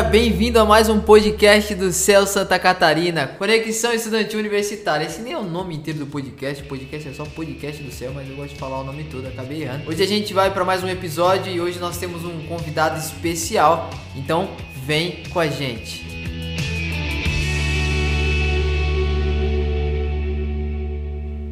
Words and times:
Galera, 0.00 0.08
bem-vindo 0.08 0.58
a 0.58 0.64
mais 0.64 0.88
um 0.88 0.98
podcast 0.98 1.74
do 1.74 1.92
Céu 1.92 2.26
Santa 2.26 2.58
Catarina, 2.58 3.26
Conexão 3.26 3.92
Estudantil 3.92 4.38
Universitária. 4.38 5.04
Esse 5.04 5.20
nem 5.20 5.34
é 5.34 5.38
o 5.38 5.42
nome 5.42 5.76
inteiro 5.76 5.98
do 5.98 6.06
podcast, 6.06 6.62
o 6.62 6.66
podcast 6.66 7.08
é 7.08 7.12
só 7.12 7.24
podcast 7.26 7.82
do 7.82 7.92
céu, 7.92 8.10
mas 8.14 8.28
eu 8.28 8.34
gosto 8.34 8.54
de 8.54 8.58
falar 8.58 8.80
o 8.80 8.84
nome 8.84 9.04
todo, 9.04 9.26
acabei 9.26 9.62
errando. 9.62 9.90
Hoje 9.90 10.02
a 10.02 10.06
gente 10.06 10.32
vai 10.32 10.50
para 10.52 10.64
mais 10.64 10.82
um 10.82 10.88
episódio 10.88 11.52
e 11.52 11.60
hoje 11.60 11.78
nós 11.78 11.98
temos 11.98 12.24
um 12.24 12.46
convidado 12.46 12.98
especial, 12.98 13.90
então 14.16 14.48
vem 14.86 15.22
com 15.30 15.38
a 15.38 15.48
gente. 15.48 16.06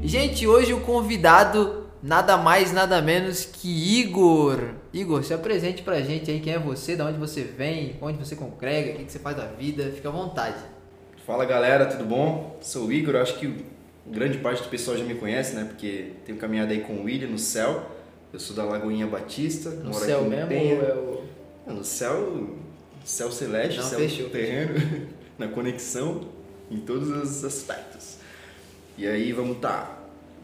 Gente, 0.03 0.47
hoje 0.47 0.73
o 0.73 0.81
convidado 0.81 1.88
nada 2.03 2.37
mais, 2.37 2.73
nada 2.73 3.01
menos 3.03 3.45
que 3.45 4.01
Igor. 4.01 4.71
Igor, 4.93 5.25
se 5.25 5.35
apresente 5.35 5.83
pra 5.83 6.01
gente 6.01 6.31
aí 6.31 6.41
quem 6.41 6.53
é 6.53 6.59
você, 6.59 6.97
de 6.97 7.03
onde 7.03 7.19
você 7.19 7.43
vem, 7.43 7.97
onde 8.01 8.19
você 8.19 8.37
congrega, 8.37 9.01
o 9.01 9.05
que 9.05 9.13
você 9.13 9.19
faz 9.19 9.37
da 9.37 9.47
vida, 9.47 9.91
fica 9.95 10.09
à 10.09 10.13
vontade. 10.13 10.59
Fala 11.27 11.45
galera, 11.45 11.87
tudo 11.87 12.05
bom? 12.05 12.57
Sou 12.61 12.87
o 12.87 12.93
Igor, 12.93 13.17
acho 13.17 13.39
que 13.39 13.65
grande 14.07 14.39
parte 14.39 14.63
do 14.63 14.69
pessoal 14.69 14.97
já 14.97 15.05
me 15.05 15.15
conhece, 15.15 15.55
né? 15.55 15.65
Porque 15.65 16.13
tenho 16.25 16.39
caminhado 16.39 16.73
aí 16.73 16.81
com 16.81 16.95
o 16.95 17.05
William 17.05 17.29
no 17.29 17.39
céu. 17.39 17.91
Eu 18.33 18.39
sou 18.39 18.55
da 18.55 18.65
Lagoinha 18.65 19.07
Batista, 19.07 19.71
no 19.71 19.91
moro 19.91 20.05
céu 20.05 20.21
aqui 20.21 20.29
mesmo 20.29 20.49
Penha. 20.49 20.75
ou 20.75 20.83
é 20.83 20.95
o... 20.95 21.25
É, 21.67 21.73
no 21.73 21.85
céu, 21.85 22.57
céu 23.05 23.31
celeste, 23.31 23.79
Não, 23.79 23.85
céu 23.85 23.99
fechou, 23.99 24.29
terreno, 24.31 25.09
na 25.39 25.49
conexão, 25.49 26.29
em 26.71 26.79
todos 26.79 27.11
os 27.11 27.45
aspectos. 27.45 28.17
E 28.97 29.07
aí 29.07 29.33
vamos 29.33 29.59
tá 29.59 29.98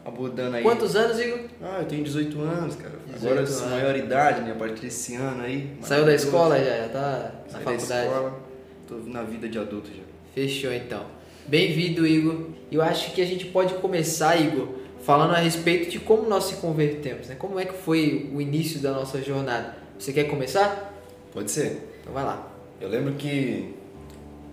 abordando 0.05 0.55
aí. 0.55 0.63
Quantos 0.63 0.95
anos, 0.95 1.19
Igor? 1.19 1.39
Ah, 1.61 1.79
eu 1.79 1.85
tenho 1.85 2.03
18 2.03 2.39
anos, 2.39 2.75
cara. 2.75 2.93
18 3.07 3.25
Agora 3.25 3.39
anos. 3.39 3.61
maior 3.61 3.95
idade, 3.95 4.41
né? 4.41 4.51
A 4.51 4.55
partir 4.55 4.81
desse 4.81 5.15
ano 5.15 5.41
aí. 5.43 5.71
Saiu 5.81 6.05
da 6.05 6.13
escola 6.13 6.57
já, 6.59 6.77
já 6.77 6.89
tá 6.89 7.31
na 7.51 7.59
faculdade. 7.59 7.87
Da 7.87 8.05
escola, 8.05 8.39
tô 8.87 8.95
na 9.07 9.23
vida 9.23 9.49
de 9.49 9.57
adulto 9.57 9.89
já. 9.89 10.03
Fechou 10.35 10.71
então. 10.71 11.03
Bem-vindo, 11.47 12.05
Igor. 12.05 12.49
Eu 12.71 12.81
acho 12.81 13.13
que 13.13 13.21
a 13.21 13.25
gente 13.25 13.45
pode 13.47 13.73
começar, 13.75 14.39
Igor, 14.39 14.69
falando 15.01 15.31
a 15.31 15.37
respeito 15.37 15.89
de 15.89 15.99
como 15.99 16.29
nós 16.29 16.45
se 16.45 16.55
convertemos, 16.57 17.27
né? 17.27 17.35
Como 17.35 17.59
é 17.59 17.65
que 17.65 17.73
foi 17.73 18.29
o 18.33 18.39
início 18.39 18.79
da 18.79 18.91
nossa 18.91 19.21
jornada? 19.21 19.75
Você 19.97 20.13
quer 20.13 20.25
começar? 20.25 20.93
Pode 21.33 21.49
ser. 21.49 21.89
Então 22.01 22.13
vai 22.13 22.23
lá. 22.23 22.51
Eu 22.79 22.89
lembro 22.89 23.13
que 23.13 23.73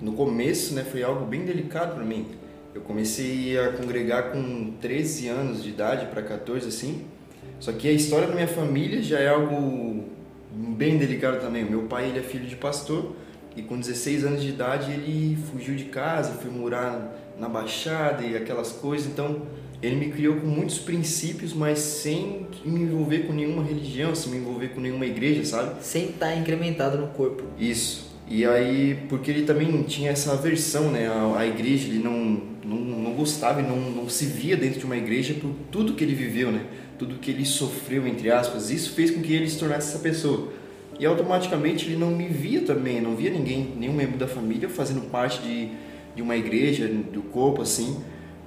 no 0.00 0.12
começo, 0.12 0.74
né, 0.74 0.84
foi 0.84 1.02
algo 1.02 1.24
bem 1.26 1.44
delicado 1.44 1.94
para 1.94 2.04
mim 2.04 2.26
eu 2.74 2.80
comecei 2.80 3.58
a 3.58 3.72
congregar 3.72 4.32
com 4.32 4.72
13 4.80 5.28
anos 5.28 5.62
de 5.62 5.70
idade 5.70 6.06
para 6.06 6.22
14 6.22 6.68
assim. 6.68 7.04
Só 7.60 7.72
que 7.72 7.88
a 7.88 7.92
história 7.92 8.26
da 8.26 8.34
minha 8.34 8.48
família 8.48 9.02
já 9.02 9.20
é 9.20 9.28
algo 9.28 10.04
bem 10.50 10.98
delicado 10.98 11.40
também. 11.40 11.64
O 11.64 11.70
meu 11.70 11.82
pai 11.82 12.08
ele 12.08 12.18
é 12.18 12.22
filho 12.22 12.46
de 12.46 12.56
pastor 12.56 13.14
e 13.54 13.62
com 13.62 13.78
16 13.78 14.24
anos 14.24 14.42
de 14.42 14.48
idade 14.48 14.90
ele 14.90 15.38
fugiu 15.50 15.74
de 15.76 15.84
casa, 15.84 16.32
foi 16.32 16.50
morar 16.50 17.34
na 17.38 17.48
Baixada 17.48 18.22
e 18.22 18.36
aquelas 18.36 18.72
coisas. 18.72 19.06
Então 19.06 19.42
ele 19.82 19.96
me 19.96 20.10
criou 20.10 20.36
com 20.36 20.46
muitos 20.46 20.78
princípios, 20.78 21.52
mas 21.52 21.78
sem 21.78 22.46
me 22.64 22.82
envolver 22.82 23.26
com 23.26 23.32
nenhuma 23.32 23.62
religião, 23.62 24.14
sem 24.14 24.32
me 24.32 24.38
envolver 24.38 24.68
com 24.68 24.80
nenhuma 24.80 25.04
igreja, 25.04 25.44
sabe? 25.44 25.84
Sem 25.84 26.06
estar 26.06 26.28
tá 26.28 26.36
incrementado 26.36 26.98
no 26.98 27.08
corpo. 27.08 27.44
Isso. 27.58 28.11
E 28.34 28.46
aí, 28.46 28.98
porque 29.10 29.30
ele 29.30 29.42
também 29.42 29.82
tinha 29.82 30.10
essa 30.10 30.32
aversão, 30.32 30.90
né, 30.90 31.06
à, 31.06 31.40
à 31.40 31.46
igreja, 31.46 31.86
ele 31.86 31.98
não 31.98 32.40
não, 32.64 32.78
não 32.78 33.12
gostava 33.12 33.60
e 33.60 33.62
não, 33.62 33.76
não 33.76 34.08
se 34.08 34.24
via 34.24 34.56
dentro 34.56 34.78
de 34.78 34.86
uma 34.86 34.96
igreja 34.96 35.34
por 35.34 35.50
tudo 35.70 35.92
que 35.92 36.02
ele 36.02 36.14
viveu, 36.14 36.50
né? 36.50 36.64
Tudo 36.98 37.16
que 37.16 37.30
ele 37.30 37.44
sofreu, 37.44 38.06
entre 38.06 38.30
aspas. 38.30 38.70
Isso 38.70 38.92
fez 38.94 39.10
com 39.10 39.20
que 39.20 39.34
ele 39.34 39.50
se 39.50 39.58
tornasse 39.58 39.90
essa 39.90 39.98
pessoa. 39.98 40.50
E 40.98 41.04
automaticamente 41.04 41.86
ele 41.86 41.96
não 41.96 42.10
me 42.10 42.28
via 42.28 42.60
também, 42.60 43.00
não 43.00 43.16
via 43.16 43.30
ninguém, 43.30 43.74
nenhum 43.76 43.92
membro 43.92 44.16
da 44.16 44.26
família 44.26 44.68
fazendo 44.68 45.10
parte 45.10 45.42
de, 45.42 45.68
de 46.14 46.22
uma 46.22 46.36
igreja, 46.36 46.86
do 46.86 47.20
corpo 47.22 47.60
assim. 47.60 48.00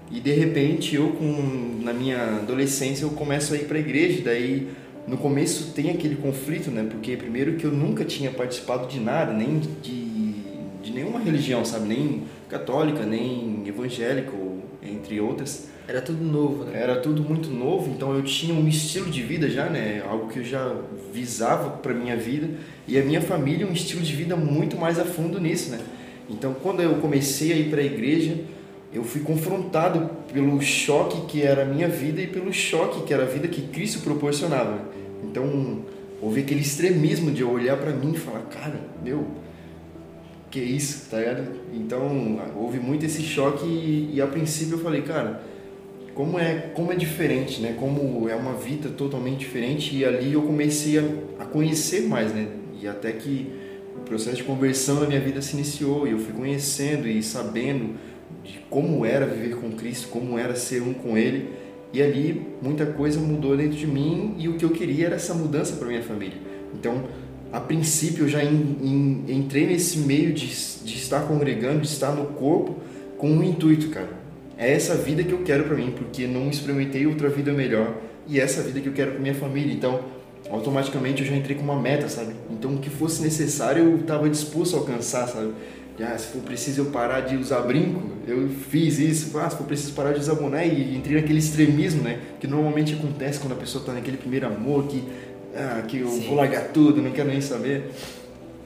E 0.09 0.19
de 0.19 0.31
repente 0.31 0.95
eu, 0.95 1.09
com, 1.09 1.81
na 1.83 1.93
minha 1.93 2.37
adolescência, 2.37 3.03
eu 3.03 3.09
começo 3.11 3.53
a 3.53 3.57
ir 3.57 3.65
para 3.65 3.77
a 3.77 3.81
igreja. 3.81 4.21
Daí 4.23 4.67
no 5.07 5.17
começo 5.17 5.71
tem 5.73 5.91
aquele 5.91 6.15
conflito, 6.15 6.71
né? 6.71 6.85
Porque 6.89 7.15
primeiro 7.15 7.55
que 7.55 7.65
eu 7.65 7.71
nunca 7.71 8.03
tinha 8.03 8.31
participado 8.31 8.87
de 8.87 8.99
nada, 8.99 9.31
nem 9.31 9.59
de, 9.59 10.33
de 10.81 10.91
nenhuma 10.91 11.19
religião, 11.19 11.63
sabe? 11.63 11.87
Nem 11.87 12.23
católica, 12.49 13.05
nem 13.05 13.63
evangélica, 13.67 14.31
entre 14.81 15.19
outras. 15.19 15.67
Era 15.87 16.01
tudo 16.01 16.23
novo, 16.23 16.63
né? 16.63 16.81
Era 16.81 16.95
tudo 16.95 17.21
muito 17.21 17.49
novo, 17.49 17.91
então 17.91 18.15
eu 18.15 18.23
tinha 18.23 18.53
um 18.53 18.67
estilo 18.67 19.09
de 19.11 19.21
vida 19.21 19.47
já, 19.49 19.69
né? 19.69 20.03
Algo 20.07 20.27
que 20.27 20.39
eu 20.39 20.43
já 20.43 20.75
visava 21.13 21.69
para 21.69 21.93
minha 21.93 22.17
vida 22.17 22.49
e 22.87 22.97
a 22.97 23.03
minha 23.03 23.21
família 23.21 23.67
um 23.67 23.73
estilo 23.73 24.01
de 24.01 24.13
vida 24.13 24.35
muito 24.35 24.75
mais 24.75 24.97
a 24.97 25.05
fundo 25.05 25.39
nisso, 25.39 25.69
né? 25.69 25.79
Então, 26.27 26.55
quando 26.55 26.81
eu 26.81 26.95
comecei 26.95 27.53
a 27.53 27.55
ir 27.55 27.69
para 27.69 27.81
a 27.81 27.85
igreja, 27.85 28.35
eu 28.95 29.03
fui 29.03 29.21
confrontado 29.21 30.09
pelo 30.31 30.61
choque 30.61 31.27
que 31.27 31.41
era 31.41 31.63
a 31.63 31.65
minha 31.65 31.89
vida 31.89 32.21
e 32.21 32.27
pelo 32.27 32.53
choque 32.53 33.03
que 33.03 33.13
era 33.13 33.23
a 33.23 33.25
vida 33.25 33.45
que 33.45 33.63
Cristo 33.63 33.99
proporcionava. 33.99 34.79
Então, 35.21 35.81
houve 36.21 36.39
aquele 36.39 36.61
extremismo 36.61 37.29
de 37.29 37.41
eu 37.41 37.51
olhar 37.51 37.75
para 37.75 37.91
mim 37.91 38.13
e 38.13 38.17
falar, 38.17 38.43
cara, 38.43 38.79
meu, 39.03 39.27
que 40.49 40.61
isso, 40.61 41.09
tá 41.09 41.19
ligado? 41.19 41.43
Então, 41.73 42.39
houve 42.55 42.79
muito 42.79 43.05
esse 43.05 43.21
choque 43.21 43.65
e, 43.65 44.11
e, 44.13 44.21
a 44.21 44.27
princípio 44.27 44.75
eu 44.75 44.79
falei, 44.79 45.01
cara, 45.01 45.43
como 46.13 46.39
é, 46.39 46.71
como 46.73 46.93
é 46.93 46.95
diferente, 46.95 47.59
né? 47.59 47.75
Como 47.77 48.29
é 48.29 48.35
uma 48.35 48.53
vida 48.53 48.87
totalmente 48.87 49.39
diferente 49.39 49.93
e 49.93 50.05
ali 50.05 50.31
eu 50.31 50.43
comecei 50.43 50.97
a, 50.97 51.03
a 51.39 51.45
conhecer 51.45 52.07
mais, 52.07 52.33
né? 52.33 52.47
E 52.81 52.87
até 52.87 53.11
que 53.11 53.51
o 53.97 53.99
processo 54.05 54.37
de 54.37 54.43
conversão 54.43 55.01
da 55.01 55.05
minha 55.05 55.19
vida 55.19 55.41
se 55.41 55.53
iniciou 55.53 56.07
e 56.07 56.11
eu 56.11 56.19
fui 56.19 56.33
conhecendo 56.33 57.09
e 57.09 57.21
sabendo 57.21 57.95
de 58.45 58.59
como 58.69 59.05
era 59.05 59.25
viver 59.25 59.55
com 59.55 59.71
Cristo, 59.71 60.07
como 60.09 60.37
era 60.37 60.55
ser 60.55 60.81
um 60.81 60.93
com 60.93 61.17
Ele. 61.17 61.49
E 61.91 62.01
ali 62.01 62.45
muita 62.61 62.85
coisa 62.85 63.19
mudou 63.19 63.55
dentro 63.55 63.77
de 63.77 63.87
mim 63.87 64.35
e 64.37 64.47
o 64.47 64.53
que 64.53 64.65
eu 64.65 64.69
queria 64.69 65.07
era 65.07 65.15
essa 65.15 65.33
mudança 65.33 65.75
para 65.77 65.87
minha 65.87 66.03
família. 66.03 66.37
Então, 66.73 67.03
a 67.51 67.59
princípio 67.59 68.25
eu 68.25 68.29
já 68.29 68.43
in, 68.43 68.77
in, 68.81 69.33
entrei 69.33 69.65
nesse 69.65 69.99
meio 69.99 70.33
de, 70.33 70.47
de 70.47 70.95
estar 70.95 71.21
congregando, 71.21 71.79
de 71.79 71.87
estar 71.87 72.11
no 72.11 72.25
corpo 72.27 72.75
com 73.17 73.29
um 73.29 73.43
intuito, 73.43 73.89
cara. 73.89 74.09
É 74.57 74.73
essa 74.73 74.95
vida 74.95 75.23
que 75.23 75.31
eu 75.31 75.39
quero 75.43 75.63
para 75.65 75.75
mim, 75.75 75.93
porque 75.95 76.27
não 76.27 76.49
experimentei 76.49 77.05
outra 77.07 77.29
vida 77.29 77.51
melhor 77.53 77.95
e 78.27 78.39
é 78.39 78.43
essa 78.43 78.61
vida 78.61 78.79
que 78.79 78.87
eu 78.87 78.93
quero 78.93 79.11
para 79.11 79.19
minha 79.19 79.33
família. 79.33 79.73
Então, 79.73 80.01
automaticamente 80.49 81.21
eu 81.21 81.27
já 81.27 81.35
entrei 81.35 81.55
com 81.55 81.63
uma 81.63 81.79
meta, 81.79 82.07
sabe? 82.09 82.33
Então, 82.49 82.75
o 82.75 82.77
que 82.77 82.89
fosse 82.89 83.21
necessário 83.21 83.83
eu 83.83 83.97
estava 83.97 84.29
disposto 84.29 84.75
a 84.75 84.79
alcançar, 84.79 85.27
sabe? 85.27 85.53
Ah, 86.01 86.17
se 86.17 86.27
for 86.27 86.41
preciso 86.41 86.81
eu 86.81 86.85
parar 86.87 87.21
de 87.21 87.37
usar 87.37 87.61
brinco, 87.61 88.01
eu 88.27 88.49
fiz 88.49 88.99
isso. 88.99 89.37
Ah, 89.37 89.49
se 89.49 89.55
for 89.55 89.65
preciso 89.65 89.93
parar 89.93 90.11
de 90.11 90.19
usar 90.19 90.35
boné 90.35 90.67
e 90.67 90.95
entrei 90.95 91.21
naquele 91.21 91.39
extremismo, 91.39 92.03
né? 92.03 92.19
Que 92.39 92.47
normalmente 92.47 92.93
acontece 92.93 93.39
quando 93.39 93.53
a 93.53 93.55
pessoa 93.55 93.81
está 93.81 93.93
naquele 93.93 94.17
primeiro 94.17 94.45
amor, 94.45 94.87
que 94.87 95.03
ah, 95.55 95.83
que 95.87 95.99
eu 95.99 96.09
Sim. 96.09 96.27
vou 96.27 96.35
largar 96.35 96.69
tudo, 96.73 97.01
não 97.01 97.11
quero 97.11 97.29
nem 97.29 97.39
saber. 97.39 97.91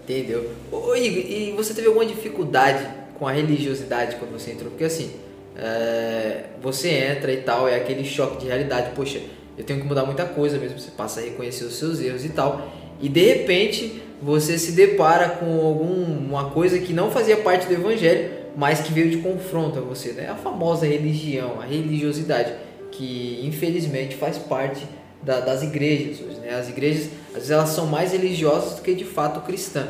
Entendeu? 0.04 0.52
Ô, 0.72 0.96
Igor, 0.96 1.24
e 1.32 1.54
você 1.56 1.72
teve 1.74 1.88
alguma 1.88 2.06
dificuldade 2.06 2.84
com 3.20 3.28
a 3.28 3.32
religiosidade 3.32 4.16
quando 4.16 4.32
você 4.32 4.52
entrou? 4.52 4.72
Porque 4.72 4.86
assim, 4.86 5.12
é, 5.56 6.46
você 6.62 6.90
entra 6.90 7.32
e 7.32 7.42
tal, 7.42 7.68
é 7.68 7.76
aquele 7.76 8.04
choque 8.04 8.40
de 8.40 8.48
realidade, 8.48 8.92
poxa, 8.96 9.22
eu 9.56 9.64
tenho 9.64 9.80
que 9.80 9.86
mudar 9.86 10.06
muita 10.06 10.26
coisa 10.26 10.58
mesmo, 10.58 10.80
você 10.80 10.90
passa 10.90 11.20
a 11.20 11.24
reconhecer 11.24 11.66
os 11.66 11.76
seus 11.76 12.02
erros 12.02 12.26
e 12.26 12.30
tal. 12.30 12.72
E 13.00 13.08
de 13.08 13.22
repente 13.22 14.02
você 14.22 14.58
se 14.58 14.74
depara 14.74 15.30
com 15.30 15.66
alguma 15.66 16.50
coisa 16.50 16.78
que 16.80 16.94
não 16.94 17.10
fazia 17.10 17.38
parte 17.38 17.68
do 17.68 17.74
evangelho, 17.74 18.32
mas 18.56 18.82
que 18.82 18.92
veio 18.92 19.10
de 19.10 19.18
confronto 19.18 19.80
a 19.80 19.82
você, 19.82 20.12
né? 20.12 20.30
A 20.30 20.36
famosa 20.36 20.86
religião, 20.86 21.62
a 21.62 21.66
religiosidade, 21.66 22.54
que 22.92 23.40
infelizmente 23.44 24.16
faz 24.16 24.38
parte 24.38 24.86
da, 25.24 25.40
das 25.40 25.64
igrejas 25.64 26.20
hoje. 26.22 26.40
Né? 26.40 26.54
As 26.54 26.70
igrejas, 26.70 27.10
às 27.30 27.34
vezes, 27.34 27.52
elas 27.52 27.70
são 27.70 27.86
mais 27.86 28.12
religiosas 28.12 28.76
do 28.76 28.82
que 28.82 28.94
de 28.94 29.06
fato 29.06 29.42
cristã. 29.42 29.88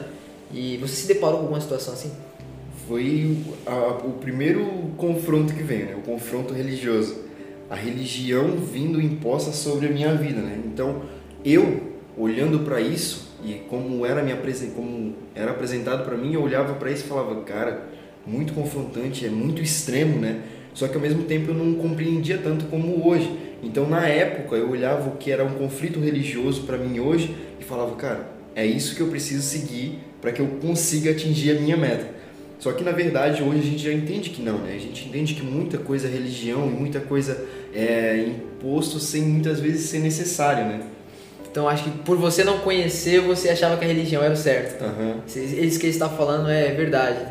E 0.53 0.77
você 0.77 0.95
se 0.95 1.07
deparou 1.07 1.37
com 1.37 1.43
alguma 1.43 1.61
situação 1.61 1.93
assim? 1.93 2.11
Foi 2.87 3.37
a, 3.65 4.05
o 4.05 4.13
primeiro 4.13 4.65
confronto 4.97 5.53
que 5.53 5.61
veio, 5.61 5.85
né? 5.85 5.95
o 5.95 6.01
confronto 6.01 6.53
religioso. 6.53 7.29
A 7.69 7.75
religião 7.75 8.57
vindo 8.57 8.99
imposta 8.99 9.51
sobre 9.51 9.87
a 9.87 9.91
minha 9.91 10.13
vida. 10.15 10.41
Né? 10.41 10.59
Então, 10.65 11.03
eu, 11.45 11.93
olhando 12.17 12.59
para 12.59 12.81
isso, 12.81 13.28
e 13.43 13.61
como 13.69 14.05
era, 14.05 14.21
minha, 14.21 14.37
como 14.75 15.13
era 15.35 15.51
apresentado 15.51 16.03
para 16.03 16.17
mim, 16.17 16.33
eu 16.33 16.41
olhava 16.41 16.73
para 16.73 16.91
isso 16.91 17.05
e 17.05 17.07
falava, 17.07 17.41
cara, 17.41 17.87
muito 18.25 18.53
confrontante, 18.53 19.25
é 19.25 19.29
muito 19.29 19.61
extremo, 19.61 20.19
né? 20.19 20.41
Só 20.73 20.87
que 20.87 20.95
ao 20.95 21.01
mesmo 21.01 21.23
tempo 21.23 21.51
eu 21.51 21.55
não 21.55 21.75
compreendia 21.75 22.37
tanto 22.37 22.65
como 22.65 23.07
hoje. 23.07 23.29
Então, 23.61 23.89
na 23.89 24.07
época, 24.07 24.55
eu 24.55 24.69
olhava 24.69 25.09
o 25.09 25.17
que 25.17 25.31
era 25.31 25.43
um 25.43 25.55
conflito 25.55 25.99
religioso 25.99 26.63
para 26.63 26.77
mim 26.77 26.99
hoje 26.99 27.35
e 27.59 27.63
falava, 27.63 27.95
cara, 27.95 28.29
é 28.55 28.65
isso 28.65 28.95
que 28.95 29.01
eu 29.01 29.07
preciso 29.07 29.41
seguir 29.41 29.99
para 30.21 30.31
que 30.31 30.41
eu 30.41 30.47
consiga 30.61 31.11
atingir 31.11 31.57
a 31.57 31.59
minha 31.59 31.77
meta. 31.77 32.19
Só 32.59 32.73
que 32.73 32.83
na 32.83 32.91
verdade 32.91 33.41
hoje 33.41 33.59
a 33.59 33.63
gente 33.63 33.83
já 33.83 33.93
entende 33.93 34.29
que 34.31 34.41
não, 34.41 34.57
né? 34.59 34.73
A 34.75 34.79
gente 34.79 35.07
entende 35.07 35.33
que 35.33 35.43
muita 35.43 35.77
coisa 35.77 36.07
é 36.07 36.11
religião 36.11 36.67
e 36.67 36.69
muita 36.69 36.99
coisa 36.99 37.45
é 37.73 38.25
imposto 38.27 38.99
sem 38.99 39.21
muitas 39.21 39.61
vezes 39.61 39.89
ser 39.89 39.99
necessário, 39.99 40.65
né? 40.65 40.81
Então 41.51 41.67
acho 41.67 41.83
que 41.83 41.89
por 41.89 42.17
você 42.17 42.43
não 42.43 42.59
conhecer, 42.59 43.21
você 43.21 43.49
achava 43.49 43.77
que 43.77 43.83
a 43.83 43.87
religião 43.87 44.23
era 44.23 44.33
o 44.33 44.37
certo. 44.37 44.83
Aham. 44.83 45.21
Isso 45.25 45.79
que 45.79 45.85
ele 45.85 45.93
está 45.93 46.07
falando 46.07 46.49
é 46.49 46.71
verdade. 46.71 47.25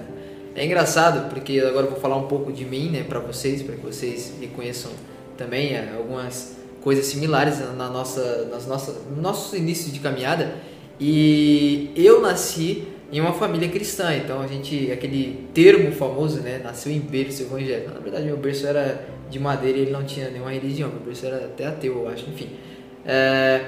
É 0.55 0.65
engraçado 0.65 1.29
porque 1.29 1.61
agora 1.61 1.87
eu 1.87 1.91
vou 1.91 2.01
falar 2.01 2.17
um 2.17 2.27
pouco 2.27 2.53
de 2.53 2.65
mim, 2.65 2.91
né, 2.91 3.05
para 3.09 3.21
vocês, 3.21 3.63
para 3.63 3.77
que 3.77 3.87
vocês 3.87 4.33
me 4.41 4.49
conheçam 4.49 4.91
também 5.37 5.75
é, 5.75 5.95
algumas 5.97 6.57
coisas 6.83 7.07
similares 7.07 7.61
na 7.77 7.89
nossa, 7.89 8.49
nas 8.51 8.67
nossa, 8.67 8.93
no 9.15 9.23
nosso 9.23 9.57
início 9.57 9.93
de 9.93 10.01
caminhada. 10.01 10.55
E 10.99 11.93
eu 11.95 12.21
nasci 12.21 12.89
em 13.13 13.21
uma 13.21 13.33
família 13.33 13.69
cristã, 13.69 14.15
então 14.17 14.41
a 14.41 14.49
gente, 14.49 14.91
aquele 14.91 15.49
termo 15.55 15.93
famoso, 15.93 16.41
né, 16.41 16.61
nasceu 16.63 16.93
em 16.93 16.99
berço 16.99 17.43
evangélico. 17.43 17.95
Na 17.95 18.01
verdade, 18.01 18.27
meu 18.27 18.37
berço 18.37 18.67
era 18.67 19.07
de 19.31 19.39
madeira 19.39 19.79
e 19.79 19.83
ele 19.83 19.91
não 19.93 20.03
tinha 20.03 20.29
nenhuma 20.29 20.51
religião, 20.51 20.89
meu 20.89 21.01
berço 21.01 21.25
era 21.25 21.37
até 21.37 21.67
ateu, 21.67 21.99
eu 21.99 22.09
acho, 22.09 22.29
enfim. 22.29 22.51
É, 23.07 23.61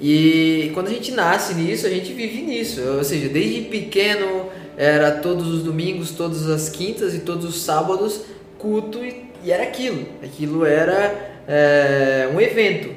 e 0.00 0.70
quando 0.74 0.88
a 0.88 0.90
gente 0.90 1.12
nasce 1.12 1.54
nisso, 1.54 1.86
a 1.86 1.90
gente 1.90 2.12
vive 2.12 2.42
nisso, 2.42 2.80
ou 2.82 3.04
seja, 3.04 3.28
desde 3.28 3.62
pequeno 3.62 4.46
era 4.76 5.12
todos 5.12 5.46
os 5.46 5.62
domingos, 5.62 6.10
todas 6.10 6.48
as 6.48 6.68
quintas 6.68 7.14
e 7.14 7.20
todos 7.20 7.44
os 7.44 7.62
sábados 7.62 8.22
culto 8.58 9.04
e, 9.04 9.26
e 9.44 9.52
era 9.52 9.62
aquilo. 9.62 10.06
Aquilo 10.22 10.64
era 10.64 11.42
é, 11.46 12.28
um 12.34 12.40
evento. 12.40 12.94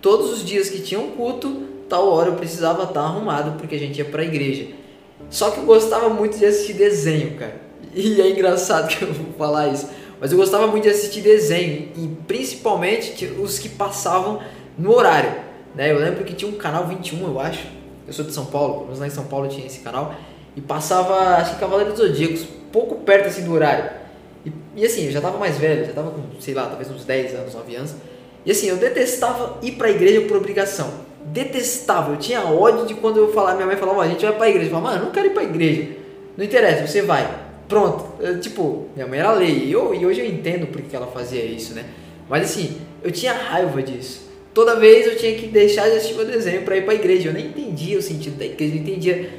Todos 0.00 0.32
os 0.32 0.44
dias 0.44 0.70
que 0.70 0.80
tinham 0.80 1.08
culto, 1.08 1.62
tal 1.88 2.08
hora 2.08 2.30
eu 2.30 2.34
precisava 2.34 2.84
estar 2.84 3.02
arrumado 3.02 3.58
porque 3.58 3.74
a 3.74 3.78
gente 3.78 3.98
ia 3.98 4.04
para 4.04 4.22
a 4.22 4.24
igreja. 4.24 4.66
Só 5.28 5.50
que 5.50 5.58
eu 5.58 5.64
gostava 5.64 6.08
muito 6.08 6.38
de 6.38 6.46
assistir 6.46 6.72
desenho, 6.72 7.36
cara. 7.36 7.60
E 7.94 8.20
é 8.20 8.30
engraçado 8.30 8.88
que 8.88 9.02
eu 9.02 9.12
vou 9.12 9.32
falar 9.34 9.68
isso. 9.68 9.88
Mas 10.20 10.32
eu 10.32 10.38
gostava 10.38 10.66
muito 10.66 10.84
de 10.84 10.90
assistir 10.90 11.20
desenho 11.20 11.88
e 11.96 12.08
principalmente 12.26 13.26
os 13.26 13.58
que 13.58 13.68
passavam 13.68 14.40
no 14.78 14.94
horário. 14.94 15.49
Né? 15.74 15.92
Eu 15.92 15.98
lembro 15.98 16.24
que 16.24 16.34
tinha 16.34 16.50
um 16.50 16.56
canal 16.56 16.86
21, 16.86 17.26
eu 17.26 17.40
acho. 17.40 17.66
Eu 18.06 18.12
sou 18.12 18.24
de 18.24 18.32
São 18.32 18.46
Paulo, 18.46 18.86
mas 18.88 18.98
lá 18.98 19.06
em 19.06 19.10
São 19.10 19.24
Paulo 19.24 19.48
tinha 19.48 19.66
esse 19.66 19.80
canal. 19.80 20.14
E 20.56 20.60
passava, 20.60 21.36
acho 21.36 21.54
que 21.54 21.60
Cavaleiro 21.60 21.92
dos 21.92 22.00
Zodíacos, 22.00 22.44
pouco 22.72 22.96
perto 22.96 23.28
assim 23.28 23.44
do 23.44 23.52
horário. 23.52 23.90
E, 24.44 24.52
e, 24.76 24.84
assim, 24.84 25.06
eu 25.06 25.12
já 25.12 25.20
tava 25.20 25.38
mais 25.38 25.58
velho, 25.58 25.84
já 25.86 25.92
tava 25.92 26.10
com, 26.10 26.40
sei 26.40 26.54
lá, 26.54 26.66
talvez 26.66 26.90
uns 26.90 27.04
10 27.04 27.34
anos, 27.34 27.54
9 27.54 27.76
anos. 27.76 27.94
E 28.44 28.50
assim, 28.50 28.68
eu 28.68 28.76
detestava 28.76 29.58
ir 29.62 29.72
pra 29.72 29.90
igreja 29.90 30.22
por 30.22 30.38
obrigação. 30.38 30.90
Detestava, 31.26 32.12
eu 32.12 32.16
tinha 32.16 32.40
ódio 32.40 32.86
de 32.86 32.94
quando 32.94 33.18
eu 33.18 33.32
falava, 33.32 33.56
minha 33.56 33.66
mãe 33.66 33.76
falava, 33.76 34.02
a 34.02 34.08
gente 34.08 34.24
vai 34.24 34.34
pra 34.34 34.48
igreja. 34.48 34.66
Eu 34.66 34.70
falava, 34.70 34.88
mano, 34.88 35.02
eu 35.02 35.06
não 35.06 35.12
quero 35.12 35.26
ir 35.26 35.34
pra 35.34 35.42
igreja. 35.42 35.88
Não 36.36 36.44
interessa, 36.44 36.86
você 36.86 37.02
vai. 37.02 37.28
Pronto. 37.68 38.04
Eu, 38.18 38.40
tipo, 38.40 38.88
minha 38.94 39.06
mãe 39.06 39.18
era 39.18 39.32
lei. 39.32 39.66
E, 39.66 39.72
eu, 39.72 39.94
e 39.94 40.06
hoje 40.06 40.20
eu 40.20 40.26
entendo 40.26 40.66
porque 40.68 40.96
ela 40.96 41.06
fazia 41.06 41.44
isso, 41.44 41.74
né? 41.74 41.84
Mas 42.28 42.44
assim, 42.50 42.78
eu 43.02 43.10
tinha 43.10 43.32
raiva 43.32 43.82
disso. 43.82 44.29
Toda 44.52 44.76
vez 44.76 45.06
eu 45.06 45.16
tinha 45.16 45.34
que 45.36 45.46
deixar 45.46 45.88
de 45.88 45.96
assistir 45.96 46.14
meu 46.14 46.26
desenho 46.26 46.62
para 46.62 46.76
ir 46.76 46.84
pra 46.84 46.94
igreja. 46.94 47.28
Eu 47.28 47.32
nem 47.32 47.46
entendia 47.46 47.98
o 47.98 48.02
sentido 48.02 48.36
da 48.36 48.44
igreja, 48.44 48.74
não 48.74 48.82
entendia 48.82 49.30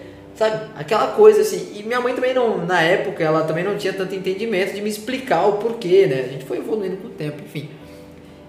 sabe? 0.41 0.71
Aquela 0.75 1.07
coisa 1.07 1.41
assim. 1.41 1.73
E 1.75 1.83
minha 1.83 2.01
mãe 2.01 2.15
também 2.15 2.33
não, 2.33 2.65
na 2.65 2.81
época, 2.81 3.23
ela 3.23 3.43
também 3.43 3.63
não 3.63 3.77
tinha 3.77 3.93
tanto 3.93 4.15
entendimento 4.15 4.73
de 4.73 4.81
me 4.81 4.89
explicar 4.89 5.45
o 5.45 5.53
porquê, 5.53 6.07
né? 6.07 6.25
A 6.25 6.31
gente 6.31 6.45
foi 6.45 6.57
evoluindo 6.57 6.97
com 6.97 7.07
o 7.07 7.11
tempo, 7.11 7.43
enfim. 7.43 7.69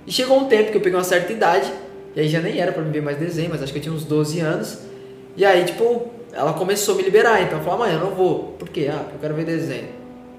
E 0.06 0.12
chegou 0.12 0.38
um 0.38 0.46
tempo 0.46 0.70
que 0.70 0.76
eu 0.76 0.80
peguei 0.80 0.98
uma 0.98 1.04
certa 1.04 1.32
idade, 1.32 1.70
e 2.16 2.20
aí 2.20 2.28
já 2.28 2.40
nem 2.40 2.58
era 2.58 2.72
para 2.72 2.82
me 2.82 2.90
ver 2.90 3.02
mais 3.02 3.18
desenho, 3.18 3.50
mas 3.50 3.62
acho 3.62 3.72
que 3.72 3.78
eu 3.78 3.82
tinha 3.82 3.94
uns 3.94 4.04
12 4.04 4.40
anos. 4.40 4.78
E 5.36 5.44
aí, 5.44 5.64
tipo, 5.64 6.10
ela 6.32 6.54
começou 6.54 6.94
a 6.94 6.96
me 6.96 7.02
liberar, 7.02 7.42
então 7.42 7.58
eu 7.58 7.64
falei, 7.64 7.78
mãe, 7.78 7.94
eu 7.94 8.00
não 8.00 8.14
vou. 8.14 8.54
Por 8.58 8.68
quê? 8.68 8.88
Ah, 8.90 8.98
porque 8.98 9.16
eu 9.16 9.20
quero 9.20 9.34
ver 9.34 9.44
desenho. 9.44 9.88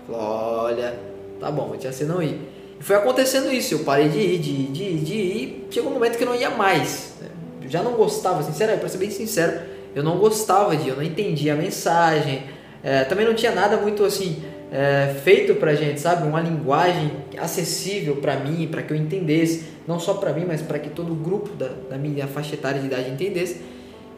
Falei, 0.07 0.21
olha, 0.21 0.99
tá 1.39 1.51
bom, 1.51 1.67
vou 1.67 1.77
te 1.77 1.87
você 1.87 2.03
não 2.03 2.21
ir. 2.21 2.39
Foi 2.83 2.97
acontecendo 2.97 3.49
isso, 3.49 3.73
eu 3.73 3.79
parei 3.79 4.09
de 4.09 4.19
ir, 4.19 4.39
de 4.39 4.49
ir, 4.49 4.71
de 4.71 4.83
ir, 4.83 4.97
de 4.97 5.13
ir, 5.13 5.67
chegou 5.71 5.89
um 5.89 5.93
momento 5.93 6.17
que 6.17 6.23
eu 6.23 6.27
não 6.27 6.35
ia 6.35 6.49
mais. 6.49 7.13
Né? 7.21 7.29
Eu 7.61 7.69
já 7.69 7.81
não 7.81 7.93
gostava, 7.93 8.43
sinceramente, 8.43 8.81
para 8.81 8.89
ser 8.89 8.97
bem 8.97 9.09
sincero, 9.09 9.61
eu 9.95 10.03
não 10.03 10.17
gostava 10.17 10.75
de, 10.75 10.89
eu 10.89 10.97
não 10.97 11.01
entendia 11.01 11.53
a 11.53 11.55
mensagem, 11.55 12.43
é, 12.83 13.05
também 13.05 13.25
não 13.25 13.33
tinha 13.33 13.53
nada 13.53 13.77
muito 13.77 14.03
assim 14.03 14.43
é, 14.69 15.15
feito 15.23 15.55
pra 15.55 15.73
gente, 15.75 16.01
sabe? 16.01 16.27
Uma 16.27 16.41
linguagem 16.41 17.09
acessível 17.37 18.17
para 18.17 18.35
mim, 18.35 18.67
para 18.67 18.81
que 18.81 18.91
eu 18.91 18.97
entendesse, 18.97 19.63
não 19.87 19.97
só 19.97 20.15
para 20.15 20.33
mim, 20.33 20.43
mas 20.45 20.61
para 20.61 20.77
que 20.77 20.89
todo 20.89 21.13
o 21.13 21.15
grupo 21.15 21.55
da, 21.55 21.69
da, 21.89 21.97
minha 21.97 22.27
faixa 22.27 22.55
etária 22.55 22.81
de 22.81 22.87
idade 22.87 23.09
entendesse. 23.09 23.61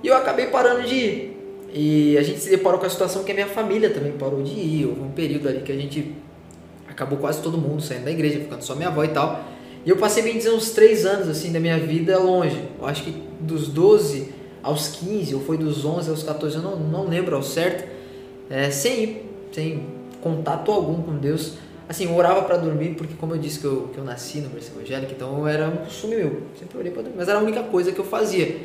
E 0.02 0.08
eu 0.08 0.18
acabei 0.18 0.48
parando 0.48 0.82
de 0.88 0.96
ir. 0.96 1.38
E 1.72 2.18
a 2.18 2.24
gente 2.24 2.40
se 2.40 2.50
deparou 2.50 2.80
com 2.80 2.88
a 2.88 2.90
situação 2.90 3.24
que 3.24 3.32
a 3.32 3.36
minha 3.36 3.48
família 3.48 3.92
também 3.92 4.14
parou 4.14 4.42
de 4.42 4.54
ir. 4.54 4.86
Houve 4.88 5.02
um 5.02 5.12
período 5.12 5.50
ali 5.50 5.60
que 5.60 5.72
a 5.72 5.76
gente 5.76 6.16
acabou 6.96 7.20
quase 7.20 7.42
todo 7.42 7.58
mundo 7.58 7.84
saindo 7.84 8.06
da 8.06 8.12
igreja, 8.12 8.40
ficando 8.40 8.64
só 8.64 8.74
minha 8.74 8.88
avó 8.88 9.04
e 9.04 9.10
tal. 9.10 9.44
E 9.86 9.90
eu 9.90 9.98
passei 9.98 10.24
bem 10.24 10.38
dizer 10.38 10.52
uns 10.52 10.72
três 10.72 11.06
anos 11.06 11.28
assim 11.28 11.52
da 11.52 11.60
minha 11.60 11.78
vida 11.78 12.18
longe. 12.18 12.58
Eu 12.80 12.88
acho 12.88 13.04
que 13.04 13.12
dos 13.40 13.68
12 13.68 14.34
aos 14.64 14.88
15, 14.88 15.36
ou 15.36 15.42
foi 15.42 15.58
dos 15.58 15.86
11 15.86 16.10
aos 16.10 16.24
14, 16.24 16.56
eu 16.56 16.62
não, 16.64 16.76
não 16.78 17.08
lembro 17.08 17.36
ao 17.36 17.44
certo, 17.44 17.88
é, 18.50 18.72
sem 18.72 19.04
ir, 19.04 19.26
sem 19.52 19.84
contato 20.22 20.72
algum 20.72 21.04
com 21.04 21.18
Deus. 21.18 21.54
Assim, 21.88 22.06
eu 22.06 22.16
orava 22.16 22.42
para 22.42 22.58
dormir, 22.58 22.96
porque 22.96 23.14
como 23.14 23.36
eu 23.36 23.38
disse 23.38 23.60
que 23.60 23.66
eu, 23.66 23.90
que 23.94 24.00
eu 24.00 24.04
nasci 24.04 24.40
no 24.40 24.50
berço 24.50 24.72
evangélico, 24.76 25.14
então 25.16 25.48
era 25.48 25.68
um 25.68 25.78
costume 25.78 26.16
meu, 26.16 26.42
sempre 26.58 26.80
orei 26.80 26.92
para 26.92 27.04
dormir, 27.04 27.18
mas 27.20 27.28
era 27.28 27.38
a 27.38 27.42
única 27.42 27.62
coisa 27.62 27.92
que 27.92 28.00
eu 28.00 28.06
fazia. 28.06 28.58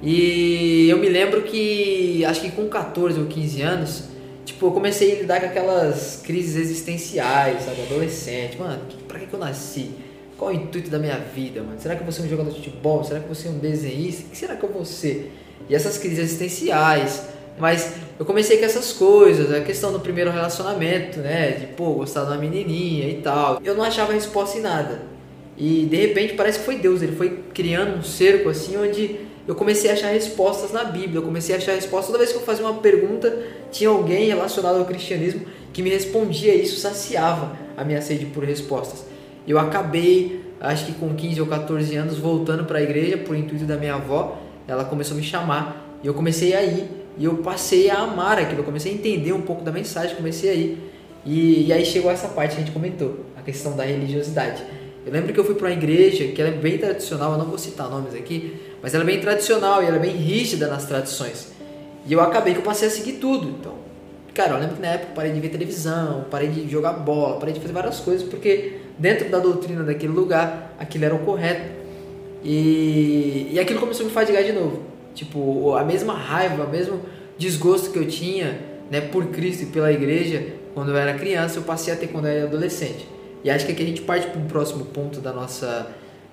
E 0.00 0.88
eu 0.88 0.98
me 0.98 1.08
lembro 1.08 1.42
que, 1.42 2.24
acho 2.24 2.42
que 2.42 2.50
com 2.52 2.68
14 2.68 3.18
ou 3.18 3.26
15 3.26 3.62
anos, 3.62 4.04
tipo, 4.52 4.66
eu 4.66 4.70
comecei 4.72 5.12
a 5.12 5.20
lidar 5.20 5.40
com 5.40 5.46
aquelas 5.46 6.20
crises 6.24 6.56
existenciais, 6.56 7.64
sabe, 7.64 7.82
adolescente, 7.82 8.58
mano, 8.58 8.82
pra 9.06 9.18
que, 9.18 9.26
que 9.26 9.34
eu 9.34 9.40
nasci? 9.40 9.90
Qual 10.36 10.50
é 10.50 10.54
o 10.54 10.56
intuito 10.56 10.90
da 10.90 10.98
minha 10.98 11.16
vida, 11.16 11.62
mano? 11.62 11.78
Será 11.78 11.94
que 11.94 12.00
eu 12.00 12.04
vou 12.04 12.12
ser 12.12 12.22
um 12.22 12.28
jogador 12.28 12.50
de 12.50 12.56
futebol? 12.56 13.04
Será 13.04 13.20
que 13.20 13.24
eu 13.24 13.28
vou 13.28 13.34
ser 13.34 13.48
um 13.48 13.58
desenhista? 13.58 14.26
O 14.26 14.30
que 14.30 14.36
será 14.36 14.56
que 14.56 14.64
eu 14.64 14.70
vou 14.70 14.84
ser? 14.84 15.32
E 15.68 15.74
essas 15.74 15.98
crises 15.98 16.18
existenciais. 16.18 17.22
Mas 17.58 17.92
eu 18.18 18.24
comecei 18.24 18.56
com 18.56 18.64
essas 18.64 18.92
coisas, 18.92 19.52
a 19.52 19.60
questão 19.60 19.92
do 19.92 20.00
primeiro 20.00 20.30
relacionamento, 20.30 21.20
né? 21.20 21.50
De, 21.50 21.66
pô, 21.66 21.92
gostar 21.92 22.24
de 22.24 22.30
uma 22.30 22.38
menininha 22.38 23.08
e 23.08 23.20
tal. 23.20 23.60
Eu 23.62 23.74
não 23.74 23.84
achava 23.84 24.14
resposta 24.14 24.56
em 24.56 24.62
nada. 24.62 25.02
E 25.58 25.84
de 25.84 25.96
repente 25.96 26.32
parece 26.32 26.60
que 26.60 26.64
foi 26.64 26.76
Deus, 26.76 27.02
ele 27.02 27.14
foi 27.14 27.44
criando 27.52 27.98
um 27.98 28.02
cerco 28.02 28.48
assim 28.48 28.78
onde 28.78 29.20
eu 29.50 29.54
comecei 29.54 29.90
a 29.90 29.94
achar 29.94 30.08
respostas 30.08 30.72
na 30.72 30.84
Bíblia, 30.84 31.18
eu 31.18 31.22
comecei 31.22 31.54
a 31.54 31.58
achar 31.58 31.72
respostas. 31.72 32.06
Toda 32.06 32.18
vez 32.18 32.32
que 32.32 32.38
eu 32.38 32.42
fazia 32.42 32.64
uma 32.64 32.80
pergunta, 32.80 33.36
tinha 33.70 33.90
alguém 33.90 34.26
relacionado 34.26 34.78
ao 34.78 34.84
cristianismo 34.84 35.42
que 35.72 35.82
me 35.82 35.90
respondia 35.90 36.54
isso, 36.54 36.80
saciava 36.80 37.56
a 37.76 37.84
minha 37.84 38.00
sede 38.02 38.26
por 38.26 38.44
respostas 38.44 39.10
eu 39.46 39.58
acabei, 39.58 40.40
acho 40.60 40.86
que 40.86 40.92
com 40.92 41.14
15 41.14 41.40
ou 41.40 41.46
14 41.46 41.96
anos, 41.96 42.18
voltando 42.18 42.64
para 42.64 42.78
a 42.78 42.82
igreja 42.82 43.18
por 43.18 43.36
intuito 43.36 43.64
da 43.64 43.76
minha 43.76 43.94
avó. 43.94 44.38
Ela 44.68 44.84
começou 44.84 45.14
a 45.14 45.20
me 45.20 45.26
chamar 45.26 45.98
e 46.02 46.06
eu 46.06 46.14
comecei 46.14 46.54
a 46.54 46.62
ir. 46.62 46.88
E 47.18 47.24
eu 47.24 47.38
passei 47.38 47.90
a 47.90 47.98
amar 47.98 48.38
aquilo, 48.38 48.60
eu 48.60 48.64
comecei 48.64 48.92
a 48.92 48.94
entender 48.94 49.32
um 49.32 49.42
pouco 49.42 49.62
da 49.62 49.72
mensagem, 49.72 50.14
comecei 50.14 50.50
a 50.50 50.54
ir. 50.54 50.92
E, 51.26 51.66
e 51.66 51.72
aí 51.72 51.84
chegou 51.84 52.10
essa 52.10 52.28
parte 52.28 52.54
que 52.54 52.62
a 52.62 52.64
gente 52.64 52.72
comentou, 52.72 53.26
a 53.36 53.42
questão 53.42 53.76
da 53.76 53.84
religiosidade. 53.84 54.62
Eu 55.04 55.12
lembro 55.12 55.32
que 55.32 55.40
eu 55.40 55.44
fui 55.44 55.54
para 55.54 55.68
uma 55.68 55.72
igreja 55.72 56.24
que 56.28 56.40
ela 56.40 56.50
é 56.50 56.54
bem 56.54 56.76
tradicional, 56.76 57.32
eu 57.32 57.38
não 57.38 57.46
vou 57.46 57.58
citar 57.58 57.88
nomes 57.88 58.14
aqui, 58.14 58.60
mas 58.82 58.94
ela 58.94 59.02
é 59.02 59.06
bem 59.06 59.20
tradicional 59.20 59.82
e 59.82 59.86
ela 59.86 59.96
é 59.96 60.00
bem 60.00 60.14
rígida 60.14 60.66
nas 60.68 60.84
tradições. 60.84 61.52
E 62.06 62.12
eu 62.12 62.20
acabei 62.20 62.52
que 62.52 62.60
eu 62.60 62.64
passei 62.64 62.88
a 62.88 62.90
seguir 62.90 63.14
tudo. 63.14 63.48
Então, 63.48 63.74
cara, 64.34 64.52
eu 64.52 64.58
lembro 64.58 64.76
que 64.76 64.82
na 64.82 64.88
época 64.88 65.12
parei 65.14 65.32
de 65.32 65.40
ver 65.40 65.48
televisão, 65.48 66.26
parei 66.30 66.48
de 66.48 66.68
jogar 66.70 66.92
bola, 66.92 67.38
parei 67.38 67.54
de 67.54 67.60
fazer 67.60 67.72
várias 67.72 68.00
coisas 68.00 68.28
porque 68.28 68.78
dentro 68.98 69.28
da 69.30 69.38
doutrina 69.38 69.82
daquele 69.82 70.12
lugar, 70.12 70.74
aquilo 70.78 71.06
era 71.06 71.14
o 71.14 71.20
correto. 71.20 71.80
E, 72.44 73.48
e 73.52 73.60
aquilo 73.60 73.80
começou 73.80 74.04
a 74.04 74.08
me 74.08 74.14
fadigar 74.14 74.44
de 74.44 74.52
novo. 74.52 74.82
Tipo, 75.14 75.74
a 75.74 75.84
mesma 75.84 76.14
raiva, 76.14 76.64
o 76.64 76.70
mesmo 76.70 77.00
desgosto 77.38 77.90
que 77.90 77.98
eu 77.98 78.06
tinha 78.06 78.60
né, 78.90 79.00
por 79.00 79.26
Cristo 79.26 79.62
e 79.62 79.66
pela 79.66 79.90
igreja 79.90 80.46
quando 80.74 80.90
eu 80.90 80.96
era 80.96 81.14
criança, 81.14 81.58
eu 81.58 81.62
passei 81.62 81.92
a 81.92 81.96
ter 81.96 82.08
quando 82.08 82.26
eu 82.26 82.32
era 82.32 82.44
adolescente. 82.44 83.06
E 83.42 83.50
acho 83.50 83.66
que 83.66 83.72
aqui 83.72 83.82
a 83.82 83.86
gente 83.86 84.02
parte 84.02 84.26
para 84.26 84.40
um 84.40 84.46
próximo 84.46 84.84
ponto 84.86 85.20
da 85.20 85.32
nossa, 85.32 85.90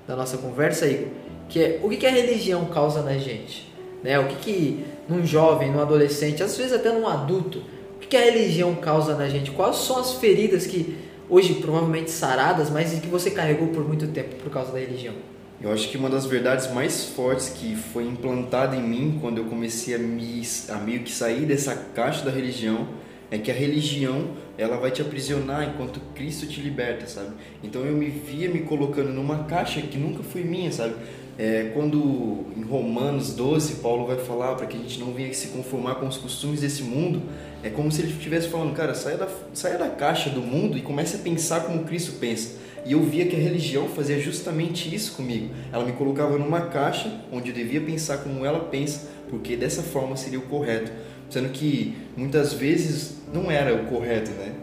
da 0.07 0.15
nossa 0.15 0.37
conversa, 0.37 0.87
Igor, 0.87 1.07
que 1.47 1.59
é 1.59 1.79
o 1.83 1.89
que, 1.89 1.97
que 1.97 2.05
a 2.05 2.11
religião 2.11 2.65
causa 2.65 3.01
na 3.01 3.17
gente? 3.17 3.71
Né? 4.03 4.19
O 4.19 4.27
que, 4.27 4.35
que 4.35 4.85
num 5.07 5.25
jovem, 5.25 5.71
num 5.71 5.81
adolescente, 5.81 6.43
às 6.43 6.57
vezes 6.57 6.73
até 6.73 6.91
num 6.91 7.07
adulto, 7.07 7.59
o 7.95 7.99
que, 7.99 8.07
que 8.07 8.17
a 8.17 8.21
religião 8.21 8.75
causa 8.75 9.15
na 9.15 9.27
gente? 9.29 9.51
Quais 9.51 9.77
são 9.77 9.97
as 9.97 10.13
feridas 10.13 10.67
que 10.67 10.97
hoje 11.29 11.55
provavelmente 11.55 12.11
saradas, 12.11 12.69
mas 12.69 12.97
que 12.99 13.07
você 13.07 13.31
carregou 13.31 13.69
por 13.69 13.87
muito 13.87 14.07
tempo 14.07 14.35
por 14.35 14.51
causa 14.51 14.71
da 14.71 14.79
religião? 14.79 15.13
Eu 15.59 15.71
acho 15.71 15.89
que 15.89 15.97
uma 15.97 16.09
das 16.09 16.25
verdades 16.25 16.71
mais 16.71 17.05
fortes 17.05 17.49
que 17.49 17.75
foi 17.75 18.03
implantada 18.03 18.75
em 18.75 18.83
mim 18.83 19.17
quando 19.19 19.39
eu 19.39 19.45
comecei 19.45 19.95
a, 19.95 19.97
me, 19.97 20.43
a 20.69 20.75
meio 20.75 20.99
que 20.99 21.11
sair 21.11 21.45
dessa 21.45 21.75
caixa 21.75 22.23
da 22.23 22.29
religião 22.29 22.87
é 23.31 23.39
que 23.39 23.49
a 23.49 23.53
religião 23.53 24.27
ela 24.57 24.77
vai 24.77 24.91
te 24.91 25.01
aprisionar 25.01 25.69
enquanto 25.69 25.99
Cristo 26.15 26.47
te 26.47 26.59
liberta, 26.61 27.05
sabe? 27.05 27.29
Então 27.63 27.83
eu 27.83 27.93
me 27.93 28.09
via 28.09 28.49
me 28.49 28.61
colocando 28.61 29.09
numa 29.09 29.43
caixa 29.43 29.81
que 29.81 29.97
nunca 29.97 30.23
foi 30.23 30.43
minha, 30.43 30.71
sabe? 30.71 30.95
É, 31.37 31.71
quando 31.75 32.47
em 32.57 32.63
Romanos 32.63 33.35
12 33.35 33.75
Paulo 33.75 34.07
vai 34.07 34.17
falar 34.17 34.55
para 34.55 34.65
que 34.65 34.75
a 34.75 34.79
gente 34.79 34.99
não 34.99 35.13
venha 35.13 35.31
se 35.35 35.49
conformar 35.49 35.95
com 35.95 36.07
os 36.07 36.17
costumes 36.17 36.61
desse 36.61 36.81
mundo, 36.81 37.21
é 37.63 37.69
como 37.69 37.91
se 37.91 38.01
ele 38.01 38.11
estivesse 38.11 38.47
falando, 38.47 38.73
cara, 38.75 38.95
saia 38.95 39.17
da, 39.17 39.27
saia 39.53 39.77
da 39.77 39.89
caixa 39.89 40.31
do 40.31 40.41
mundo 40.41 40.77
e 40.77 40.81
comece 40.81 41.17
a 41.17 41.19
pensar 41.19 41.61
como 41.61 41.83
Cristo 41.83 42.13
pensa. 42.19 42.57
E 42.85 42.93
eu 42.93 43.03
via 43.03 43.25
que 43.25 43.35
a 43.35 43.39
religião 43.39 43.87
fazia 43.89 44.17
justamente 44.19 44.93
isso 44.95 45.11
comigo. 45.11 45.53
Ela 45.71 45.83
me 45.83 45.91
colocava 45.91 46.37
numa 46.37 46.61
caixa 46.61 47.21
onde 47.31 47.49
eu 47.49 47.55
devia 47.55 47.81
pensar 47.81 48.19
como 48.19 48.45
ela 48.45 48.61
pensa, 48.61 49.09
porque 49.29 49.55
dessa 49.55 49.83
forma 49.83 50.15
seria 50.15 50.39
o 50.39 50.43
correto. 50.43 50.91
Sendo 51.29 51.49
que 51.49 51.95
muitas 52.15 52.53
vezes 52.53 53.17
não 53.33 53.51
era 53.51 53.75
o 53.75 53.85
correto, 53.85 54.31
né? 54.31 54.53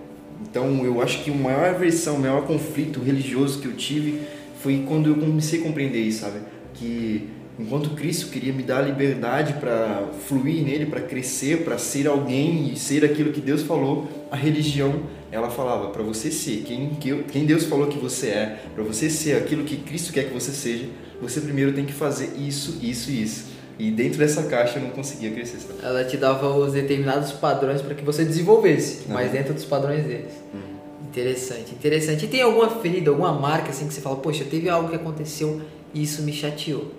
Então 0.43 0.85
eu 0.85 1.01
acho 1.01 1.23
que 1.23 1.31
o 1.31 1.35
maior 1.35 1.67
aversão, 1.67 2.17
o 2.17 2.21
maior 2.21 2.47
conflito 2.47 3.01
religioso 3.01 3.61
que 3.61 3.67
eu 3.67 3.75
tive 3.75 4.21
foi 4.61 4.85
quando 4.87 5.11
eu 5.11 5.17
comecei 5.17 5.61
a 5.61 5.63
compreender 5.63 6.01
isso, 6.01 6.21
sabe? 6.21 6.41
Que 6.75 7.29
enquanto 7.59 7.91
Cristo 7.91 8.31
queria 8.31 8.53
me 8.53 8.63
dar 8.63 8.81
liberdade 8.81 9.55
para 9.55 10.09
fluir 10.27 10.65
nele, 10.65 10.87
para 10.87 11.01
crescer, 11.01 11.65
para 11.65 11.79
ser 11.79 12.07
alguém 12.07 12.73
e 12.73 12.77
ser 12.77 13.05
aquilo 13.05 13.33
que 13.33 13.41
Deus 13.41 13.63
falou, 13.63 14.09
a 14.31 14.37
religião 14.37 15.03
ela 15.31 15.51
falava 15.51 15.89
para 15.89 16.03
você 16.03 16.31
ser 16.31 16.63
quem, 16.63 16.91
quem 17.31 17.45
Deus 17.45 17.65
falou 17.65 17.89
que 17.89 17.99
você 17.99 18.29
é, 18.29 18.59
para 18.75 18.85
você 18.85 19.11
ser 19.11 19.37
aquilo 19.37 19.65
que 19.65 19.77
Cristo 19.77 20.13
quer 20.13 20.29
que 20.29 20.33
você 20.33 20.53
seja, 20.53 20.87
você 21.21 21.41
primeiro 21.41 21.73
tem 21.73 21.85
que 21.85 21.93
fazer 21.93 22.37
isso, 22.39 22.79
isso 22.83 23.11
e 23.11 23.23
isso. 23.23 23.54
E 23.79 23.91
dentro 23.91 24.19
dessa 24.19 24.45
caixa 24.45 24.79
eu 24.79 24.83
não 24.83 24.91
conseguia 24.91 25.31
crescer. 25.31 25.59
Sabe? 25.59 25.81
Ela 25.83 26.05
te 26.05 26.17
dava 26.17 26.49
os 26.49 26.73
determinados 26.73 27.33
padrões 27.33 27.83
para 27.83 27.95
que 27.95 28.05
você 28.05 28.25
desenvolvesse, 28.25 29.07
uhum. 29.07 29.15
mas 29.15 29.33
dentro 29.33 29.53
dos 29.53 29.65
padrões 29.65 30.05
deles. 30.05 30.33
Uhum. 30.53 30.75
Interessante, 31.09 31.73
interessante. 31.73 32.25
E 32.25 32.29
tem 32.29 32.43
alguma 32.43 32.69
ferida, 32.69 33.11
alguma 33.11 33.33
marca 33.33 33.71
assim 33.71 33.87
que 33.87 33.95
você 33.95 34.01
fala, 34.01 34.17
poxa, 34.17 34.45
teve 34.45 34.69
algo 34.69 34.89
que 34.89 34.97
aconteceu 34.97 35.61
e 35.93 36.03
isso 36.03 36.23
me 36.23 36.33
chateou? 36.33 36.93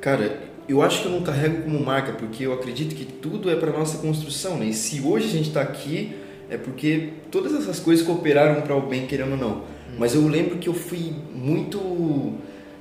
Cara, 0.00 0.40
eu 0.68 0.82
acho 0.82 1.02
que 1.02 1.08
eu 1.08 1.12
não 1.12 1.22
carrego 1.22 1.62
como 1.62 1.80
marca, 1.84 2.12
porque 2.12 2.44
eu 2.44 2.52
acredito 2.52 2.94
que 2.94 3.04
tudo 3.04 3.50
é 3.50 3.56
para 3.56 3.72
nossa 3.72 3.98
construção, 3.98 4.58
né? 4.58 4.66
E 4.66 4.74
se 4.74 5.00
hoje 5.00 5.26
a 5.26 5.30
gente 5.30 5.48
está 5.48 5.62
aqui, 5.62 6.14
é 6.50 6.56
porque 6.56 7.10
todas 7.30 7.54
essas 7.54 7.80
coisas 7.80 8.04
cooperaram 8.04 8.60
para 8.62 8.76
o 8.76 8.82
bem, 8.82 9.06
querendo 9.06 9.32
ou 9.32 9.36
não. 9.36 9.50
Hum. 9.50 9.96
Mas 9.98 10.14
eu 10.14 10.26
lembro 10.26 10.58
que 10.58 10.68
eu 10.68 10.74
fui 10.74 11.12
muito 11.34 11.78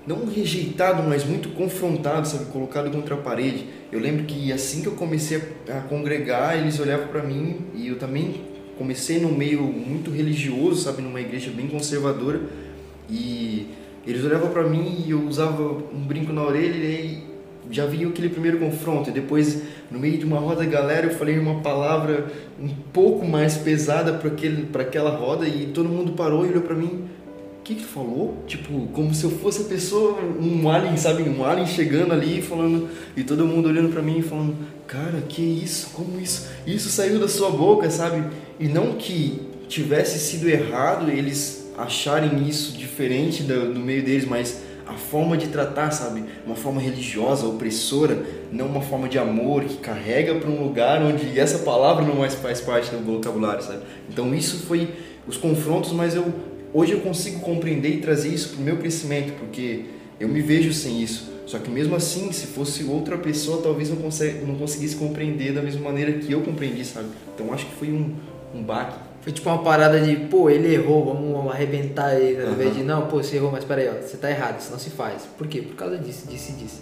não 0.07 0.25
rejeitado, 0.25 1.03
mas 1.03 1.25
muito 1.25 1.49
confrontado, 1.49 2.25
sabe, 2.25 2.45
colocado 2.45 2.89
contra 2.89 3.15
a 3.15 3.17
parede. 3.17 3.65
Eu 3.91 3.99
lembro 3.99 4.23
que 4.23 4.53
assim 4.53 4.81
que 4.81 4.87
eu 4.87 4.93
comecei 4.93 5.41
a 5.67 5.81
congregar, 5.81 6.57
eles 6.57 6.79
olhavam 6.79 7.07
para 7.07 7.21
mim 7.21 7.57
e 7.75 7.89
eu 7.89 7.99
também 7.99 8.41
comecei 8.77 9.19
no 9.19 9.29
meio 9.29 9.61
muito 9.63 10.09
religioso, 10.09 10.83
sabe, 10.83 11.01
numa 11.01 11.19
igreja 11.19 11.51
bem 11.53 11.67
conservadora 11.67 12.39
e 13.09 13.67
eles 14.05 14.23
olhavam 14.23 14.49
para 14.49 14.63
mim 14.63 15.03
e 15.05 15.11
eu 15.11 15.21
usava 15.23 15.61
um 15.61 15.99
brinco 16.07 16.31
na 16.31 16.41
orelha 16.41 16.85
e 16.85 17.23
já 17.69 17.85
vinha 17.85 18.07
aquele 18.07 18.29
primeiro 18.29 18.59
confronto. 18.59 19.09
E 19.09 19.13
depois, 19.13 19.61
no 19.91 19.99
meio 19.99 20.17
de 20.17 20.23
uma 20.23 20.39
roda 20.39 20.63
de 20.63 20.69
galera, 20.69 21.07
eu 21.07 21.15
falei 21.15 21.37
uma 21.37 21.59
palavra 21.59 22.27
um 22.57 22.69
pouco 22.93 23.27
mais 23.27 23.57
pesada 23.57 24.13
para 24.13 24.83
aquela 24.83 25.09
roda 25.09 25.45
e 25.45 25.67
todo 25.73 25.89
mundo 25.89 26.13
parou 26.13 26.45
e 26.45 26.49
olhou 26.49 26.61
para 26.61 26.75
mim. 26.75 27.09
Que 27.67 27.75
que 27.75 27.83
falou? 27.83 28.45
Tipo, 28.47 28.87
como 28.93 29.13
se 29.13 29.25
eu 29.25 29.29
fosse 29.29 29.63
a 29.63 29.65
pessoa, 29.65 30.17
um 30.39 30.69
alien, 30.69 30.95
sabe? 30.95 31.23
Um 31.23 31.43
alien 31.43 31.67
chegando 31.67 32.13
ali 32.13 32.41
falando 32.41 32.87
e 33.13 33.25
todo 33.25 33.45
mundo 33.45 33.67
olhando 33.67 33.89
para 33.89 34.01
mim 34.01 34.19
e 34.19 34.21
falando: 34.21 34.55
"Cara, 34.87 35.21
que 35.27 35.41
isso? 35.41 35.89
Como 35.89 36.17
isso? 36.17 36.47
Isso 36.65 36.87
saiu 36.87 37.19
da 37.19 37.27
sua 37.27 37.49
boca, 37.49 37.89
sabe?" 37.89 38.23
E 38.57 38.69
não 38.69 38.93
que 38.93 39.41
tivesse 39.67 40.17
sido 40.17 40.47
errado 40.47 41.11
eles 41.11 41.69
acharem 41.77 42.47
isso 42.47 42.71
diferente 42.77 43.43
do, 43.43 43.73
do 43.73 43.81
meio 43.81 44.01
deles, 44.01 44.23
mas 44.23 44.61
a 44.87 44.93
forma 44.93 45.35
de 45.35 45.47
tratar, 45.47 45.91
sabe? 45.91 46.23
Uma 46.45 46.55
forma 46.55 46.79
religiosa, 46.79 47.45
opressora, 47.47 48.25
não 48.49 48.67
uma 48.67 48.81
forma 48.81 49.09
de 49.09 49.19
amor 49.19 49.65
que 49.65 49.75
carrega 49.75 50.35
para 50.35 50.49
um 50.49 50.63
lugar 50.63 51.01
onde 51.01 51.37
essa 51.37 51.59
palavra 51.59 52.05
não 52.05 52.15
mais 52.15 52.33
faz 52.33 52.61
parte 52.61 52.91
do 52.91 53.03
vocabulário, 53.03 53.61
sabe? 53.61 53.81
Então 54.09 54.33
isso 54.33 54.65
foi 54.65 54.87
os 55.27 55.35
confrontos, 55.35 55.91
mas 55.91 56.15
eu 56.15 56.33
hoje 56.73 56.93
eu 56.93 56.99
consigo 57.01 57.39
compreender 57.39 57.89
e 57.89 57.97
trazer 57.97 58.29
isso 58.29 58.49
para 58.49 58.59
o 58.59 58.63
meu 58.63 58.77
crescimento, 58.77 59.33
porque 59.39 59.85
eu 60.19 60.27
me 60.27 60.41
vejo 60.41 60.73
sem 60.73 61.01
isso. 61.01 61.31
Só 61.45 61.59
que 61.59 61.69
mesmo 61.69 61.95
assim, 61.95 62.31
se 62.31 62.47
fosse 62.47 62.83
outra 62.83 63.17
pessoa, 63.17 63.61
talvez 63.61 63.89
não, 63.89 63.97
consegue, 63.97 64.45
não 64.45 64.55
conseguisse 64.55 64.95
compreender 64.95 65.53
da 65.53 65.61
mesma 65.61 65.81
maneira 65.81 66.11
que 66.13 66.31
eu 66.31 66.41
compreendi, 66.41 66.83
sabe? 66.83 67.07
Então 67.33 67.53
acho 67.53 67.65
que 67.65 67.75
foi 67.75 67.87
um, 67.89 68.13
um 68.53 68.61
baque 68.61 69.07
foi 69.27 69.33
tipo 69.33 69.49
uma 69.49 69.61
parada 69.61 69.99
de, 69.99 70.15
pô, 70.15 70.49
ele 70.49 70.73
errou, 70.73 71.03
vamos 71.03 71.51
arrebentar 71.51 72.15
ele, 72.17 72.41
ao 72.41 72.53
invés 72.53 72.73
de, 72.73 72.81
não, 72.81 73.07
pô, 73.07 73.17
você 73.17 73.35
errou, 73.35 73.51
mas 73.51 73.65
peraí, 73.65 73.89
ó, 73.89 74.01
você 74.01 74.15
tá 74.15 74.31
errado, 74.31 74.61
isso 74.61 74.71
não 74.71 74.79
se 74.79 74.89
faz. 74.89 75.23
Por 75.37 75.47
quê? 75.47 75.61
Por 75.61 75.75
causa 75.75 75.97
disso, 75.97 76.25
disso 76.27 76.53
e 76.53 76.63
disso. 76.63 76.81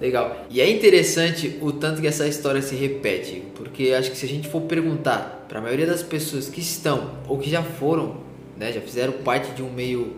Legal. 0.00 0.44
E 0.50 0.60
é 0.60 0.68
interessante 0.68 1.56
o 1.62 1.70
tanto 1.70 2.00
que 2.00 2.08
essa 2.08 2.26
história 2.26 2.60
se 2.60 2.74
repete, 2.74 3.44
porque 3.54 3.92
acho 3.96 4.10
que 4.10 4.16
se 4.16 4.26
a 4.26 4.28
gente 4.28 4.48
for 4.48 4.62
perguntar 4.62 5.46
para 5.48 5.60
a 5.60 5.62
maioria 5.62 5.86
das 5.86 6.02
pessoas 6.02 6.48
que 6.48 6.60
estão 6.60 7.12
ou 7.28 7.38
que 7.38 7.48
já 7.48 7.62
foram, 7.62 8.23
né, 8.56 8.72
já 8.72 8.80
fizeram 8.80 9.12
parte 9.24 9.52
de 9.52 9.62
um 9.62 9.70
meio 9.70 10.16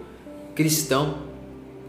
cristão, 0.54 1.26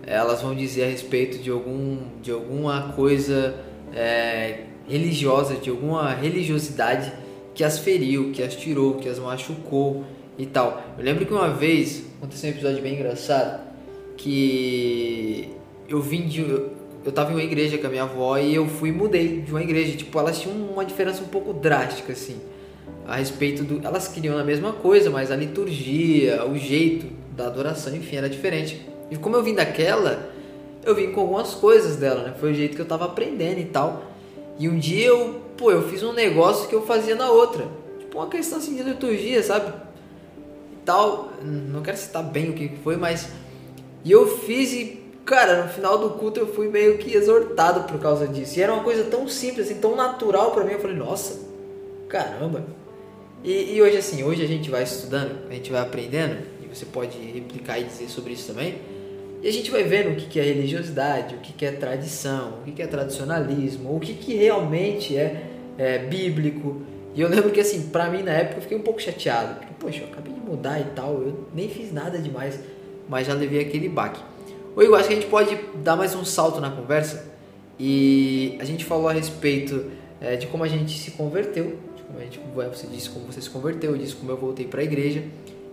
elas 0.06 0.42
vão 0.42 0.56
dizer 0.56 0.84
a 0.84 0.88
respeito 0.88 1.38
de 1.38 1.50
algum 1.50 2.00
de 2.22 2.32
alguma 2.32 2.94
coisa 2.94 3.56
é, 3.94 4.63
religiosa, 4.88 5.56
de 5.56 5.70
alguma 5.70 6.13
religiosidade 6.13 7.12
que 7.54 7.63
as 7.63 7.80
feriu, 7.80 8.32
que 8.32 8.42
as 8.42 8.56
tirou, 8.56 8.96
que 8.96 9.10
as 9.10 9.20
machucou 9.20 10.04
e 10.38 10.46
tal. 10.46 10.82
Eu 10.98 11.04
lembro 11.04 11.25
que 11.25 11.34
uma 11.34 11.50
vez 11.50 12.06
aconteceu 12.18 12.50
um 12.50 12.54
episódio 12.54 12.82
bem 12.82 12.94
engraçado 12.94 13.68
que 14.16 15.50
eu 15.88 16.01
vim 16.01 16.27
de 16.27 16.42
eu 17.08 17.12
tava 17.13 17.32
em 17.32 17.36
uma 17.36 17.44
igreja 17.44 17.77
com 17.77 17.88
a 17.88 17.89
minha 17.89 18.04
avó 18.04 18.38
e 18.38 18.54
eu 18.54 18.68
fui 18.68 18.89
e 18.89 18.92
mudei 18.92 19.42
de 19.42 19.51
uma 19.51 19.62
igreja, 19.62 19.96
tipo, 19.96 20.20
elas 20.20 20.42
tinham 20.42 20.58
uma 20.58 20.84
diferença 20.84 21.22
um 21.24 21.27
pouco 21.27 21.54
drástica 21.54 22.12
assim, 22.12 22.36
a 23.06 23.15
respeito 23.15 23.63
do 23.63 23.86
elas 23.86 24.08
queriam 24.08 24.38
a 24.38 24.44
mesma 24.44 24.74
coisa, 24.74 25.10
mas 25.10 25.32
a 25.32 25.36
liturgia, 25.36 26.46
o 26.46 26.58
jeito 26.58 27.08
da 27.36 27.48
adoração, 27.48 27.96
enfim, 27.96 28.17
era 28.17 28.29
diferente. 28.29 28.86
E 29.10 29.15
como 29.15 29.36
eu 29.36 29.44
vim 29.44 29.53
daquela, 29.53 30.29
eu 30.84 30.94
vim 30.96 31.12
com 31.12 31.22
algumas 31.22 31.53
coisas 31.53 31.96
dela, 31.96 32.24
né? 32.24 32.34
Foi 32.39 32.51
o 32.51 32.53
jeito 32.53 32.75
que 32.75 32.82
eu 32.82 32.86
tava 32.86 33.06
aprendendo 33.06 33.60
e 33.60 33.65
tal. 33.65 34.03
E 34.60 34.67
um 34.67 34.77
dia 34.77 35.08
eu 35.08 35.48
pô, 35.58 35.72
eu 35.72 35.89
fiz 35.89 36.03
um 36.03 36.13
negócio 36.13 36.70
que 36.70 36.75
eu 36.75 36.84
fazia 36.84 37.15
na 37.15 37.29
outra. 37.29 37.67
Tipo, 38.00 38.20
uma 38.20 38.27
questão 38.27 38.60
assim 38.60 38.75
de 38.75 38.84
liturgia, 38.84 39.41
sabe? 39.41 39.74
E 40.72 40.75
tal. 40.86 41.32
Não 41.41 41.82
quero 41.82 41.98
citar 41.98 42.24
bem 42.24 42.51
o 42.51 42.53
que 42.53 42.70
foi, 42.84 42.96
mas. 42.96 43.29
E 44.06 44.12
eu 44.12 44.27
fiz 44.27 44.72
e, 44.72 45.03
cara, 45.25 45.63
no 45.63 45.70
final 45.70 45.98
do 45.98 46.12
culto 46.12 46.39
eu 46.39 46.48
fui 46.48 46.70
meio 46.70 46.98
que 46.98 47.13
exortado 47.13 47.82
por 47.91 48.00
causa 48.00 48.27
disso. 48.27 48.58
E 48.58 48.62
era 48.62 48.72
uma 48.72 48.84
coisa 48.84 49.03
tão 49.06 49.27
simples, 49.27 49.65
assim, 49.65 49.82
tão 49.82 49.96
natural 49.96 50.51
para 50.51 50.63
mim. 50.63 50.74
Eu 50.74 50.79
falei, 50.79 50.96
nossa, 50.96 51.47
caramba. 52.08 52.66
E, 53.44 53.76
e 53.76 53.82
hoje, 53.82 53.98
assim, 53.98 54.24
hoje 54.24 54.44
a 54.44 54.48
gente 54.48 54.70
vai 54.70 54.84
estudando, 54.84 55.48
a 55.50 55.54
gente 55.54 55.72
vai 55.72 55.82
aprendendo, 55.82 56.38
e 56.62 56.68
você 56.68 56.86
pode 56.86 57.18
replicar 57.18 57.80
e 57.80 57.84
dizer 57.84 58.10
sobre 58.10 58.34
isso 58.34 58.48
também 58.48 58.80
e 59.42 59.48
a 59.48 59.52
gente 59.52 59.70
vai 59.70 59.84
vendo 59.84 60.12
o 60.12 60.16
que 60.16 60.40
é 60.40 60.44
religiosidade, 60.44 61.36
o 61.36 61.38
que 61.38 61.66
é 61.66 61.72
tradição, 61.72 62.60
o 62.66 62.72
que 62.72 62.82
é 62.82 62.88
tradicionalismo, 62.88 63.96
o 63.96 64.00
que 64.00 64.36
realmente 64.36 65.16
é, 65.16 65.44
é 65.78 66.00
bíblico. 66.00 66.82
E 67.14 67.22
eu 67.22 67.30
lembro 67.30 67.52
que, 67.52 67.60
assim, 67.60 67.90
pra 67.90 68.10
mim 68.10 68.24
na 68.24 68.32
época 68.32 68.58
eu 68.58 68.62
fiquei 68.64 68.78
um 68.78 68.82
pouco 68.82 69.00
chateado. 69.00 69.60
Porque, 69.60 69.74
poxa, 69.80 70.02
eu 70.02 70.08
acabei 70.08 70.34
de 70.34 70.40
mudar 70.40 70.80
e 70.80 70.86
tal, 70.96 71.22
eu 71.22 71.46
nem 71.54 71.70
fiz 71.70 71.94
nada 71.94 72.18
demais, 72.18 72.60
mas 73.08 73.28
já 73.28 73.34
levei 73.34 73.62
aquele 73.62 73.88
baque. 73.88 74.20
Ô 74.76 74.82
Igor, 74.82 74.98
acho 74.98 75.08
que 75.08 75.14
a 75.14 75.18
gente 75.18 75.30
pode 75.30 75.56
dar 75.84 75.96
mais 75.96 76.16
um 76.16 76.26
salto 76.26 76.60
na 76.60 76.72
conversa. 76.72 77.32
E 77.80 78.58
a 78.60 78.66
gente 78.66 78.86
falou 78.86 79.08
a 79.08 79.14
respeito 79.14 79.86
é, 80.20 80.36
de 80.36 80.48
como 80.48 80.64
a 80.64 80.68
gente 80.68 80.98
se 80.98 81.12
converteu, 81.12 81.78
a 82.16 82.22
gente, 82.22 82.40
você 82.54 82.88
disse 82.88 83.10
como 83.10 83.26
você 83.26 83.42
se 83.42 83.50
converteu, 83.50 83.92
eu 83.92 83.98
disse 83.98 84.16
como 84.16 84.32
eu 84.32 84.38
voltei 84.38 84.66
para 84.66 84.82
a 84.82 84.84
igreja 84.84 85.24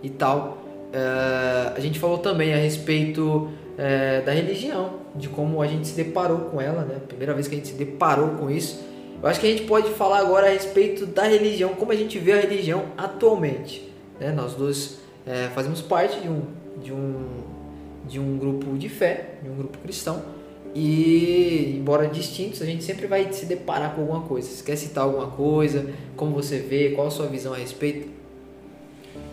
e 0.03 0.09
tal. 0.09 0.63
Uh, 0.95 1.75
a 1.75 1.79
gente 1.79 1.99
falou 1.99 2.17
também 2.17 2.53
a 2.53 2.57
respeito 2.57 3.23
uh, 3.23 4.25
da 4.25 4.31
religião, 4.31 4.99
de 5.15 5.29
como 5.29 5.61
a 5.61 5.67
gente 5.67 5.87
se 5.87 5.95
deparou 5.95 6.39
com 6.49 6.61
ela, 6.61 6.83
né? 6.83 6.99
Primeira 7.07 7.33
vez 7.33 7.47
que 7.47 7.55
a 7.55 7.57
gente 7.57 7.69
se 7.69 7.75
deparou 7.75 8.29
com 8.31 8.49
isso. 8.49 8.83
Eu 9.21 9.29
acho 9.29 9.39
que 9.39 9.47
a 9.47 9.49
gente 9.49 9.63
pode 9.63 9.89
falar 9.91 10.19
agora 10.19 10.47
a 10.47 10.49
respeito 10.49 11.05
da 11.05 11.23
religião, 11.23 11.73
como 11.73 11.91
a 11.91 11.95
gente 11.95 12.19
vê 12.19 12.33
a 12.33 12.41
religião 12.41 12.85
atualmente. 12.97 13.91
Né? 14.19 14.31
Nós 14.31 14.53
dois 14.53 14.99
uh, 15.25 15.49
fazemos 15.53 15.81
parte 15.81 16.19
de 16.19 16.29
um, 16.29 16.41
de, 16.81 16.93
um, 16.93 17.25
de 18.07 18.19
um 18.19 18.37
grupo 18.37 18.77
de 18.77 18.89
fé, 18.89 19.35
de 19.41 19.49
um 19.49 19.55
grupo 19.55 19.77
cristão. 19.79 20.21
E, 20.75 21.77
embora 21.77 22.05
distintos, 22.05 22.61
a 22.61 22.65
gente 22.65 22.83
sempre 22.83 23.07
vai 23.07 23.31
se 23.31 23.45
deparar 23.45 23.95
com 23.95 24.01
alguma 24.01 24.23
coisa. 24.23 24.49
Você 24.49 24.61
quer 24.61 24.75
citar 24.75 25.05
alguma 25.05 25.27
coisa? 25.27 25.89
Como 26.17 26.33
você 26.33 26.59
vê? 26.59 26.89
Qual 26.89 27.07
a 27.07 27.11
sua 27.11 27.27
visão 27.27 27.53
a 27.53 27.57
respeito? 27.57 28.09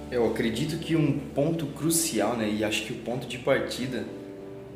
Eu 0.09 0.25
acredito 0.27 0.79
que 0.79 0.95
um 0.95 1.19
ponto 1.35 1.67
crucial, 1.67 2.37
né, 2.37 2.49
e 2.49 2.63
acho 2.63 2.85
que 2.85 2.93
o 2.93 2.97
ponto 2.97 3.27
de 3.27 3.39
partida 3.39 4.05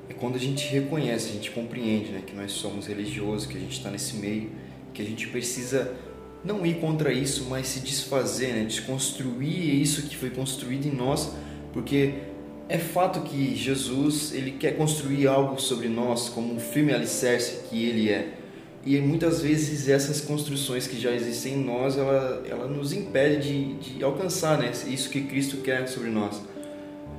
é 0.09 0.15
quando 0.15 0.35
a 0.35 0.39
gente 0.39 0.67
reconhece, 0.67 1.31
a 1.31 1.33
gente 1.35 1.53
compreende, 1.53 2.11
né, 2.11 2.23
que 2.27 2.35
nós 2.35 2.51
somos 2.53 2.87
religiosos, 2.87 3.47
que 3.47 3.57
a 3.57 3.61
gente 3.61 3.77
está 3.77 3.91
nesse 3.91 4.17
meio, 4.17 4.51
que 4.93 5.03
a 5.03 5.05
gente 5.05 5.29
precisa 5.29 5.93
não 6.43 6.65
ir 6.65 6.81
contra 6.81 7.13
isso, 7.13 7.47
mas 7.49 7.67
se 7.69 7.81
desfazer, 7.81 8.55
né, 8.55 8.65
desconstruir 8.65 9.81
isso 9.81 10.09
que 10.09 10.17
foi 10.17 10.31
construído 10.31 10.87
em 10.87 10.93
nós, 10.93 11.33
porque 11.73 12.15
é 12.69 12.79
fato 12.79 13.21
que 13.21 13.55
Jesus 13.55 14.33
ele 14.35 14.53
quer 14.53 14.77
construir 14.77 15.29
algo 15.29 15.61
sobre 15.61 15.89
nós 15.89 16.29
como 16.29 16.55
um 16.55 16.59
firme 16.59 16.93
alicerce 16.93 17.69
que 17.69 17.87
ele 17.87 18.11
é. 18.11 18.35
E 18.85 19.01
muitas 19.01 19.43
vezes 19.43 19.89
essas 19.89 20.21
construções 20.21 20.87
que 20.87 20.99
já 20.99 21.11
existem 21.11 21.55
em 21.55 21.65
nós, 21.65 21.99
ela, 21.99 22.45
ela 22.49 22.67
nos 22.69 22.93
impede 22.93 23.75
de, 23.77 23.95
de 23.97 24.05
alcançar 24.05 24.59
né, 24.59 24.71
isso 24.87 25.11
que 25.11 25.23
Cristo 25.23 25.59
quer 25.59 25.89
sobre 25.89 26.09
nós. 26.11 26.41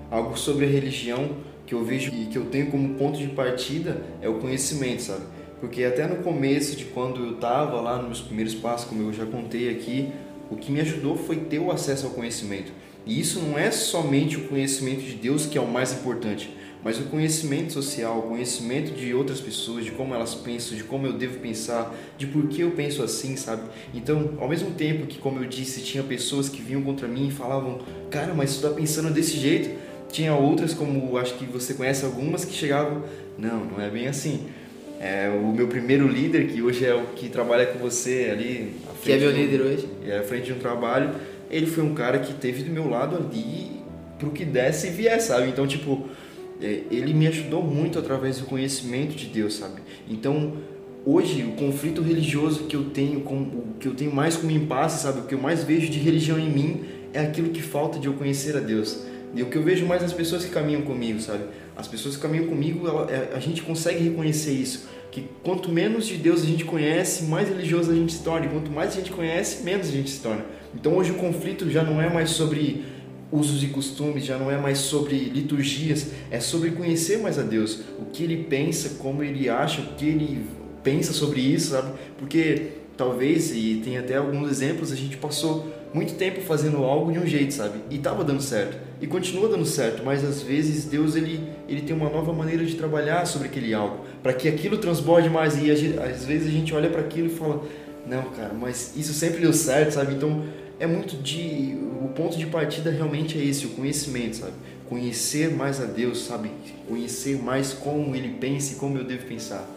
algo 0.09 0.37
sobre 0.37 0.65
a 0.65 0.69
religião 0.69 1.29
que 1.65 1.73
eu 1.73 1.83
vejo 1.83 2.13
e 2.13 2.27
que 2.27 2.37
eu 2.37 2.45
tenho 2.45 2.71
como 2.71 2.95
ponto 2.95 3.17
de 3.17 3.27
partida 3.27 4.01
é 4.21 4.29
o 4.29 4.35
conhecimento, 4.35 5.01
sabe? 5.01 5.23
Porque 5.59 5.83
até 5.83 6.07
no 6.07 6.23
começo 6.23 6.77
de 6.77 6.85
quando 6.85 7.23
eu 7.23 7.33
estava 7.33 7.81
lá 7.81 7.97
nos 7.97 8.05
meus 8.05 8.21
primeiros 8.21 8.55
passos, 8.55 8.87
como 8.87 9.01
eu 9.01 9.11
já 9.11 9.25
contei 9.25 9.69
aqui, 9.69 10.09
o 10.49 10.55
que 10.55 10.71
me 10.71 10.81
ajudou 10.81 11.15
foi 11.15 11.37
ter 11.37 11.59
o 11.59 11.71
acesso 11.71 12.07
ao 12.07 12.13
conhecimento. 12.13 12.71
E 13.05 13.19
isso 13.19 13.39
não 13.39 13.57
é 13.57 13.71
somente 13.71 14.37
o 14.37 14.47
conhecimento 14.47 15.01
de 15.01 15.13
Deus 15.13 15.45
que 15.45 15.57
é 15.57 15.61
o 15.61 15.67
mais 15.67 15.93
importante, 15.93 16.53
mas 16.83 16.99
o 16.99 17.03
conhecimento 17.03 17.73
social, 17.73 18.19
o 18.19 18.21
conhecimento 18.23 18.91
de 18.91 19.13
outras 19.13 19.39
pessoas, 19.39 19.85
de 19.85 19.91
como 19.91 20.13
elas 20.13 20.35
pensam, 20.35 20.77
de 20.77 20.83
como 20.83 21.07
eu 21.07 21.13
devo 21.13 21.39
pensar, 21.39 21.93
de 22.17 22.27
por 22.27 22.47
que 22.47 22.61
eu 22.61 22.71
penso 22.71 23.01
assim, 23.01 23.35
sabe? 23.35 23.63
Então, 23.93 24.33
ao 24.39 24.47
mesmo 24.47 24.71
tempo 24.71 25.07
que, 25.07 25.17
como 25.19 25.39
eu 25.39 25.47
disse, 25.47 25.81
tinha 25.81 26.03
pessoas 26.03 26.49
que 26.49 26.61
vinham 26.61 26.81
contra 26.81 27.07
mim 27.07 27.29
e 27.29 27.31
falavam, 27.31 27.79
cara, 28.09 28.33
mas 28.33 28.57
tu 28.57 28.61
tá 28.61 28.69
pensando 28.69 29.09
desse 29.09 29.37
jeito, 29.37 29.69
tinha 30.11 30.33
outras, 30.33 30.73
como 30.73 31.17
acho 31.17 31.33
que 31.35 31.45
você 31.45 31.73
conhece 31.73 32.05
algumas, 32.05 32.45
que 32.45 32.53
chegavam, 32.53 33.03
não, 33.37 33.65
não 33.65 33.81
é 33.81 33.89
bem 33.89 34.07
assim. 34.07 34.47
É, 34.99 35.29
o 35.29 35.51
meu 35.51 35.67
primeiro 35.67 36.07
líder, 36.07 36.47
que 36.47 36.61
hoje 36.61 36.85
é 36.85 36.93
o 36.93 37.03
que 37.15 37.29
trabalha 37.29 37.65
com 37.65 37.77
você 37.77 38.29
ali. 38.31 38.75
Que 39.03 39.11
é 39.11 39.17
meu 39.17 39.31
líder 39.31 39.61
hoje. 39.61 39.87
É, 40.05 40.17
à 40.17 40.23
frente 40.23 40.45
de 40.45 40.53
um 40.53 40.59
trabalho, 40.59 41.11
ele 41.49 41.67
foi 41.67 41.83
um 41.83 41.93
cara 41.93 42.19
que 42.19 42.33
teve 42.33 42.63
do 42.63 42.71
meu 42.71 42.89
lado 42.89 43.15
ali 43.15 43.77
pro 44.17 44.31
que 44.31 44.43
desse 44.43 44.87
e 44.87 44.89
viesse, 44.89 45.27
sabe? 45.27 45.47
Então, 45.47 45.67
tipo, 45.67 46.07
é, 46.61 46.81
ele 46.89 47.13
me 47.13 47.27
ajudou 47.27 47.61
muito 47.61 47.99
através 47.99 48.39
do 48.39 48.45
conhecimento 48.45 49.15
de 49.15 49.27
Deus, 49.27 49.55
sabe? 49.55 49.81
Então, 50.09 50.53
hoje, 51.05 51.43
o 51.43 51.51
conflito 51.51 52.01
religioso 52.01 52.63
que 52.63 52.75
eu 52.75 52.85
tenho, 52.85 53.21
com, 53.21 53.35
o 53.35 53.75
que 53.79 53.87
eu 53.87 53.93
tenho 53.93 54.13
mais 54.13 54.35
como 54.35 54.51
impasse, 54.51 55.03
sabe? 55.03 55.19
O 55.19 55.23
que 55.23 55.35
eu 55.35 55.39
mais 55.39 55.63
vejo 55.63 55.89
de 55.89 55.99
religião 55.99 56.39
em 56.39 56.49
mim 56.49 56.85
é 57.13 57.19
aquilo 57.19 57.49
que 57.49 57.61
falta 57.61 57.99
de 57.99 58.07
eu 58.07 58.13
conhecer 58.13 58.57
a 58.57 58.59
Deus. 58.59 59.03
E 59.35 59.43
o 59.43 59.47
que 59.47 59.57
eu 59.57 59.63
vejo 59.63 59.85
mais 59.85 60.01
nas 60.01 60.13
pessoas 60.13 60.43
que 60.43 60.51
caminham 60.51 60.81
comigo, 60.81 61.19
sabe? 61.19 61.43
As 61.77 61.87
pessoas 61.87 62.15
que 62.15 62.21
caminham 62.21 62.47
comigo, 62.47 62.87
é, 63.07 63.35
a 63.35 63.39
gente 63.39 63.61
consegue 63.61 64.03
reconhecer 64.03 64.51
isso. 64.51 64.89
Que 65.11 65.25
quanto 65.43 65.71
menos 65.71 66.07
de 66.07 66.17
Deus 66.17 66.41
a 66.41 66.45
gente 66.45 66.65
conhece, 66.65 67.25
mais 67.25 67.47
religioso 67.47 67.91
a 67.91 67.95
gente 67.95 68.13
se 68.13 68.23
torna. 68.23 68.47
E 68.47 68.49
quanto 68.49 68.71
mais 68.71 68.93
a 68.93 68.95
gente 68.95 69.11
conhece, 69.11 69.63
menos 69.63 69.87
a 69.87 69.91
gente 69.91 70.09
se 70.09 70.19
torna. 70.19 70.43
Então 70.73 70.95
hoje 70.95 71.11
o 71.11 71.15
conflito 71.15 71.69
já 71.69 71.83
não 71.83 72.01
é 72.01 72.09
mais 72.09 72.31
sobre 72.31 72.83
usos 73.31 73.63
e 73.63 73.67
costumes, 73.67 74.25
já 74.25 74.37
não 74.37 74.49
é 74.49 74.57
mais 74.57 74.79
sobre 74.79 75.17
liturgias, 75.17 76.07
é 76.31 76.39
sobre 76.39 76.71
conhecer 76.71 77.19
mais 77.19 77.37
a 77.37 77.43
Deus, 77.43 77.81
o 77.99 78.05
que 78.05 78.23
ele 78.23 78.43
pensa, 78.43 78.97
como 78.99 79.21
ele 79.21 79.49
acha, 79.49 79.81
o 79.81 79.95
que 79.95 80.05
ele 80.05 80.45
pensa 80.83 81.11
sobre 81.11 81.41
isso, 81.41 81.71
sabe? 81.71 81.91
Porque 82.17 82.69
talvez, 82.95 83.51
e 83.51 83.81
tem 83.83 83.97
até 83.97 84.15
alguns 84.15 84.49
exemplos, 84.49 84.91
a 84.91 84.95
gente 84.95 85.17
passou 85.17 85.67
muito 85.97 86.13
tempo 86.13 86.41
fazendo 86.41 86.83
algo 86.83 87.11
de 87.11 87.17
um 87.17 87.25
jeito, 87.25 87.53
sabe? 87.53 87.79
E 87.89 87.97
tava 87.97 88.23
dando 88.23 88.41
certo. 88.41 88.77
E 89.01 89.07
continua 89.07 89.49
dando 89.49 89.65
certo, 89.65 90.03
mas 90.05 90.23
às 90.23 90.41
vezes 90.41 90.85
Deus 90.85 91.15
ele, 91.15 91.41
ele 91.67 91.81
tem 91.81 91.95
uma 91.95 92.09
nova 92.09 92.31
maneira 92.31 92.63
de 92.63 92.75
trabalhar 92.75 93.25
sobre 93.25 93.47
aquele 93.47 93.73
algo, 93.73 94.05
para 94.21 94.33
que 94.33 94.47
aquilo 94.47 94.77
transborde 94.77 95.29
mais 95.29 95.57
e 95.61 95.71
às 95.71 96.23
vezes 96.23 96.47
a 96.47 96.51
gente 96.51 96.73
olha 96.73 96.89
para 96.89 97.01
aquilo 97.01 97.27
e 97.27 97.31
fala: 97.31 97.63
"Não, 98.07 98.23
cara, 98.31 98.53
mas 98.53 98.93
isso 98.95 99.13
sempre 99.13 99.41
deu 99.41 99.53
certo", 99.53 99.93
sabe? 99.93 100.13
Então, 100.13 100.43
é 100.79 100.85
muito 100.85 101.15
de 101.17 101.77
o 102.01 102.09
ponto 102.09 102.37
de 102.37 102.45
partida 102.45 102.91
realmente 102.91 103.37
é 103.37 103.43
esse, 103.43 103.65
o 103.65 103.69
conhecimento, 103.69 104.37
sabe? 104.37 104.53
Conhecer 104.87 105.51
mais 105.51 105.81
a 105.81 105.85
Deus, 105.85 106.25
sabe? 106.25 106.51
Conhecer 106.87 107.41
mais 107.41 107.73
como 107.73 108.15
ele 108.15 108.37
pensa 108.39 108.73
e 108.73 108.75
como 108.75 108.97
eu 108.97 109.03
devo 109.03 109.25
pensar. 109.25 109.67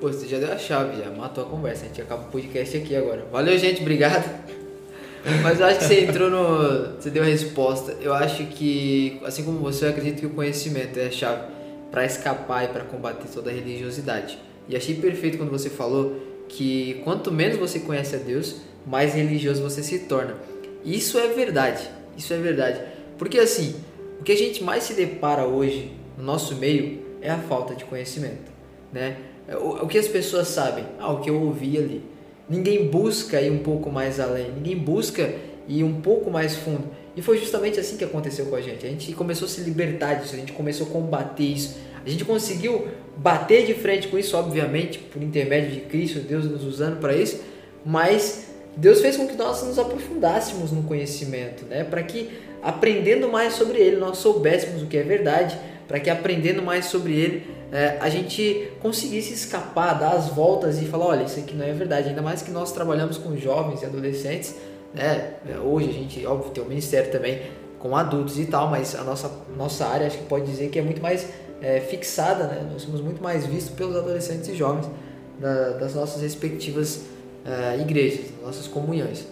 Pô, 0.00 0.08
você 0.08 0.28
já 0.28 0.38
deu 0.38 0.52
a 0.52 0.56
chave, 0.56 1.02
já 1.02 1.10
matou 1.10 1.44
a 1.44 1.46
conversa. 1.48 1.84
A 1.84 1.88
gente 1.88 2.00
acaba 2.00 2.22
o 2.22 2.30
podcast 2.30 2.76
aqui 2.76 2.94
agora. 2.94 3.26
Valeu, 3.32 3.58
gente, 3.58 3.80
obrigado. 3.80 4.57
Mas 5.42 5.60
eu 5.60 5.66
acho 5.66 5.78
que 5.80 5.84
você 5.84 6.00
entrou 6.04 6.30
no. 6.30 7.00
Você 7.00 7.10
deu 7.10 7.22
a 7.22 7.26
resposta. 7.26 7.96
Eu 8.00 8.14
acho 8.14 8.44
que, 8.46 9.20
assim 9.24 9.44
como 9.44 9.58
você, 9.58 9.86
eu 9.86 9.90
acredito 9.90 10.20
que 10.20 10.26
o 10.26 10.30
conhecimento 10.30 10.98
é 10.98 11.06
a 11.06 11.10
chave 11.10 11.42
para 11.90 12.04
escapar 12.04 12.64
e 12.64 12.68
para 12.68 12.84
combater 12.84 13.28
toda 13.28 13.50
a 13.50 13.52
religiosidade. 13.52 14.38
E 14.68 14.76
achei 14.76 14.94
perfeito 14.94 15.38
quando 15.38 15.50
você 15.50 15.70
falou 15.70 16.16
que 16.48 17.00
quanto 17.04 17.32
menos 17.32 17.58
você 17.58 17.80
conhece 17.80 18.16
a 18.16 18.18
Deus, 18.18 18.56
mais 18.86 19.14
religioso 19.14 19.62
você 19.62 19.82
se 19.82 20.00
torna. 20.00 20.36
Isso 20.84 21.18
é 21.18 21.28
verdade. 21.28 21.88
Isso 22.16 22.32
é 22.32 22.38
verdade. 22.38 22.80
Porque 23.16 23.38
assim, 23.38 23.74
o 24.20 24.22
que 24.22 24.32
a 24.32 24.36
gente 24.36 24.62
mais 24.62 24.84
se 24.84 24.94
depara 24.94 25.44
hoje 25.44 25.92
no 26.16 26.24
nosso 26.24 26.54
meio 26.56 27.02
é 27.20 27.30
a 27.30 27.38
falta 27.38 27.74
de 27.74 27.84
conhecimento, 27.84 28.50
né? 28.92 29.16
O, 29.60 29.84
o 29.84 29.88
que 29.88 29.98
as 29.98 30.08
pessoas 30.08 30.48
sabem? 30.48 30.84
Ah, 30.98 31.12
o 31.12 31.20
que 31.20 31.30
eu 31.30 31.40
ouvi 31.40 31.78
ali. 31.78 32.02
Ninguém 32.48 32.88
busca 32.88 33.40
ir 33.40 33.50
um 33.50 33.58
pouco 33.58 33.90
mais 33.90 34.18
além, 34.18 34.50
ninguém 34.52 34.76
busca 34.76 35.34
ir 35.68 35.84
um 35.84 36.00
pouco 36.00 36.30
mais 36.30 36.56
fundo. 36.56 36.84
E 37.14 37.20
foi 37.20 37.36
justamente 37.36 37.78
assim 37.78 37.96
que 37.96 38.04
aconteceu 38.04 38.46
com 38.46 38.56
a 38.56 38.60
gente. 38.60 38.86
A 38.86 38.88
gente 38.88 39.12
começou 39.12 39.46
a 39.46 39.48
se 39.50 39.60
libertar 39.60 40.14
disso, 40.14 40.34
a 40.34 40.38
gente 40.38 40.52
começou 40.52 40.86
a 40.86 40.90
combater 40.90 41.44
isso. 41.44 41.76
A 42.04 42.08
gente 42.08 42.24
conseguiu 42.24 42.88
bater 43.16 43.66
de 43.66 43.74
frente 43.74 44.08
com 44.08 44.18
isso, 44.18 44.36
obviamente, 44.36 44.98
por 44.98 45.22
intermédio 45.22 45.72
de 45.72 45.80
Cristo, 45.80 46.20
Deus 46.20 46.46
nos 46.46 46.64
usando 46.64 47.00
para 47.00 47.14
isso, 47.14 47.42
mas 47.84 48.46
Deus 48.76 49.00
fez 49.00 49.16
com 49.16 49.26
que 49.26 49.36
nós 49.36 49.62
nos 49.64 49.78
aprofundássemos 49.78 50.70
no 50.70 50.84
conhecimento, 50.84 51.64
né? 51.66 51.84
Para 51.84 52.02
que 52.02 52.30
aprendendo 52.62 53.28
mais 53.28 53.54
sobre 53.54 53.78
Ele 53.78 53.96
nós 53.96 54.18
soubéssemos 54.18 54.82
o 54.82 54.86
que 54.86 54.96
é 54.96 55.02
verdade, 55.02 55.58
para 55.86 55.98
que 55.98 56.08
aprendendo 56.08 56.62
mais 56.62 56.86
sobre 56.86 57.12
Ele 57.12 57.57
é, 57.70 57.98
a 58.00 58.08
gente 58.08 58.72
conseguisse 58.80 59.32
escapar, 59.32 59.98
dar 59.98 60.12
as 60.12 60.28
voltas 60.28 60.80
e 60.80 60.86
falar, 60.86 61.06
olha, 61.06 61.24
isso 61.24 61.38
aqui 61.38 61.54
não 61.54 61.64
é 61.64 61.72
verdade. 61.72 62.08
Ainda 62.08 62.22
mais 62.22 62.40
que 62.40 62.50
nós 62.50 62.72
trabalhamos 62.72 63.18
com 63.18 63.36
jovens 63.36 63.82
e 63.82 63.84
adolescentes, 63.84 64.54
né? 64.94 65.34
Hoje 65.62 65.90
a 65.90 65.92
gente, 65.92 66.26
óbvio, 66.26 66.50
tem 66.50 66.62
o 66.62 66.66
um 66.66 66.68
ministério 66.68 67.10
também 67.10 67.42
com 67.78 67.94
adultos 67.94 68.38
e 68.38 68.46
tal, 68.46 68.68
mas 68.68 68.94
a 68.94 69.04
nossa, 69.04 69.30
nossa 69.56 69.86
área 69.86 70.06
acho 70.06 70.18
que 70.18 70.24
pode 70.24 70.46
dizer 70.46 70.70
que 70.70 70.78
é 70.78 70.82
muito 70.82 71.02
mais 71.02 71.28
é, 71.60 71.80
fixada, 71.80 72.44
né? 72.44 72.66
Nós 72.72 72.82
somos 72.82 73.00
muito 73.00 73.22
mais 73.22 73.46
vistos 73.46 73.74
pelos 73.74 73.96
adolescentes 73.96 74.48
e 74.48 74.54
jovens 74.54 74.88
da, 75.38 75.70
das 75.70 75.94
nossas 75.94 76.22
respectivas 76.22 77.04
uh, 77.44 77.80
igrejas, 77.80 78.26
nossas 78.42 78.66
comunhões. 78.66 79.26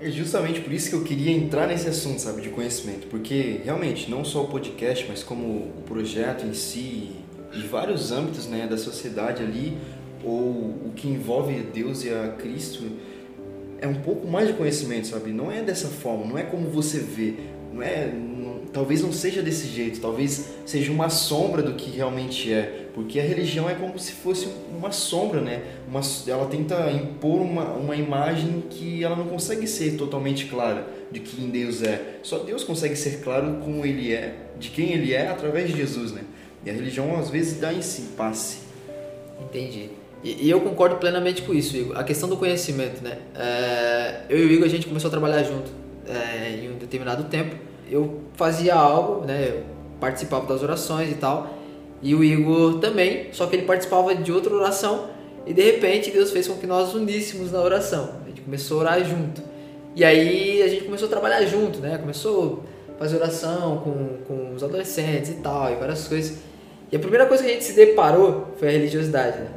É 0.00 0.10
justamente 0.10 0.60
por 0.60 0.72
isso 0.72 0.90
que 0.90 0.94
eu 0.94 1.02
queria 1.02 1.32
entrar 1.32 1.66
nesse 1.66 1.88
assunto, 1.88 2.20
sabe, 2.20 2.40
de 2.40 2.50
conhecimento, 2.50 3.08
porque 3.08 3.60
realmente 3.64 4.08
não 4.08 4.24
só 4.24 4.44
o 4.44 4.46
podcast, 4.46 5.04
mas 5.08 5.24
como 5.24 5.44
o 5.44 5.82
projeto 5.84 6.46
em 6.46 6.54
si, 6.54 7.16
de 7.52 7.66
vários 7.66 8.12
âmbitos, 8.12 8.46
né, 8.46 8.66
da 8.66 8.76
sociedade 8.76 9.42
ali, 9.42 9.76
ou 10.24 10.40
o 10.40 10.92
que 10.94 11.08
envolve 11.08 11.54
Deus 11.72 12.04
e 12.04 12.10
a 12.10 12.28
Cristo, 12.38 12.84
é 13.80 13.86
um 13.86 13.94
pouco 13.94 14.26
mais 14.26 14.48
de 14.48 14.54
conhecimento, 14.54 15.06
sabe? 15.06 15.30
Não 15.30 15.50
é 15.50 15.62
dessa 15.62 15.88
forma, 15.88 16.26
não 16.26 16.38
é 16.38 16.42
como 16.42 16.68
você 16.68 16.98
vê, 16.98 17.34
não 17.72 17.82
é 17.82 18.12
talvez 18.72 19.02
não 19.02 19.12
seja 19.12 19.42
desse 19.42 19.66
jeito, 19.68 20.00
talvez 20.00 20.48
seja 20.66 20.92
uma 20.92 21.08
sombra 21.08 21.62
do 21.62 21.74
que 21.74 21.90
realmente 21.90 22.52
é, 22.52 22.86
porque 22.94 23.18
a 23.18 23.22
religião 23.22 23.68
é 23.68 23.74
como 23.74 23.98
se 23.98 24.12
fosse 24.12 24.48
uma 24.76 24.92
sombra, 24.92 25.40
né? 25.40 25.62
Uma, 25.88 26.00
ela 26.26 26.46
tenta 26.46 26.90
impor 26.90 27.40
uma, 27.40 27.64
uma 27.72 27.96
imagem 27.96 28.62
que 28.68 29.02
ela 29.02 29.16
não 29.16 29.26
consegue 29.26 29.66
ser 29.66 29.96
totalmente 29.96 30.46
clara 30.46 30.86
de 31.10 31.20
quem 31.20 31.48
Deus 31.48 31.82
é. 31.82 32.18
Só 32.22 32.38
Deus 32.38 32.64
consegue 32.64 32.96
ser 32.96 33.20
claro 33.20 33.58
como 33.64 33.84
Ele 33.84 34.12
é, 34.12 34.36
de 34.58 34.70
quem 34.70 34.92
Ele 34.92 35.14
é, 35.14 35.28
através 35.28 35.70
de 35.70 35.76
Jesus, 35.76 36.12
né? 36.12 36.22
E 36.64 36.70
a 36.70 36.72
religião 36.72 37.18
às 37.18 37.30
vezes 37.30 37.60
dá 37.60 37.72
em 37.72 37.82
si 37.82 38.02
passe. 38.16 38.58
Entendi. 39.40 39.90
E, 40.22 40.46
e 40.46 40.50
eu 40.50 40.60
concordo 40.60 40.96
plenamente 40.96 41.42
com 41.42 41.54
isso, 41.54 41.76
Igor. 41.76 41.96
A 41.96 42.04
questão 42.04 42.28
do 42.28 42.36
conhecimento, 42.36 43.02
né? 43.02 43.18
É, 43.34 44.22
eu 44.28 44.38
e 44.38 44.46
o 44.46 44.52
Igor 44.52 44.66
a 44.66 44.70
gente 44.70 44.86
começou 44.86 45.08
a 45.08 45.10
trabalhar 45.10 45.42
junto 45.44 45.70
é, 46.06 46.58
em 46.62 46.70
um 46.72 46.78
determinado 46.78 47.24
tempo 47.24 47.68
eu 47.90 48.20
fazia 48.34 48.74
algo, 48.74 49.24
né? 49.24 49.48
Eu 49.48 49.62
participava 50.00 50.46
das 50.46 50.62
orações 50.62 51.10
e 51.10 51.14
tal. 51.14 51.54
E 52.02 52.14
o 52.14 52.22
Igor 52.22 52.78
também, 52.78 53.28
só 53.32 53.46
que 53.46 53.56
ele 53.56 53.66
participava 53.66 54.14
de 54.14 54.30
outra 54.30 54.54
oração 54.54 55.08
e 55.46 55.52
de 55.52 55.62
repente 55.62 56.10
Deus 56.10 56.30
fez 56.30 56.46
com 56.46 56.54
que 56.54 56.66
nós 56.66 56.94
uníssemos 56.94 57.50
na 57.50 57.60
oração. 57.60 58.10
A 58.24 58.28
gente 58.28 58.42
começou 58.42 58.78
a 58.78 58.80
orar 58.80 59.04
junto. 59.04 59.42
E 59.96 60.04
aí 60.04 60.62
a 60.62 60.68
gente 60.68 60.84
começou 60.84 61.06
a 61.06 61.10
trabalhar 61.10 61.44
junto, 61.46 61.80
né? 61.80 61.98
Começou 61.98 62.62
a 62.94 62.98
fazer 62.98 63.16
oração 63.16 63.78
com, 63.78 64.18
com 64.28 64.47
os 64.58 64.64
adolescentes 64.64 65.30
e 65.30 65.34
tal, 65.34 65.72
e 65.72 65.76
várias 65.76 66.06
coisas. 66.06 66.38
E 66.90 66.96
a 66.96 66.98
primeira 66.98 67.26
coisa 67.26 67.42
que 67.42 67.50
a 67.50 67.52
gente 67.52 67.64
se 67.64 67.74
deparou 67.74 68.54
foi 68.58 68.68
a 68.68 68.70
religiosidade, 68.70 69.38
né? 69.38 69.48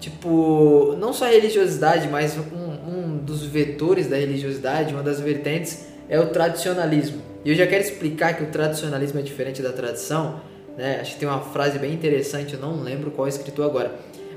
Tipo, 0.00 0.94
não 0.98 1.12
só 1.12 1.24
a 1.24 1.28
religiosidade, 1.28 2.08
mas 2.08 2.36
um, 2.36 2.88
um 2.90 3.16
dos 3.18 3.44
vetores 3.44 4.06
da 4.06 4.16
religiosidade, 4.16 4.94
uma 4.94 5.02
das 5.02 5.20
vertentes, 5.20 5.86
é 6.08 6.18
o 6.20 6.28
tradicionalismo. 6.28 7.20
E 7.44 7.50
eu 7.50 7.56
já 7.56 7.66
quero 7.66 7.82
explicar 7.82 8.36
que 8.36 8.44
o 8.44 8.46
tradicionalismo 8.46 9.18
é 9.18 9.22
diferente 9.22 9.60
da 9.60 9.72
tradição. 9.72 10.40
Né? 10.76 10.98
Acho 11.00 11.14
que 11.14 11.20
tem 11.20 11.28
uma 11.28 11.40
frase 11.40 11.78
bem 11.78 11.92
interessante, 11.92 12.54
eu 12.54 12.60
não 12.60 12.80
lembro 12.80 13.10
qual 13.10 13.26
é 13.26 13.30
escritor 13.30 13.64
agora. 13.64 13.92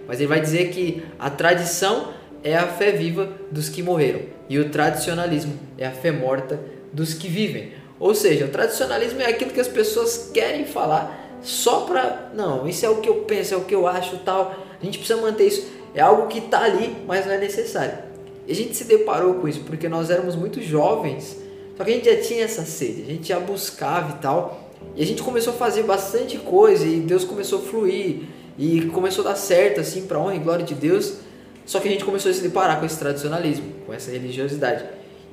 Mas 0.07 0.19
ele 0.19 0.27
vai 0.27 0.41
dizer 0.41 0.69
que 0.69 1.03
a 1.19 1.29
tradição 1.29 2.11
é 2.43 2.55
a 2.55 2.67
fé 2.67 2.91
viva 2.91 3.29
dos 3.51 3.69
que 3.69 3.83
morreram 3.83 4.21
e 4.49 4.57
o 4.57 4.69
tradicionalismo 4.69 5.53
é 5.77 5.85
a 5.85 5.91
fé 5.91 6.11
morta 6.11 6.59
dos 6.91 7.13
que 7.13 7.27
vivem. 7.27 7.71
Ou 8.01 8.13
seja, 8.13 8.45
o 8.45 8.49
tradicionalismo 8.49 9.21
é 9.21 9.27
aquilo 9.27 9.51
que 9.51 9.61
as 9.61 9.69
pessoas 9.69 10.31
querem 10.33 10.65
falar 10.65 11.39
só 11.41 11.81
para. 11.81 12.31
Não, 12.33 12.67
isso 12.67 12.85
é 12.85 12.89
o 12.89 12.97
que 12.97 13.07
eu 13.07 13.21
penso, 13.21 13.53
é 13.53 13.57
o 13.57 13.61
que 13.61 13.73
eu 13.73 13.87
acho 13.87 14.17
tal. 14.25 14.53
A 14.81 14.83
gente 14.83 14.97
precisa 14.97 15.21
manter 15.21 15.47
isso. 15.47 15.67
É 15.95 16.01
algo 16.01 16.27
que 16.27 16.39
está 16.39 16.63
ali, 16.63 16.97
mas 17.07 17.25
não 17.25 17.33
é 17.33 17.37
necessário. 17.37 17.97
E 18.45 18.51
a 18.51 18.55
gente 18.55 18.75
se 18.75 18.83
deparou 18.83 19.35
com 19.35 19.47
isso 19.47 19.61
porque 19.61 19.87
nós 19.87 20.09
éramos 20.09 20.35
muito 20.35 20.61
jovens 20.61 21.39
só 21.81 21.85
que 21.85 21.91
a 21.91 21.95
gente 21.95 22.05
já 22.05 22.21
tinha 22.21 22.43
essa 22.43 22.63
sede, 22.63 23.01
a 23.01 23.05
gente 23.05 23.27
já 23.27 23.39
buscava 23.39 24.15
e 24.15 24.21
tal, 24.21 24.69
E 24.95 25.01
a 25.01 25.05
gente 25.05 25.23
começou 25.23 25.51
a 25.51 25.55
fazer 25.55 25.81
bastante 25.81 26.37
coisa 26.37 26.85
e 26.85 26.99
Deus 26.99 27.23
começou 27.23 27.57
a 27.57 27.61
fluir 27.63 28.23
e 28.55 28.81
começou 28.93 29.25
a 29.25 29.29
dar 29.29 29.35
certo 29.35 29.79
assim 29.79 30.03
para 30.05 30.19
honra 30.19 30.35
e 30.35 30.39
glória 30.39 30.63
de 30.63 30.75
Deus. 30.75 31.15
Só 31.65 31.79
que 31.79 31.87
a 31.87 31.91
gente 31.91 32.05
começou 32.05 32.29
a 32.29 32.33
se 32.35 32.41
deparar 32.41 32.79
com 32.79 32.85
esse 32.85 32.99
tradicionalismo, 32.99 33.65
com 33.85 33.91
essa 33.91 34.11
religiosidade. 34.11 34.83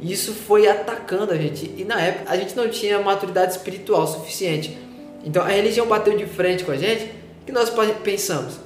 E 0.00 0.12
isso 0.12 0.32
foi 0.32 0.68
atacando 0.68 1.32
a 1.32 1.36
gente. 1.36 1.74
E 1.76 1.84
na 1.84 2.00
época 2.00 2.30
a 2.30 2.36
gente 2.36 2.56
não 2.56 2.68
tinha 2.68 2.98
maturidade 3.00 3.52
espiritual 3.52 4.06
suficiente. 4.06 4.78
Então 5.24 5.42
a 5.42 5.48
religião 5.48 5.86
bateu 5.86 6.16
de 6.16 6.26
frente 6.26 6.64
com 6.64 6.72
a 6.72 6.76
gente 6.76 7.12
que 7.44 7.52
nós 7.52 7.72
pensamos, 8.04 8.58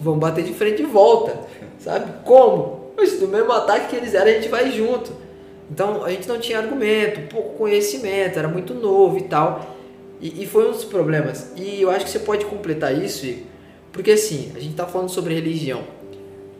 vamos 0.00 0.18
bater 0.18 0.42
de 0.42 0.52
frente 0.52 0.78
de 0.78 0.82
volta, 0.82 1.38
sabe? 1.78 2.12
Como? 2.24 2.82
do 3.18 3.28
mesmo 3.28 3.52
ataque 3.52 3.90
que 3.90 3.96
eles 3.96 4.14
eram, 4.14 4.30
a 4.30 4.34
gente 4.34 4.48
vai 4.48 4.70
junto. 4.70 5.12
Então 5.70 6.04
a 6.04 6.10
gente 6.10 6.28
não 6.28 6.38
tinha 6.38 6.58
argumento, 6.58 7.28
pouco 7.32 7.56
conhecimento, 7.56 8.38
era 8.38 8.48
muito 8.48 8.74
novo 8.74 9.18
e 9.18 9.22
tal. 9.22 9.76
E, 10.20 10.42
e 10.42 10.46
foi 10.46 10.68
um 10.68 10.72
dos 10.72 10.84
problemas. 10.84 11.52
E 11.56 11.80
eu 11.80 11.90
acho 11.90 12.04
que 12.04 12.10
você 12.10 12.18
pode 12.18 12.44
completar 12.44 12.96
isso, 12.96 13.24
Igor, 13.24 13.44
porque 13.92 14.12
assim, 14.12 14.52
a 14.54 14.58
gente 14.58 14.72
está 14.72 14.86
falando 14.86 15.08
sobre 15.08 15.34
religião. 15.34 15.82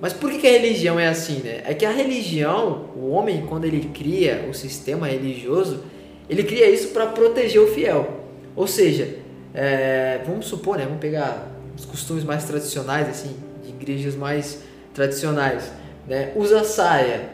Mas 0.02 0.12
por 0.12 0.32
que, 0.32 0.44
a 0.48 0.50
religião 0.50 0.98
é 0.98 1.06
assim, 1.06 1.42
né? 1.44 1.62
É 1.64 1.72
que 1.74 1.86
a 1.86 1.92
religião, 1.92 2.86
o 2.96 3.10
homem, 3.10 3.46
quando 3.48 3.66
ele 3.66 3.88
cria 3.94 4.48
o 4.50 4.52
sistema 4.52 5.06
religioso, 5.06 5.84
ele 6.28 6.42
cria 6.42 6.68
isso 6.68 6.88
para 6.88 7.06
proteger 7.06 7.62
o 7.62 7.68
fiel. 7.68 8.24
Ou 8.56 8.66
seja, 8.66 9.14
é, 9.54 10.20
vamos 10.26 10.46
supor, 10.46 10.76
né? 10.76 10.86
Vamos 10.86 10.98
pegar 10.98 11.52
os 11.78 11.84
costumes 11.84 12.24
mais 12.24 12.42
tradicionais, 12.42 13.08
assim, 13.08 13.36
de 13.62 13.68
igrejas 13.68 14.16
mais 14.16 14.64
tradicionais, 14.92 15.70
né? 16.08 16.32
Usa 16.34 16.64
saia 16.64 17.28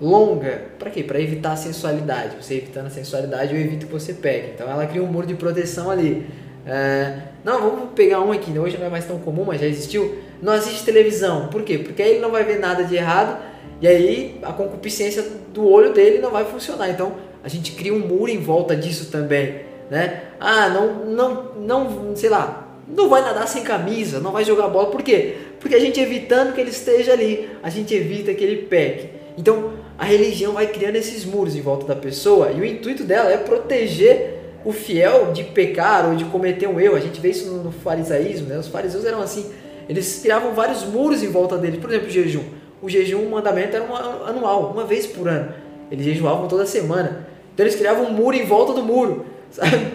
longa, 0.00 0.62
para 0.78 0.88
quê? 0.88 1.02
Para 1.02 1.20
evitar 1.20 1.52
a 1.52 1.56
sensualidade. 1.56 2.42
Você 2.42 2.54
evitando 2.54 2.86
a 2.86 2.90
sensualidade, 2.90 3.54
eu 3.54 3.60
evito 3.60 3.84
que 3.84 3.92
você 3.92 4.14
pegue. 4.14 4.52
Então 4.54 4.66
ela 4.70 4.86
cria 4.86 5.02
um 5.02 5.06
muro 5.08 5.26
de 5.26 5.34
proteção 5.34 5.90
ali. 5.90 6.26
É, 6.66 7.18
não, 7.44 7.60
vamos 7.60 7.90
pegar 7.94 8.22
um 8.22 8.32
aqui, 8.32 8.50
né? 8.50 8.60
hoje 8.60 8.78
não 8.78 8.86
é 8.86 8.90
mais 8.90 9.04
tão 9.04 9.18
comum, 9.18 9.44
mas 9.44 9.60
já 9.60 9.66
existiu. 9.66 10.23
Não 10.42 10.52
assiste 10.52 10.84
televisão. 10.84 11.48
Por 11.48 11.62
quê? 11.62 11.78
Porque 11.78 12.02
aí 12.02 12.12
ele 12.12 12.20
não 12.20 12.30
vai 12.30 12.44
ver 12.44 12.58
nada 12.58 12.84
de 12.84 12.94
errado 12.94 13.38
e 13.80 13.88
aí 13.88 14.38
a 14.42 14.52
concupiscência 14.52 15.24
do 15.52 15.68
olho 15.68 15.92
dele 15.92 16.18
não 16.18 16.30
vai 16.30 16.44
funcionar. 16.44 16.90
Então 16.90 17.12
a 17.42 17.48
gente 17.48 17.72
cria 17.72 17.92
um 17.92 18.00
muro 18.00 18.30
em 18.30 18.38
volta 18.38 18.74
disso 18.74 19.10
também 19.10 19.74
né? 19.90 20.22
Ah, 20.40 20.68
não, 20.68 21.06
não, 21.06 21.44
não, 21.56 22.16
sei 22.16 22.28
lá, 22.30 22.68
não 22.88 23.08
vai 23.08 23.22
nadar 23.22 23.46
sem 23.46 23.62
camisa, 23.62 24.20
não 24.20 24.32
vai 24.32 24.44
jogar 24.44 24.68
bola, 24.68 24.90
por 24.90 25.02
quê? 25.02 25.36
Porque 25.60 25.74
a 25.74 25.80
gente 25.80 26.00
evitando 26.00 26.54
que 26.54 26.60
ele 26.60 26.70
esteja 26.70 27.12
ali, 27.12 27.48
a 27.62 27.70
gente 27.70 27.94
evita 27.94 28.34
que 28.34 28.44
ele 28.44 28.62
peque. 28.62 29.10
Então, 29.36 29.72
a 29.98 30.04
religião 30.04 30.52
vai 30.52 30.66
criando 30.66 30.96
esses 30.96 31.24
muros 31.24 31.56
em 31.56 31.60
volta 31.60 31.86
da 31.86 31.96
pessoa 31.96 32.50
e 32.52 32.60
o 32.60 32.64
intuito 32.64 33.04
dela 33.04 33.30
é 33.30 33.36
proteger 33.36 34.40
o 34.64 34.72
fiel 34.72 35.32
de 35.32 35.44
pecar 35.44 36.08
ou 36.08 36.16
de 36.16 36.24
cometer 36.24 36.66
um 36.66 36.80
erro. 36.80 36.96
A 36.96 37.00
gente 37.00 37.20
vê 37.20 37.30
isso 37.30 37.50
no, 37.50 37.70
farisaísmo, 37.70 38.48
né? 38.48 38.58
Os 38.58 38.68
fariseus 38.68 39.04
eram 39.04 39.20
assim, 39.20 39.50
eles 39.88 40.20
criavam 40.20 40.54
vários 40.54 40.84
muros 40.84 41.22
em 41.22 41.28
volta 41.28 41.56
dele. 41.56 41.78
Por 41.78 41.90
exemplo, 41.90 42.08
o 42.08 42.10
jejum. 42.10 42.44
O 42.82 42.88
jejum, 42.88 43.22
o 43.22 43.30
mandamento 43.30 43.76
era 43.76 43.84
uma, 43.84 44.28
anual, 44.28 44.70
uma 44.72 44.84
vez 44.84 45.06
por 45.06 45.28
ano. 45.28 45.52
Eles 45.90 46.04
jejuavam 46.04 46.48
toda 46.48 46.66
semana. 46.66 47.26
Então 47.52 47.64
eles 47.64 47.76
criavam 47.76 48.06
um 48.06 48.12
muro 48.12 48.36
em 48.36 48.44
volta 48.44 48.72
do 48.72 48.82
muro. 48.82 49.26
Sabe? 49.50 49.86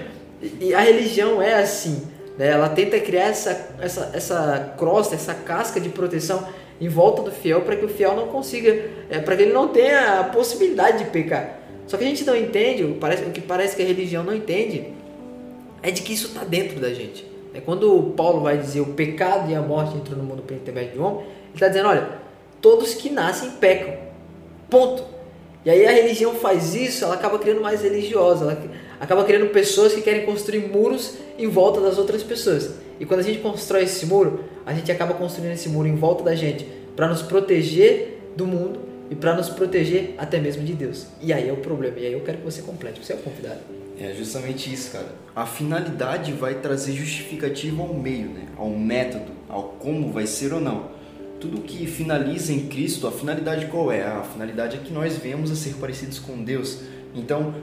E 0.59 0.73
a 0.73 0.79
religião 0.79 1.41
é 1.41 1.55
assim. 1.55 2.07
Né? 2.37 2.47
Ela 2.47 2.69
tenta 2.69 2.99
criar 2.99 3.25
essa, 3.25 3.75
essa, 3.79 4.11
essa 4.13 4.73
crosta, 4.77 5.15
essa 5.15 5.33
casca 5.33 5.79
de 5.79 5.89
proteção 5.89 6.47
em 6.79 6.87
volta 6.87 7.21
do 7.21 7.31
fiel 7.31 7.61
para 7.61 7.75
que 7.75 7.83
o 7.83 7.89
fiel 7.89 8.15
não 8.15 8.27
consiga, 8.27 8.89
é, 9.09 9.19
para 9.19 9.35
que 9.35 9.43
ele 9.43 9.53
não 9.53 9.67
tenha 9.67 10.21
a 10.21 10.23
possibilidade 10.23 10.99
de 10.99 11.09
pecar. 11.09 11.59
Só 11.85 11.97
que 11.97 12.03
a 12.03 12.07
gente 12.07 12.23
não 12.23 12.35
entende, 12.35 12.83
o 12.83 12.97
que 13.33 13.41
parece 13.41 13.75
que 13.75 13.81
a 13.81 13.85
religião 13.85 14.23
não 14.23 14.33
entende, 14.33 14.93
é 15.81 15.91
de 15.91 16.01
que 16.01 16.13
isso 16.13 16.27
está 16.27 16.43
dentro 16.43 16.79
da 16.79 16.93
gente. 16.93 17.25
É 17.53 17.59
quando 17.59 18.13
Paulo 18.15 18.41
vai 18.41 18.57
dizer 18.57 18.81
o 18.81 18.87
pecado 18.87 19.51
e 19.51 19.55
a 19.55 19.61
morte 19.61 19.97
entram 19.97 20.17
no 20.17 20.23
mundo 20.23 20.43
por 20.43 20.55
intermédio 20.55 20.93
de 20.93 20.99
um 20.99 21.05
homem, 21.05 21.21
ele 21.21 21.53
está 21.55 21.67
dizendo, 21.67 21.89
olha, 21.89 22.09
todos 22.61 22.93
que 22.93 23.09
nascem 23.09 23.51
pecam. 23.51 23.95
Ponto. 24.69 25.03
E 25.65 25.69
aí 25.69 25.85
a 25.85 25.91
religião 25.91 26.33
faz 26.35 26.73
isso, 26.75 27.03
ela 27.03 27.15
acaba 27.15 27.37
criando 27.37 27.61
mais 27.61 27.81
religiosa, 27.81 28.45
ela 28.45 28.57
acaba 28.99 29.23
criando 29.25 29.49
pessoas 29.49 29.93
que 29.93 30.01
querem 30.01 30.25
construir 30.25 30.67
muros 30.67 31.17
em 31.37 31.47
volta 31.47 31.81
das 31.81 31.97
outras 31.97 32.23
pessoas. 32.23 32.75
E 32.99 33.05
quando 33.05 33.21
a 33.21 33.23
gente 33.23 33.39
constrói 33.39 33.83
esse 33.83 34.05
muro, 34.05 34.43
a 34.65 34.73
gente 34.73 34.91
acaba 34.91 35.13
construindo 35.13 35.53
esse 35.53 35.67
muro 35.69 35.87
em 35.87 35.95
volta 35.95 36.23
da 36.23 36.35
gente 36.35 36.65
para 36.95 37.07
nos 37.07 37.21
proteger 37.21 38.19
do 38.35 38.45
mundo 38.45 38.79
e 39.09 39.15
para 39.15 39.33
nos 39.33 39.49
proteger 39.49 40.15
até 40.17 40.39
mesmo 40.39 40.63
de 40.63 40.73
Deus. 40.73 41.07
E 41.21 41.33
aí 41.33 41.49
é 41.49 41.53
o 41.53 41.57
problema. 41.57 41.97
E 41.97 42.05
aí 42.05 42.13
eu 42.13 42.21
quero 42.21 42.37
que 42.37 42.45
você 42.45 42.61
complete. 42.61 43.03
Você 43.03 43.13
é 43.13 43.15
o 43.15 43.19
convidado. 43.19 43.78
É 43.99 44.13
justamente 44.13 44.73
isso, 44.73 44.91
cara. 44.91 45.13
A 45.35 45.45
finalidade 45.45 46.31
vai 46.31 46.55
trazer 46.55 46.93
justificativa 46.93 47.81
ao 47.81 47.93
meio, 47.93 48.29
né? 48.29 48.47
ao 48.55 48.69
método, 48.69 49.33
ao 49.49 49.63
como 49.63 50.09
vai 50.11 50.25
ser 50.25 50.53
ou 50.53 50.61
não. 50.61 50.87
Tudo 51.39 51.61
que 51.61 51.85
finaliza 51.85 52.53
em 52.53 52.67
Cristo, 52.67 53.07
a 53.07 53.11
finalidade 53.11 53.65
qual 53.65 53.91
é? 53.91 54.05
A 54.05 54.23
finalidade 54.23 54.77
é 54.77 54.79
que 54.79 54.93
nós 54.93 55.17
venhamos 55.17 55.51
a 55.51 55.55
ser 55.55 55.73
parecidos 55.75 56.17
com 56.17 56.41
Deus. 56.41 56.79
Então, 57.13 57.53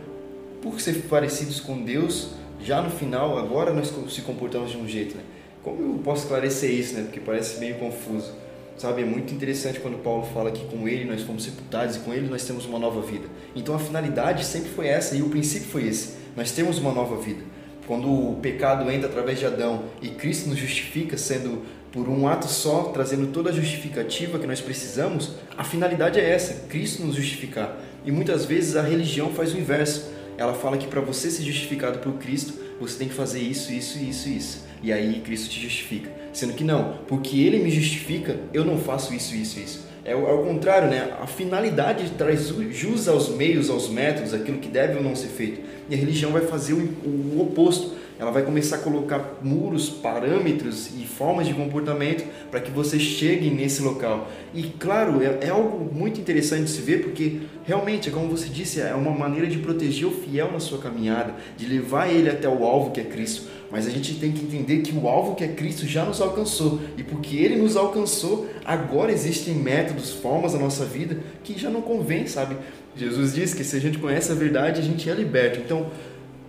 por 0.60 0.78
ser 0.78 0.94
parecidos 1.08 1.58
com 1.58 1.82
Deus, 1.82 2.30
já 2.60 2.82
no 2.82 2.90
final, 2.90 3.38
agora 3.38 3.72
nós 3.72 3.92
se 4.10 4.20
comportamos 4.20 4.70
de 4.70 4.76
um 4.76 4.86
jeito, 4.86 5.16
né? 5.16 5.22
Como 5.62 5.94
eu 5.94 5.98
posso 6.02 6.24
esclarecer 6.24 6.70
isso, 6.70 6.94
né? 6.94 7.02
Porque 7.02 7.20
parece 7.20 7.58
meio 7.58 7.76
confuso. 7.76 8.32
Sabe, 8.76 9.00
é 9.00 9.04
muito 9.06 9.32
interessante 9.32 9.80
quando 9.80 10.02
Paulo 10.02 10.26
fala 10.34 10.50
que 10.50 10.62
com 10.66 10.86
ele 10.86 11.06
nós 11.06 11.22
fomos 11.22 11.44
sepultados 11.44 11.96
e 11.96 12.00
com 12.00 12.12
ele 12.12 12.28
nós 12.28 12.44
temos 12.44 12.66
uma 12.66 12.78
nova 12.78 13.00
vida. 13.00 13.26
Então 13.54 13.74
a 13.74 13.78
finalidade 13.78 14.44
sempre 14.44 14.68
foi 14.68 14.86
essa 14.86 15.16
e 15.16 15.22
o 15.22 15.30
princípio 15.30 15.68
foi 15.68 15.88
esse. 15.88 16.15
Nós 16.36 16.52
temos 16.52 16.78
uma 16.78 16.92
nova 16.92 17.16
vida. 17.16 17.42
Quando 17.86 18.08
o 18.08 18.38
pecado 18.42 18.90
entra 18.90 19.08
através 19.08 19.38
de 19.38 19.46
Adão 19.46 19.84
e 20.02 20.08
Cristo 20.08 20.48
nos 20.48 20.58
justifica, 20.58 21.16
sendo 21.16 21.62
por 21.92 22.08
um 22.08 22.28
ato 22.28 22.46
só, 22.46 22.90
trazendo 22.92 23.28
toda 23.28 23.50
a 23.50 23.52
justificativa 23.52 24.38
que 24.38 24.46
nós 24.46 24.60
precisamos, 24.60 25.32
a 25.56 25.64
finalidade 25.64 26.20
é 26.20 26.28
essa, 26.28 26.66
Cristo 26.68 27.02
nos 27.04 27.14
justificar. 27.14 27.76
E 28.04 28.12
muitas 28.12 28.44
vezes 28.44 28.76
a 28.76 28.82
religião 28.82 29.32
faz 29.32 29.54
o 29.54 29.58
inverso 29.58 30.16
ela 30.38 30.52
fala 30.52 30.76
que 30.76 30.86
para 30.86 31.00
você 31.00 31.30
ser 31.30 31.42
justificado 31.42 31.98
por 32.00 32.14
Cristo, 32.14 32.54
você 32.78 32.98
tem 32.98 33.08
que 33.08 33.14
fazer 33.14 33.40
isso, 33.40 33.72
isso, 33.72 33.98
isso, 33.98 34.28
isso. 34.28 34.66
E 34.82 34.92
aí 34.92 35.20
Cristo 35.24 35.48
te 35.48 35.60
justifica. 35.60 36.10
Sendo 36.32 36.52
que 36.52 36.62
não, 36.62 36.98
porque 37.08 37.40
Ele 37.40 37.58
me 37.58 37.70
justifica, 37.70 38.36
eu 38.52 38.64
não 38.64 38.78
faço 38.78 39.14
isso, 39.14 39.34
isso, 39.34 39.58
isso. 39.58 39.86
É 40.04 40.12
ao 40.12 40.44
contrário, 40.44 40.88
né? 40.88 41.16
A 41.20 41.26
finalidade 41.26 42.10
traz 42.10 42.48
jus 42.70 43.08
aos 43.08 43.30
meios, 43.30 43.70
aos 43.70 43.88
métodos, 43.88 44.34
aquilo 44.34 44.58
que 44.58 44.68
deve 44.68 44.98
ou 44.98 45.02
não 45.02 45.16
ser 45.16 45.28
feito. 45.28 45.60
E 45.88 45.94
a 45.94 45.96
religião 45.96 46.32
vai 46.32 46.42
fazer 46.42 46.72
o, 46.72 46.78
o 46.78 47.40
oposto 47.40 47.96
ela 48.18 48.30
vai 48.30 48.42
começar 48.42 48.76
a 48.76 48.78
colocar 48.78 49.38
muros, 49.42 49.90
parâmetros 49.90 50.88
e 50.98 51.04
formas 51.04 51.46
de 51.46 51.52
comportamento 51.52 52.24
para 52.50 52.60
que 52.60 52.70
você 52.70 52.98
chegue 52.98 53.50
nesse 53.50 53.82
local. 53.82 54.30
E 54.54 54.62
claro, 54.62 55.22
é, 55.22 55.46
é, 55.46 55.50
algo 55.50 55.92
muito 55.94 56.18
interessante 56.18 56.64
de 56.64 56.70
se 56.70 56.80
ver 56.80 57.02
porque 57.02 57.40
realmente, 57.64 58.08
é 58.08 58.12
como 58.12 58.28
você 58.28 58.48
disse, 58.48 58.80
é 58.80 58.94
uma 58.94 59.10
maneira 59.10 59.46
de 59.46 59.58
proteger 59.58 60.06
o 60.06 60.10
fiel 60.10 60.50
na 60.50 60.60
sua 60.60 60.78
caminhada, 60.78 61.34
de 61.58 61.66
levar 61.66 62.08
ele 62.08 62.30
até 62.30 62.48
o 62.48 62.64
alvo 62.64 62.90
que 62.90 63.00
é 63.00 63.04
Cristo. 63.04 63.48
Mas 63.70 63.86
a 63.86 63.90
gente 63.90 64.14
tem 64.14 64.32
que 64.32 64.44
entender 64.44 64.80
que 64.80 64.96
o 64.96 65.08
alvo 65.08 65.34
que 65.34 65.44
é 65.44 65.48
Cristo 65.48 65.86
já 65.86 66.04
nos 66.04 66.20
alcançou. 66.20 66.80
E 66.96 67.02
porque 67.02 67.36
ele 67.36 67.56
nos 67.56 67.76
alcançou, 67.76 68.46
agora 68.64 69.12
existem 69.12 69.54
métodos, 69.54 70.12
formas 70.12 70.54
na 70.54 70.60
nossa 70.60 70.86
vida 70.86 71.18
que 71.44 71.58
já 71.58 71.68
não 71.68 71.82
convém, 71.82 72.26
sabe? 72.26 72.56
Jesus 72.96 73.34
diz 73.34 73.52
que 73.52 73.62
se 73.62 73.76
a 73.76 73.80
gente 73.80 73.98
conhece 73.98 74.32
a 74.32 74.34
verdade, 74.34 74.80
a 74.80 74.84
gente 74.84 75.08
é 75.08 75.14
liberto. 75.14 75.60
Então, 75.60 75.90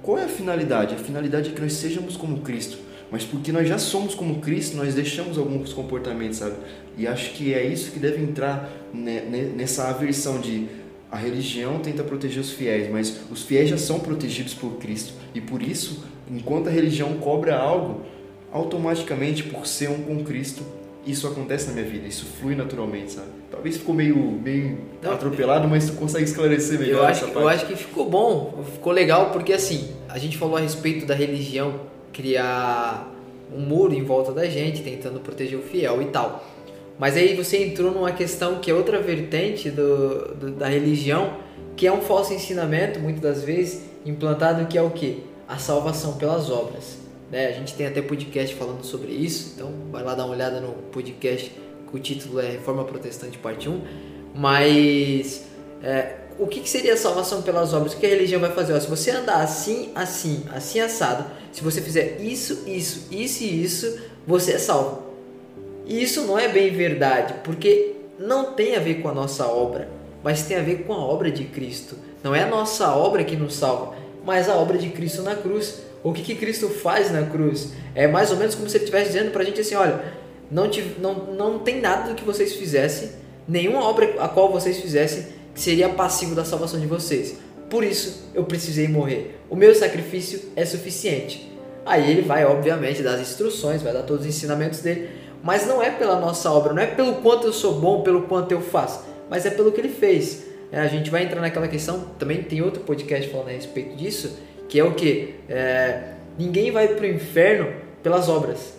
qual 0.01 0.17
é 0.17 0.23
a 0.23 0.29
finalidade? 0.29 0.95
A 0.95 0.97
finalidade 0.97 1.49
é 1.49 1.53
que 1.53 1.61
nós 1.61 1.73
sejamos 1.73 2.15
como 2.15 2.39
Cristo. 2.39 2.77
Mas 3.11 3.23
porque 3.23 3.51
nós 3.51 3.67
já 3.67 3.77
somos 3.77 4.15
como 4.15 4.39
Cristo, 4.39 4.75
nós 4.75 4.93
deixamos 4.93 5.37
alguns 5.37 5.71
comportamentos, 5.73 6.37
sabe? 6.37 6.55
E 6.97 7.07
acho 7.07 7.31
que 7.33 7.53
é 7.53 7.65
isso 7.65 7.91
que 7.91 7.99
deve 7.99 8.21
entrar 8.21 8.69
nessa 8.93 9.89
aversão 9.89 10.39
de 10.39 10.67
a 11.09 11.15
religião 11.15 11.79
tenta 11.79 12.03
proteger 12.03 12.41
os 12.41 12.51
fiéis, 12.51 12.91
mas 12.91 13.17
os 13.31 13.43
fiéis 13.43 13.69
já 13.69 13.77
são 13.77 13.99
protegidos 13.99 14.53
por 14.53 14.77
Cristo. 14.77 15.13
E 15.33 15.39
por 15.39 15.61
isso, 15.61 16.03
enquanto 16.29 16.67
a 16.67 16.71
religião 16.71 17.13
cobra 17.13 17.57
algo, 17.57 18.01
automaticamente, 18.51 19.43
por 19.43 19.65
ser 19.65 19.89
um 19.89 20.03
com 20.03 20.23
Cristo, 20.23 20.63
isso 21.07 21.27
acontece 21.27 21.67
na 21.67 21.73
minha 21.73 21.85
vida, 21.85 22.07
isso 22.07 22.25
flui 22.25 22.55
naturalmente, 22.55 23.13
sabe? 23.13 23.27
Talvez 23.49 23.77
ficou 23.77 23.95
meio, 23.95 24.15
meio 24.15 24.77
Não, 25.01 25.13
atropelado, 25.13 25.67
mas 25.67 25.89
tu 25.89 25.93
consegue 25.93 26.25
esclarecer 26.25 26.79
melhor 26.79 26.97
eu 26.97 27.05
acho, 27.05 27.23
essa 27.23 27.33
parte. 27.33 27.39
Eu 27.39 27.47
acho 27.49 27.65
que 27.65 27.75
ficou 27.75 28.09
bom, 28.09 28.63
ficou 28.73 28.91
legal, 28.91 29.31
porque 29.31 29.53
assim, 29.53 29.89
a 30.09 30.17
gente 30.17 30.37
falou 30.37 30.57
a 30.57 30.59
respeito 30.59 31.05
da 31.05 31.15
religião 31.15 31.81
criar 32.11 33.13
um 33.55 33.61
muro 33.61 33.93
em 33.93 34.03
volta 34.03 34.31
da 34.31 34.45
gente, 34.45 34.81
tentando 34.81 35.19
proteger 35.19 35.57
o 35.57 35.61
fiel 35.61 36.01
e 36.01 36.05
tal. 36.05 36.43
Mas 36.99 37.15
aí 37.15 37.35
você 37.35 37.63
entrou 37.63 37.91
numa 37.91 38.11
questão 38.11 38.59
que 38.59 38.71
é 38.71 38.73
outra 38.73 38.99
vertente 38.99 39.69
do, 39.69 40.35
do, 40.35 40.51
da 40.51 40.67
religião, 40.67 41.33
que 41.75 41.85
é 41.85 41.91
um 41.91 42.01
falso 42.01 42.33
ensinamento, 42.33 42.99
muitas 42.99 43.21
das 43.21 43.43
vezes, 43.43 43.83
implantado 44.05 44.65
que 44.65 44.77
é 44.77 44.81
o 44.81 44.89
que? 44.89 45.23
A 45.47 45.57
salvação 45.57 46.13
pelas 46.13 46.49
obras. 46.49 47.06
Né? 47.31 47.47
A 47.47 47.51
gente 47.51 47.73
tem 47.75 47.87
até 47.87 48.01
podcast 48.01 48.55
falando 48.55 48.83
sobre 48.83 49.11
isso, 49.11 49.53
então 49.55 49.71
vai 49.91 50.03
lá 50.03 50.15
dar 50.15 50.25
uma 50.25 50.33
olhada 50.33 50.59
no 50.59 50.73
podcast 50.91 51.51
que 51.89 51.95
o 51.95 51.99
título 51.99 52.39
é 52.39 52.51
Reforma 52.51 52.83
Protestante 52.83 53.37
Parte 53.37 53.69
1. 53.69 53.81
Mas 54.35 55.45
é, 55.81 56.15
o 56.39 56.47
que, 56.47 56.59
que 56.59 56.69
seria 56.69 56.93
a 56.93 56.97
salvação 56.97 57.41
pelas 57.41 57.73
obras? 57.73 57.93
O 57.93 57.97
que 57.97 58.05
a 58.05 58.09
religião 58.09 58.39
vai 58.39 58.51
fazer? 58.51 58.73
Ó, 58.73 58.79
se 58.79 58.87
você 58.87 59.11
andar 59.11 59.41
assim, 59.41 59.91
assim, 59.95 60.43
assim 60.53 60.79
assado, 60.79 61.25
se 61.51 61.63
você 61.63 61.81
fizer 61.81 62.21
isso, 62.21 62.63
isso, 62.67 63.07
isso 63.11 63.43
e 63.43 63.63
isso, 63.63 63.99
você 64.25 64.53
é 64.53 64.59
salvo. 64.59 65.03
E 65.85 66.01
isso 66.01 66.23
não 66.23 66.37
é 66.37 66.47
bem 66.47 66.71
verdade, 66.71 67.35
porque 67.43 67.95
não 68.19 68.53
tem 68.53 68.75
a 68.75 68.79
ver 68.79 68.95
com 69.01 69.09
a 69.09 69.13
nossa 69.13 69.47
obra, 69.47 69.89
mas 70.23 70.43
tem 70.43 70.57
a 70.57 70.61
ver 70.61 70.83
com 70.83 70.93
a 70.93 70.97
obra 70.97 71.31
de 71.31 71.45
Cristo. 71.45 71.95
Não 72.23 72.35
é 72.35 72.43
a 72.43 72.47
nossa 72.47 72.93
obra 72.93 73.23
que 73.23 73.35
nos 73.35 73.55
salva, 73.55 73.95
mas 74.27 74.49
a 74.49 74.55
obra 74.55 74.77
de 74.77 74.89
Cristo 74.89 75.21
na 75.21 75.37
cruz. 75.37 75.83
O 76.03 76.11
que, 76.11 76.21
que 76.21 76.35
Cristo 76.35 76.67
faz 76.67 77.09
na 77.09 77.23
cruz? 77.23 77.71
É 77.95 78.07
mais 78.07 78.29
ou 78.29 78.35
menos 78.35 78.55
como 78.55 78.69
se 78.69 78.75
ele 78.75 78.83
estivesse 78.83 79.13
dizendo 79.13 79.31
para 79.31 79.41
a 79.41 79.45
gente 79.45 79.61
assim: 79.61 79.75
olha, 79.75 80.03
não, 80.51 80.69
te, 80.69 80.81
não, 80.99 81.13
não 81.33 81.59
tem 81.59 81.79
nada 81.79 82.09
do 82.09 82.13
que 82.13 82.25
vocês 82.25 82.53
fizessem, 82.53 83.11
nenhuma 83.47 83.81
obra 83.81 84.15
a 84.19 84.27
qual 84.27 84.51
vocês 84.51 84.79
fizessem 84.81 85.27
que 85.55 85.61
seria 85.61 85.87
passivo 85.87 86.35
da 86.35 86.43
salvação 86.43 86.77
de 86.77 86.85
vocês. 86.85 87.37
Por 87.69 87.85
isso 87.85 88.29
eu 88.33 88.43
precisei 88.43 88.89
morrer. 88.89 89.39
O 89.49 89.55
meu 89.55 89.73
sacrifício 89.73 90.51
é 90.57 90.65
suficiente. 90.65 91.49
Aí 91.85 92.11
ele 92.11 92.21
vai, 92.21 92.43
obviamente, 92.43 93.01
dar 93.01 93.13
as 93.13 93.21
instruções, 93.21 93.81
vai 93.81 93.93
dar 93.93 94.03
todos 94.03 94.23
os 94.23 94.27
ensinamentos 94.27 94.81
dele, 94.81 95.09
mas 95.41 95.65
não 95.65 95.81
é 95.81 95.89
pela 95.89 96.19
nossa 96.19 96.51
obra, 96.51 96.73
não 96.73 96.81
é 96.81 96.87
pelo 96.87 97.15
quanto 97.21 97.47
eu 97.47 97.53
sou 97.53 97.75
bom, 97.75 98.01
pelo 98.01 98.23
quanto 98.23 98.51
eu 98.51 98.59
faço, 98.59 99.05
mas 99.29 99.45
é 99.45 99.49
pelo 99.49 99.71
que 99.71 99.79
ele 99.79 99.87
fez. 99.87 100.46
É, 100.71 100.79
a 100.79 100.87
gente 100.87 101.09
vai 101.09 101.23
entrar 101.23 101.41
naquela 101.41 101.67
questão, 101.67 102.01
também 102.19 102.43
tem 102.43 102.61
outro 102.61 102.81
podcast 102.81 103.29
falando 103.29 103.49
a 103.49 103.51
respeito 103.51 103.95
disso, 103.95 104.37
que 104.67 104.79
é 104.79 104.83
o 104.83 104.93
que? 104.93 105.35
É, 105.47 106.13
ninguém 106.37 106.71
vai 106.71 106.89
para 106.89 107.05
o 107.05 107.09
inferno 107.09 107.73
pelas 108.03 108.27
obras, 108.27 108.73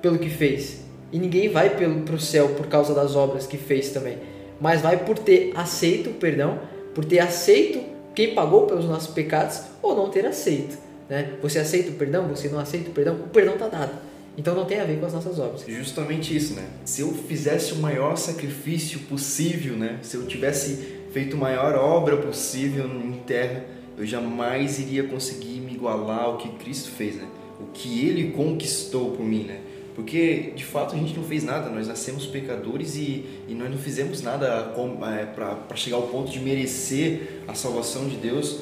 pelo 0.00 0.18
que 0.18 0.28
fez. 0.28 0.82
E 1.10 1.18
ninguém 1.18 1.48
vai 1.48 1.70
para 1.70 2.14
o 2.14 2.20
céu 2.20 2.50
por 2.50 2.66
causa 2.66 2.94
das 2.94 3.14
obras 3.14 3.46
que 3.46 3.58
fez 3.58 3.90
também. 3.90 4.18
Mas 4.60 4.80
vai 4.80 4.96
por 5.04 5.18
ter 5.18 5.52
aceito 5.54 6.10
o 6.10 6.14
perdão, 6.14 6.60
por 6.94 7.04
ter 7.04 7.18
aceito 7.18 7.80
quem 8.14 8.34
pagou 8.34 8.66
pelos 8.66 8.84
nossos 8.84 9.12
pecados 9.12 9.62
ou 9.82 9.96
não 9.96 10.08
ter 10.10 10.26
aceito. 10.26 10.78
Né? 11.08 11.32
Você 11.42 11.58
aceita 11.58 11.90
o 11.90 11.94
perdão? 11.94 12.28
Você 12.28 12.48
não 12.48 12.58
aceita 12.58 12.90
o 12.90 12.92
perdão? 12.92 13.16
O 13.16 13.28
perdão 13.28 13.54
está 13.54 13.68
dado. 13.68 13.92
Então 14.36 14.54
não 14.54 14.64
tem 14.64 14.80
a 14.80 14.84
ver 14.84 14.98
com 14.98 15.04
as 15.04 15.12
nossas 15.12 15.38
obras. 15.38 15.64
Justamente 15.66 16.34
isso, 16.34 16.54
né? 16.54 16.66
Se 16.86 17.02
eu 17.02 17.12
fizesse 17.12 17.74
o 17.74 17.76
maior 17.76 18.16
sacrifício 18.16 19.00
possível, 19.00 19.76
né? 19.76 19.98
Se 20.00 20.16
eu 20.16 20.26
tivesse 20.26 21.01
feito 21.12 21.36
a 21.36 21.38
maior 21.38 21.74
obra 21.74 22.16
possível 22.16 22.86
em 22.86 23.12
terra, 23.26 23.64
eu 23.96 24.06
jamais 24.06 24.78
iria 24.78 25.04
conseguir 25.04 25.60
me 25.60 25.74
igualar 25.74 26.24
ao 26.24 26.38
que 26.38 26.48
Cristo 26.50 26.90
fez, 26.90 27.16
né? 27.16 27.28
O 27.60 27.66
que 27.72 28.06
Ele 28.06 28.32
conquistou 28.32 29.10
por 29.12 29.24
mim, 29.24 29.44
né? 29.44 29.60
Porque 29.94 30.52
de 30.56 30.64
fato 30.64 30.94
a 30.94 30.98
gente 30.98 31.14
não 31.14 31.22
fez 31.22 31.44
nada, 31.44 31.68
nós 31.68 31.86
nascemos 31.86 32.24
pecadores 32.26 32.96
e, 32.96 33.26
e 33.46 33.54
nós 33.54 33.70
não 33.70 33.76
fizemos 33.76 34.22
nada 34.22 34.72
é, 35.20 35.26
para 35.26 35.76
chegar 35.76 35.96
ao 35.96 36.04
ponto 36.04 36.32
de 36.32 36.40
merecer 36.40 37.42
a 37.46 37.54
salvação 37.54 38.08
de 38.08 38.16
Deus, 38.16 38.60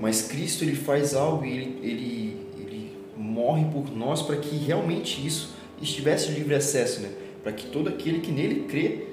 mas 0.00 0.22
Cristo 0.22 0.64
ele 0.64 0.74
faz 0.74 1.14
algo 1.14 1.44
e 1.44 1.52
ele, 1.52 1.78
ele, 1.82 2.36
ele 2.58 2.90
morre 3.16 3.64
por 3.66 3.96
nós 3.96 4.22
para 4.22 4.36
que 4.36 4.56
realmente 4.56 5.24
isso 5.24 5.54
estivesse 5.80 6.32
livre 6.32 6.56
acesso, 6.56 7.00
né? 7.00 7.10
para 7.44 7.52
que 7.52 7.66
todo 7.66 7.88
aquele 7.88 8.18
que 8.18 8.32
nele 8.32 8.64
crê 8.68 9.06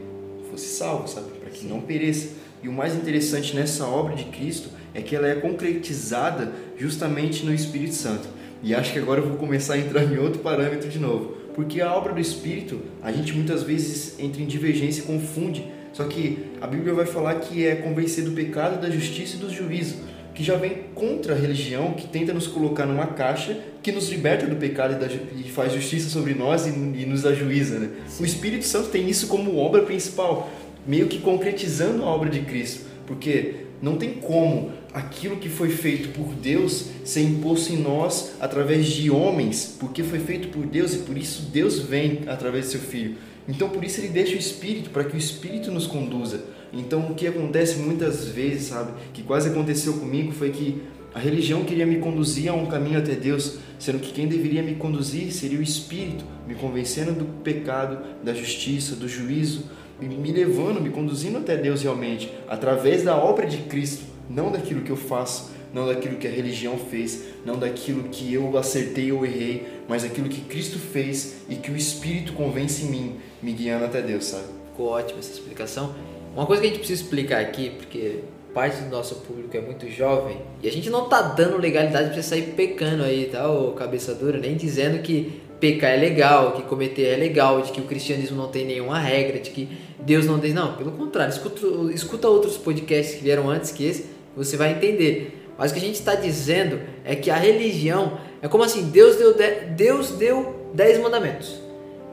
fosse 0.49 0.67
salvo, 0.69 1.07
sabe? 1.07 1.29
para 1.39 1.51
que 1.51 1.67
não 1.67 1.81
pereça. 1.81 2.29
E 2.61 2.67
o 2.67 2.73
mais 2.73 2.95
interessante 2.95 3.55
nessa 3.55 3.85
obra 3.85 4.15
de 4.15 4.25
Cristo 4.25 4.69
é 4.93 5.01
que 5.01 5.15
ela 5.15 5.27
é 5.27 5.35
concretizada 5.35 6.51
justamente 6.77 7.45
no 7.45 7.53
Espírito 7.53 7.93
Santo. 7.93 8.27
E 8.61 8.75
acho 8.75 8.91
que 8.91 8.99
agora 8.99 9.21
eu 9.21 9.27
vou 9.27 9.37
começar 9.37 9.75
a 9.75 9.77
entrar 9.77 10.03
em 10.03 10.17
outro 10.17 10.39
parâmetro 10.39 10.89
de 10.89 10.99
novo. 10.99 11.37
Porque 11.55 11.81
a 11.81 11.93
obra 11.93 12.13
do 12.13 12.19
Espírito, 12.19 12.81
a 13.01 13.11
gente 13.11 13.33
muitas 13.33 13.63
vezes 13.63 14.19
entra 14.19 14.41
em 14.41 14.45
divergência 14.45 15.01
e 15.01 15.05
confunde. 15.05 15.65
Só 15.93 16.03
que 16.03 16.51
a 16.61 16.67
Bíblia 16.67 16.93
vai 16.93 17.05
falar 17.05 17.35
que 17.35 17.65
é 17.65 17.75
convencer 17.75 18.23
do 18.23 18.31
pecado, 18.31 18.81
da 18.81 18.89
justiça 18.89 19.35
e 19.35 19.39
do 19.39 19.49
juízo, 19.49 19.97
que 20.35 20.43
já 20.43 20.55
vem 20.55 20.83
contra 20.93 21.33
a 21.33 21.37
religião, 21.37 21.93
que 21.93 22.07
tenta 22.07 22.33
nos 22.33 22.47
colocar 22.47 22.85
numa 22.85 23.07
caixa, 23.07 23.57
que 23.81 23.91
nos 23.91 24.09
liberta 24.09 24.45
do 24.45 24.55
pecado 24.55 24.93
e, 24.93 24.95
da, 24.97 25.07
e 25.07 25.49
faz 25.49 25.73
justiça 25.73 26.09
sobre 26.09 26.33
nós 26.33 26.67
e, 26.67 26.69
e 26.69 27.05
nos 27.05 27.25
ajuiza. 27.25 27.79
Né? 27.79 27.89
O 28.19 28.25
Espírito 28.25 28.65
Santo 28.65 28.89
tem 28.89 29.09
isso 29.09 29.27
como 29.27 29.57
obra 29.57 29.81
principal, 29.81 30.49
meio 30.89 31.07
que 31.07 31.19
concretizando 31.19 32.03
a 32.03 32.07
obra 32.07 32.31
de 32.31 32.39
Cristo. 32.39 32.87
Porque 33.05 33.67
não 33.79 33.95
tem 33.95 34.15
como 34.15 34.71
aquilo 34.91 35.37
que 35.37 35.47
foi 35.47 35.69
feito 35.69 36.09
por 36.09 36.33
Deus 36.33 36.87
ser 37.05 37.21
imposto 37.21 37.71
em 37.71 37.77
nós 37.77 38.31
através 38.39 38.87
de 38.87 39.11
homens, 39.11 39.77
porque 39.79 40.01
foi 40.01 40.17
feito 40.19 40.47
por 40.47 40.65
Deus 40.65 40.95
e 40.95 40.97
por 40.99 41.15
isso 41.15 41.43
Deus 41.53 41.79
vem 41.79 42.21
através 42.25 42.65
do 42.65 42.71
seu 42.71 42.79
Filho. 42.81 43.17
Então 43.47 43.69
por 43.69 43.83
isso 43.83 44.01
ele 44.01 44.07
deixa 44.07 44.35
o 44.35 44.39
Espírito, 44.39 44.89
para 44.89 45.03
que 45.03 45.15
o 45.15 45.17
Espírito 45.17 45.71
nos 45.71 45.85
conduza. 45.85 46.43
Então 46.73 47.11
o 47.11 47.13
que 47.13 47.27
acontece 47.27 47.77
muitas 47.77 48.27
vezes, 48.27 48.67
sabe, 48.67 48.91
que 49.13 49.21
quase 49.21 49.49
aconteceu 49.49 49.93
comigo 49.93 50.31
foi 50.31 50.49
que 50.49 50.81
a 51.13 51.19
religião 51.19 51.63
queria 51.63 51.85
me 51.85 51.97
conduzir 51.97 52.49
a 52.49 52.53
um 52.53 52.65
caminho 52.65 52.97
até 52.97 53.13
Deus, 53.13 53.57
sendo 53.77 53.99
que 53.99 54.11
quem 54.11 54.27
deveria 54.27 54.61
me 54.63 54.75
conduzir 54.75 55.31
seria 55.31 55.59
o 55.59 55.63
Espírito, 55.63 56.25
me 56.47 56.55
convencendo 56.55 57.13
do 57.13 57.25
pecado, 57.43 57.99
da 58.23 58.33
justiça, 58.33 58.95
do 58.95 59.07
juízo, 59.07 59.63
me 60.07 60.31
levando, 60.31 60.79
me 60.79 60.89
conduzindo 60.89 61.37
até 61.37 61.57
Deus 61.57 61.81
realmente, 61.81 62.31
através 62.47 63.03
da 63.03 63.17
obra 63.17 63.45
de 63.45 63.57
Cristo 63.57 64.03
não 64.29 64.51
daquilo 64.51 64.81
que 64.81 64.91
eu 64.91 64.95
faço, 64.95 65.51
não 65.73 65.87
daquilo 65.87 66.17
que 66.17 66.27
a 66.27 66.31
religião 66.31 66.77
fez, 66.77 67.23
não 67.45 67.57
daquilo 67.57 68.03
que 68.03 68.33
eu 68.33 68.55
acertei 68.57 69.11
ou 69.11 69.25
errei, 69.25 69.67
mas 69.87 70.03
daquilo 70.03 70.29
que 70.29 70.41
Cristo 70.41 70.77
fez 70.77 71.41
e 71.49 71.55
que 71.55 71.71
o 71.71 71.75
Espírito 71.75 72.33
convence 72.33 72.83
em 72.83 72.89
mim, 72.89 73.15
me 73.41 73.51
guiando 73.51 73.85
até 73.85 74.01
Deus, 74.01 74.25
sabe? 74.25 74.45
Ficou 74.71 74.87
ótima 74.89 75.19
essa 75.19 75.31
explicação. 75.31 75.93
Uma 76.35 76.45
coisa 76.45 76.61
que 76.61 76.67
a 76.67 76.69
gente 76.69 76.79
precisa 76.79 77.03
explicar 77.03 77.41
aqui, 77.41 77.71
porque 77.71 78.19
parte 78.53 78.81
do 78.81 78.89
nosso 78.89 79.15
público 79.15 79.55
é 79.55 79.61
muito 79.61 79.89
jovem 79.89 80.37
e 80.61 80.67
a 80.67 80.71
gente 80.71 80.89
não 80.89 81.07
tá 81.07 81.21
dando 81.21 81.57
legalidade 81.57 82.09
para 82.09 82.15
você 82.15 82.23
sair 82.23 82.53
pecando 82.55 83.03
aí, 83.03 83.29
tá, 83.31 83.49
ô 83.49 83.73
cabeça 83.73 84.13
dura, 84.13 84.39
nem 84.39 84.55
dizendo 84.55 85.01
que 85.01 85.41
pecar 85.59 85.91
é 85.91 85.97
legal, 85.97 86.53
que 86.53 86.61
cometer 86.63 87.07
é 87.07 87.15
legal, 87.15 87.61
de 87.61 87.71
que 87.71 87.81
o 87.81 87.85
cristianismo 87.85 88.37
não 88.37 88.47
tem 88.47 88.65
nenhuma 88.65 88.99
regra, 88.99 89.39
de 89.39 89.49
que 89.49 89.69
Deus 89.99 90.25
não 90.25 90.39
tem. 90.39 90.53
Não, 90.53 90.75
pelo 90.75 90.91
contrário, 90.91 91.31
escuta, 91.31 91.65
escuta 91.93 92.27
outros 92.27 92.57
podcasts 92.57 93.15
que 93.15 93.23
vieram 93.23 93.49
antes 93.49 93.71
que 93.71 93.85
esse 93.85 94.05
você 94.35 94.55
vai 94.55 94.71
entender. 94.71 95.37
Mas 95.57 95.71
o 95.71 95.73
que 95.73 95.79
a 95.79 95.83
gente 95.83 95.95
está 95.95 96.15
dizendo 96.15 96.79
é 97.03 97.15
que 97.15 97.29
a 97.29 97.35
religião 97.35 98.17
é 98.41 98.47
como 98.47 98.63
assim, 98.63 98.89
Deus 98.89 99.17
deu, 99.17 99.35
Deus 99.75 100.11
deu 100.11 100.71
10 100.73 100.99
mandamentos. 100.99 101.59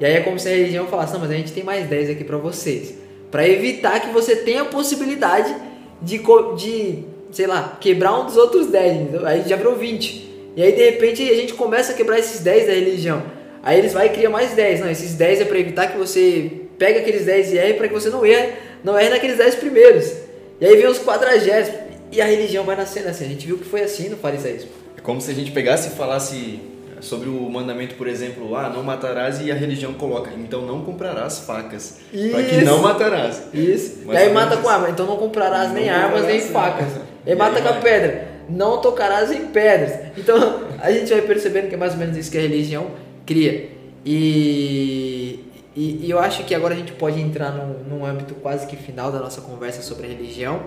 E 0.00 0.04
aí 0.04 0.14
é 0.14 0.20
como 0.20 0.38
se 0.38 0.48
a 0.48 0.50
religião 0.50 0.86
falasse, 0.88 1.12
não, 1.12 1.20
mas 1.20 1.30
a 1.30 1.34
gente 1.34 1.52
tem 1.52 1.62
mais 1.62 1.88
10 1.88 2.10
aqui 2.10 2.24
para 2.24 2.36
vocês. 2.36 2.94
Para 3.30 3.48
evitar 3.48 4.00
que 4.00 4.08
você 4.08 4.36
tenha 4.36 4.62
a 4.62 4.64
possibilidade 4.64 5.54
de, 6.02 6.20
de, 6.56 7.04
sei 7.30 7.46
lá, 7.46 7.76
quebrar 7.80 8.18
um 8.18 8.26
dos 8.26 8.36
outros 8.36 8.66
10. 8.66 9.24
Aí 9.24 9.48
já 9.48 9.56
virou 9.56 9.76
20. 9.76 10.26
E 10.56 10.62
aí 10.62 10.72
de 10.72 10.84
repente 10.84 11.22
a 11.22 11.34
gente 11.34 11.54
começa 11.54 11.92
a 11.92 11.94
quebrar 11.94 12.18
esses 12.18 12.40
10 12.40 12.66
da 12.66 12.72
religião. 12.72 13.22
Aí 13.66 13.80
eles 13.80 13.92
vai 13.92 14.06
e 14.06 14.10
cria 14.10 14.30
mais 14.30 14.52
10. 14.52 14.78
Não, 14.78 14.88
esses 14.88 15.14
10 15.14 15.40
é 15.40 15.44
para 15.44 15.58
evitar 15.58 15.88
que 15.88 15.98
você 15.98 16.52
pegue 16.78 17.00
aqueles 17.00 17.24
10 17.24 17.52
e 17.52 17.58
erre 17.58 17.74
para 17.74 17.88
que 17.88 17.94
você 17.94 18.08
não 18.08 18.24
erre, 18.24 18.52
não 18.84 18.96
erre 18.96 19.10
naqueles 19.10 19.38
10 19.38 19.56
primeiros. 19.56 20.12
E 20.60 20.64
aí 20.64 20.76
vem 20.76 20.86
os 20.86 21.00
quadragésimos. 21.00 21.80
E 22.12 22.20
a 22.20 22.26
religião 22.26 22.62
vai 22.62 22.76
nascendo 22.76 23.08
assim. 23.08 23.24
A 23.24 23.28
gente 23.28 23.44
viu 23.44 23.58
que 23.58 23.64
foi 23.64 23.82
assim 23.82 24.08
no 24.08 24.16
farisaísmo. 24.18 24.70
É 24.96 25.00
como 25.00 25.20
se 25.20 25.32
a 25.32 25.34
gente 25.34 25.50
pegasse 25.50 25.88
e 25.88 25.90
falasse 25.96 26.60
sobre 27.00 27.28
o 27.28 27.50
mandamento, 27.50 27.96
por 27.96 28.06
exemplo, 28.06 28.54
ah, 28.54 28.70
não 28.70 28.84
matarás 28.84 29.40
e 29.44 29.50
a 29.50 29.54
religião 29.56 29.94
coloca, 29.94 30.30
então 30.38 30.62
não 30.62 30.82
comprarás 30.82 31.40
facas, 31.40 31.98
para 32.30 32.42
que 32.44 32.64
não 32.64 32.80
matarás. 32.80 33.42
Isso. 33.52 34.02
Mas 34.06 34.16
e 34.16 34.22
aí 34.22 34.32
mata 34.32 34.56
com 34.56 34.68
arma, 34.68 34.88
então 34.90 35.06
não 35.06 35.16
comprarás 35.16 35.68
não 35.68 35.74
nem 35.74 35.90
armas 35.90 36.24
nem 36.24 36.40
facas. 36.40 36.86
E, 37.26 37.30
aí 37.30 37.36
mata 37.36 37.60
com 37.60 37.68
a 37.68 37.74
pedra, 37.74 38.28
não 38.48 38.80
tocarás 38.80 39.30
em 39.30 39.46
pedras. 39.48 39.92
Então 40.16 40.62
a 40.80 40.90
gente 40.90 41.12
vai 41.12 41.20
percebendo 41.20 41.68
que 41.68 41.74
é 41.74 41.78
mais 41.78 41.92
ou 41.92 41.98
menos 41.98 42.16
isso 42.16 42.30
que 42.30 42.38
a 42.38 42.40
religião 42.40 42.86
cria. 43.26 43.68
E, 44.04 45.44
e, 45.74 46.06
e 46.06 46.10
eu 46.10 46.18
acho 46.18 46.44
que 46.44 46.54
agora 46.54 46.74
a 46.74 46.76
gente 46.76 46.92
pode 46.92 47.20
entrar 47.20 47.50
num, 47.50 47.98
num 47.98 48.06
âmbito 48.06 48.34
quase 48.36 48.66
que 48.66 48.76
final 48.76 49.12
da 49.12 49.18
nossa 49.18 49.40
conversa 49.40 49.82
sobre 49.82 50.06
religião 50.06 50.62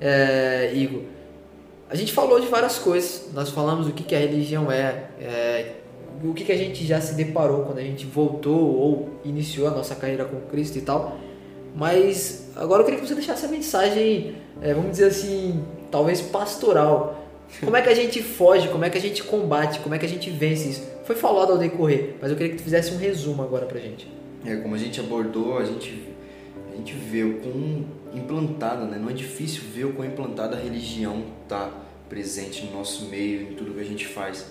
é, 0.00 0.72
Igor, 0.74 1.02
a 1.88 1.94
gente 1.94 2.12
falou 2.12 2.40
de 2.40 2.46
várias 2.46 2.78
coisas. 2.78 3.28
Nós 3.32 3.50
falamos 3.50 3.86
o 3.86 3.92
que, 3.92 4.02
que 4.02 4.14
a 4.14 4.18
religião 4.18 4.70
é, 4.70 5.04
é 5.20 5.72
o 6.24 6.32
que, 6.32 6.44
que 6.44 6.52
a 6.52 6.56
gente 6.56 6.84
já 6.86 7.00
se 7.00 7.14
deparou 7.14 7.64
quando 7.64 7.78
a 7.78 7.82
gente 7.82 8.06
voltou 8.06 8.58
ou 8.58 9.20
iniciou 9.24 9.68
a 9.68 9.70
nossa 9.70 9.94
carreira 9.94 10.24
com 10.24 10.40
Cristo 10.50 10.78
e 10.78 10.80
tal. 10.80 11.16
Mas 11.74 12.48
agora 12.56 12.80
eu 12.80 12.84
queria 12.84 13.00
que 13.00 13.06
você 13.06 13.14
deixasse 13.14 13.44
a 13.44 13.48
mensagem, 13.48 14.34
é, 14.62 14.72
vamos 14.72 14.92
dizer 14.92 15.06
assim, 15.06 15.62
talvez 15.90 16.20
pastoral. 16.20 17.22
Como 17.60 17.76
é 17.76 17.82
que 17.82 17.88
a 17.88 17.94
gente 17.94 18.22
foge, 18.22 18.68
como 18.68 18.84
é 18.84 18.90
que 18.90 18.98
a 18.98 19.00
gente 19.00 19.22
combate, 19.22 19.78
como 19.80 19.94
é 19.94 19.98
que 19.98 20.06
a 20.06 20.08
gente 20.08 20.30
vence 20.30 20.70
isso? 20.70 20.95
Foi 21.06 21.14
falado 21.14 21.52
ao 21.52 21.58
decorrer, 21.58 22.16
mas 22.20 22.32
eu 22.32 22.36
queria 22.36 22.50
que 22.50 22.58
tu 22.58 22.64
fizesse 22.64 22.92
um 22.92 22.96
resumo 22.96 23.40
agora 23.40 23.64
pra 23.64 23.78
gente. 23.78 24.08
É, 24.44 24.56
como 24.56 24.74
a 24.74 24.78
gente 24.78 24.98
abordou, 24.98 25.56
a 25.56 25.64
gente, 25.64 26.02
a 26.72 26.76
gente 26.76 26.94
vê 26.94 27.22
o 27.22 27.38
quão 27.38 27.84
implantada, 28.12 28.84
né? 28.86 28.98
Não 29.00 29.08
é 29.08 29.12
difícil 29.12 29.62
ver 29.72 29.84
o 29.84 29.92
quão 29.92 30.04
implantada 30.04 30.56
a 30.56 30.60
religião 30.60 31.22
está 31.44 31.70
presente 32.08 32.64
no 32.66 32.72
nosso 32.72 33.06
meio, 33.06 33.42
em 33.42 33.54
tudo 33.54 33.72
que 33.72 33.80
a 33.80 33.84
gente 33.84 34.04
faz. 34.04 34.48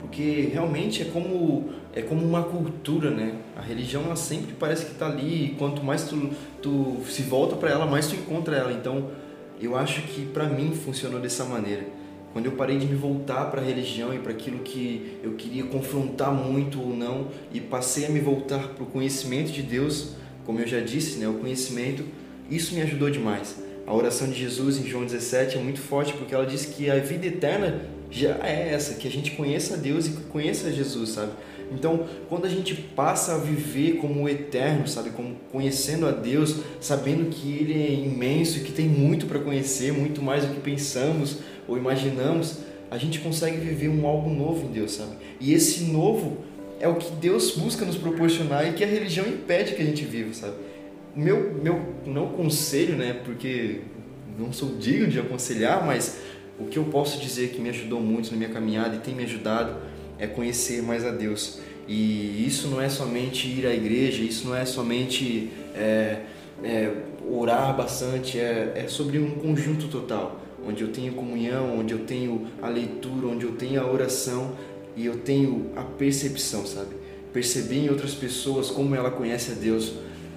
Porque 0.00 0.48
realmente 0.50 1.02
é 1.02 1.04
como 1.04 1.74
é 1.94 2.00
como 2.00 2.24
uma 2.24 2.42
cultura, 2.42 3.10
né? 3.10 3.34
A 3.54 3.60
religião 3.60 4.04
ela 4.04 4.16
sempre 4.16 4.54
parece 4.58 4.86
que 4.86 4.92
está 4.92 5.08
ali, 5.08 5.44
e 5.44 5.54
quanto 5.58 5.84
mais 5.84 6.04
tu, 6.04 6.30
tu 6.62 7.02
se 7.06 7.20
volta 7.20 7.54
para 7.54 7.68
ela, 7.70 7.84
mais 7.84 8.06
tu 8.06 8.14
encontra 8.14 8.56
ela. 8.56 8.72
Então, 8.72 9.10
eu 9.60 9.76
acho 9.76 10.00
que 10.02 10.24
para 10.24 10.46
mim 10.46 10.72
funcionou 10.72 11.20
dessa 11.20 11.44
maneira. 11.44 11.97
Quando 12.32 12.46
eu 12.46 12.52
parei 12.52 12.78
de 12.78 12.86
me 12.86 12.94
voltar 12.94 13.50
para 13.50 13.60
a 13.60 13.64
religião 13.64 14.14
e 14.14 14.18
para 14.18 14.32
aquilo 14.32 14.58
que 14.58 15.18
eu 15.22 15.32
queria 15.32 15.64
confrontar 15.64 16.32
muito 16.32 16.80
ou 16.80 16.94
não 16.94 17.28
e 17.52 17.60
passei 17.60 18.06
a 18.06 18.10
me 18.10 18.20
voltar 18.20 18.68
para 18.68 18.84
o 18.84 18.86
conhecimento 18.86 19.50
de 19.50 19.62
Deus, 19.62 20.14
como 20.44 20.60
eu 20.60 20.66
já 20.66 20.80
disse, 20.80 21.18
né, 21.18 21.28
o 21.28 21.34
conhecimento, 21.34 22.04
isso 22.50 22.74
me 22.74 22.82
ajudou 22.82 23.10
demais. 23.10 23.56
A 23.86 23.94
oração 23.94 24.28
de 24.28 24.38
Jesus 24.38 24.78
em 24.78 24.86
João 24.86 25.04
17 25.04 25.56
é 25.56 25.60
muito 25.60 25.80
forte 25.80 26.12
porque 26.12 26.34
ela 26.34 26.44
diz 26.44 26.66
que 26.66 26.90
a 26.90 26.98
vida 26.98 27.26
eterna 27.26 27.80
já 28.10 28.38
é 28.42 28.72
essa, 28.72 28.94
que 28.94 29.08
a 29.08 29.10
gente 29.10 29.32
conheça 29.32 29.76
Deus 29.76 30.06
e 30.06 30.10
conheça 30.30 30.72
Jesus, 30.72 31.10
sabe? 31.10 31.32
Então, 31.70 32.06
quando 32.28 32.46
a 32.46 32.48
gente 32.48 32.74
passa 32.74 33.34
a 33.34 33.38
viver 33.38 33.96
como 33.96 34.22
o 34.22 34.28
eterno, 34.28 34.88
sabe, 34.88 35.10
como 35.10 35.36
conhecendo 35.52 36.06
a 36.06 36.10
Deus, 36.10 36.56
sabendo 36.80 37.28
que 37.28 37.50
ele 37.50 37.74
é 37.74 37.92
imenso 37.92 38.58
e 38.58 38.60
que 38.62 38.72
tem 38.72 38.88
muito 38.88 39.26
para 39.26 39.38
conhecer, 39.38 39.92
muito 39.92 40.22
mais 40.22 40.44
do 40.44 40.54
que 40.54 40.60
pensamos 40.60 41.38
ou 41.68 41.76
imaginamos, 41.76 42.60
a 42.90 42.96
gente 42.96 43.20
consegue 43.20 43.58
viver 43.58 43.88
um 43.88 44.06
algo 44.06 44.30
novo 44.30 44.66
em 44.66 44.72
Deus, 44.72 44.92
sabe? 44.92 45.12
E 45.38 45.52
esse 45.52 45.84
novo 45.84 46.38
é 46.80 46.88
o 46.88 46.96
que 46.96 47.10
Deus 47.12 47.52
busca 47.52 47.84
nos 47.84 47.96
proporcionar 47.96 48.66
e 48.66 48.72
que 48.72 48.82
a 48.82 48.86
religião 48.86 49.26
impede 49.26 49.74
que 49.74 49.82
a 49.82 49.84
gente 49.84 50.04
viva, 50.04 50.32
sabe? 50.32 50.54
Meu 51.14 51.54
meu 51.62 51.94
não 52.06 52.28
conselho, 52.28 52.96
né, 52.96 53.20
porque 53.24 53.80
não 54.38 54.52
sou 54.52 54.76
digno 54.76 55.08
de 55.08 55.20
aconselhar, 55.20 55.84
mas 55.84 56.18
o 56.58 56.64
que 56.64 56.78
eu 56.78 56.84
posso 56.84 57.20
dizer 57.20 57.50
que 57.50 57.60
me 57.60 57.68
ajudou 57.68 58.00
muito 58.00 58.30
na 58.30 58.36
minha 58.36 58.50
caminhada 58.50 58.96
e 58.96 58.98
tem 59.00 59.14
me 59.14 59.24
ajudado 59.24 59.76
é 60.18 60.26
conhecer 60.26 60.82
mais 60.82 61.04
a 61.04 61.10
Deus. 61.10 61.60
E 61.86 62.44
isso 62.46 62.68
não 62.68 62.80
é 62.80 62.88
somente 62.88 63.48
ir 63.48 63.66
à 63.66 63.74
igreja, 63.74 64.22
isso 64.22 64.46
não 64.46 64.54
é 64.54 64.64
somente 64.64 65.50
é, 65.74 66.20
é, 66.62 66.92
orar 67.30 67.76
bastante, 67.76 68.38
é, 68.38 68.72
é 68.76 68.88
sobre 68.88 69.18
um 69.18 69.30
conjunto 69.30 69.88
total, 69.88 70.40
onde 70.66 70.82
eu 70.82 70.88
tenho 70.88 71.14
comunhão, 71.14 71.78
onde 71.78 71.92
eu 71.92 72.00
tenho 72.00 72.48
a 72.60 72.68
leitura, 72.68 73.26
onde 73.26 73.44
eu 73.44 73.52
tenho 73.52 73.80
a 73.80 73.90
oração 73.90 74.52
e 74.96 75.06
eu 75.06 75.18
tenho 75.18 75.70
a 75.76 75.82
percepção, 75.82 76.66
sabe? 76.66 76.96
Perceber 77.32 77.86
em 77.86 77.90
outras 77.90 78.14
pessoas 78.14 78.70
como 78.70 78.94
ela 78.94 79.10
conhece 79.10 79.52
a 79.52 79.54
Deus, 79.54 79.94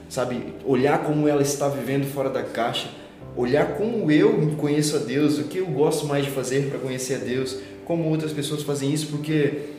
sabe? 0.09 0.53
Olhar 0.65 1.03
como 1.03 1.27
ela 1.27 1.41
está 1.41 1.67
vivendo 1.67 2.05
fora 2.05 2.29
da 2.29 2.43
caixa, 2.43 2.89
olhar 3.35 3.75
como 3.75 4.11
eu 4.11 4.55
conheço 4.57 4.95
a 4.95 4.99
Deus, 4.99 5.37
o 5.37 5.45
que 5.45 5.57
eu 5.57 5.65
gosto 5.67 6.05
mais 6.05 6.25
de 6.25 6.31
fazer 6.31 6.69
para 6.69 6.79
conhecer 6.79 7.15
a 7.15 7.19
Deus, 7.19 7.57
como 7.85 8.07
outras 8.09 8.31
pessoas 8.31 8.61
fazem 8.63 8.93
isso, 8.93 9.07
porque 9.07 9.69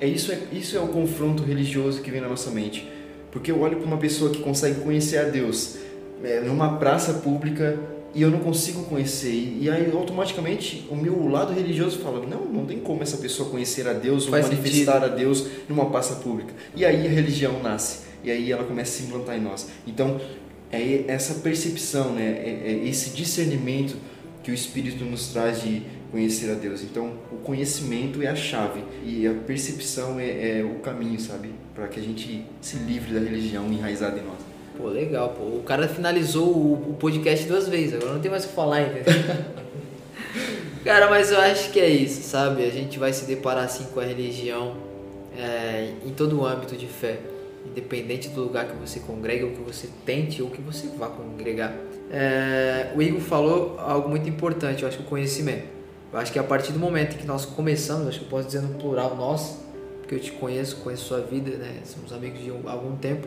é 0.00 0.06
isso, 0.06 0.32
é 0.32 0.38
isso 0.52 0.76
é 0.76 0.80
o 0.80 0.88
confronto 0.88 1.42
religioso 1.42 2.02
que 2.02 2.10
vem 2.10 2.20
na 2.20 2.28
nossa 2.28 2.50
mente. 2.50 2.88
Porque 3.30 3.50
eu 3.50 3.60
olho 3.60 3.78
para 3.78 3.86
uma 3.86 3.98
pessoa 3.98 4.30
que 4.30 4.40
consegue 4.40 4.80
conhecer 4.80 5.18
a 5.18 5.24
Deus 5.24 5.76
é, 6.22 6.40
numa 6.40 6.76
praça 6.76 7.14
pública 7.14 7.78
e 8.14 8.22
eu 8.22 8.30
não 8.30 8.40
consigo 8.40 8.84
conhecer. 8.84 9.32
E, 9.60 9.68
aí 9.68 9.90
automaticamente 9.92 10.86
o 10.90 10.96
meu 10.96 11.28
lado 11.28 11.52
religioso 11.52 11.98
fala: 11.98 12.24
não, 12.26 12.44
não 12.44 12.66
tem 12.66 12.78
como 12.78 13.02
essa 13.02 13.16
pessoa 13.16 13.50
conhecer 13.50 13.88
a 13.88 13.92
Deus 13.92 14.24
ou 14.24 14.30
Faz 14.30 14.48
manifestar 14.48 15.00
sentido. 15.00 15.12
a 15.12 15.16
Deus 15.16 15.46
numa 15.68 15.86
praça 15.86 16.16
pública. 16.16 16.54
E 16.76 16.84
aí 16.84 17.06
a 17.06 17.10
religião 17.10 17.62
nasce. 17.62 18.04
E 18.22 18.30
aí 18.30 18.50
ela 18.50 18.64
começa 18.64 18.92
a 18.92 18.94
se 19.00 19.02
implantar 19.04 19.36
em 19.36 19.40
nós. 19.40 19.68
Então 19.86 20.20
é 20.70 21.04
essa 21.08 21.34
percepção, 21.34 22.12
né? 22.12 22.22
é, 22.22 22.62
é 22.66 22.88
esse 22.88 23.10
discernimento 23.10 23.96
que 24.42 24.50
o 24.50 24.54
Espírito 24.54 25.04
nos 25.04 25.28
traz 25.28 25.62
de 25.62 25.82
conhecer 26.14 26.50
a 26.50 26.54
Deus. 26.54 26.82
Então, 26.82 27.14
o 27.32 27.36
conhecimento 27.36 28.22
é 28.22 28.28
a 28.28 28.36
chave 28.36 28.84
e 29.04 29.26
a 29.26 29.34
percepção 29.34 30.20
é, 30.20 30.60
é 30.60 30.64
o 30.64 30.78
caminho, 30.78 31.18
sabe? 31.18 31.50
Para 31.74 31.88
que 31.88 31.98
a 31.98 32.02
gente 32.02 32.44
se 32.60 32.76
livre 32.76 33.12
da 33.12 33.18
religião 33.18 33.66
enraizada 33.72 34.20
em 34.20 34.22
nós. 34.22 34.38
Pô, 34.76 34.88
legal, 34.88 35.30
pô. 35.30 35.44
O 35.44 35.62
cara 35.62 35.86
finalizou 35.86 36.48
o, 36.48 36.96
podcast 36.98 37.46
duas 37.46 37.68
vezes, 37.68 37.94
agora 37.94 38.14
não 38.14 38.20
tem 38.20 38.30
mais 38.30 38.44
o 38.44 38.48
que 38.48 38.54
falar, 38.54 38.82
entendeu? 38.82 39.04
cara, 40.84 41.08
mas 41.08 41.30
eu 41.30 41.38
acho 41.38 41.70
que 41.70 41.78
é 41.78 41.88
isso, 41.88 42.22
sabe? 42.22 42.64
A 42.64 42.70
gente 42.70 42.98
vai 42.98 43.12
se 43.12 43.24
deparar 43.24 43.64
assim 43.64 43.84
com 43.84 44.00
a 44.00 44.04
religião 44.04 44.76
é, 45.38 45.92
em 46.04 46.10
todo 46.10 46.40
o 46.40 46.46
âmbito 46.46 46.76
de 46.76 46.86
fé, 46.86 47.18
independente 47.64 48.28
do 48.28 48.42
lugar 48.42 48.66
que 48.66 48.76
você 48.76 49.00
congrega, 49.00 49.46
ou 49.46 49.52
que 49.52 49.60
você 49.60 49.88
tente, 50.04 50.42
ou 50.42 50.50
que 50.50 50.60
você 50.60 50.88
vá 50.98 51.08
congregar. 51.08 51.72
É, 52.10 52.92
o 52.96 53.02
Igor 53.02 53.20
falou 53.20 53.78
algo 53.78 54.08
muito 54.08 54.28
importante, 54.28 54.82
eu 54.82 54.88
acho 54.88 54.98
que 54.98 55.04
o 55.04 55.06
conhecimento. 55.06 55.74
Eu 56.12 56.18
acho 56.18 56.32
que 56.32 56.38
a 56.38 56.44
partir 56.44 56.72
do 56.72 56.78
momento 56.78 57.16
que 57.16 57.26
nós 57.26 57.44
começamos, 57.44 58.08
acho 58.08 58.20
que 58.20 58.24
eu 58.24 58.30
posso 58.30 58.46
dizer 58.46 58.60
no 58.60 58.74
plural 58.74 59.16
nós, 59.16 59.58
porque 60.00 60.14
eu 60.14 60.20
te 60.20 60.32
conheço, 60.32 60.76
conheço 60.76 61.04
sua 61.06 61.20
vida, 61.20 61.56
né? 61.56 61.80
Somos 61.84 62.12
amigos 62.12 62.40
de 62.40 62.50
algum 62.50 62.96
tempo. 62.96 63.26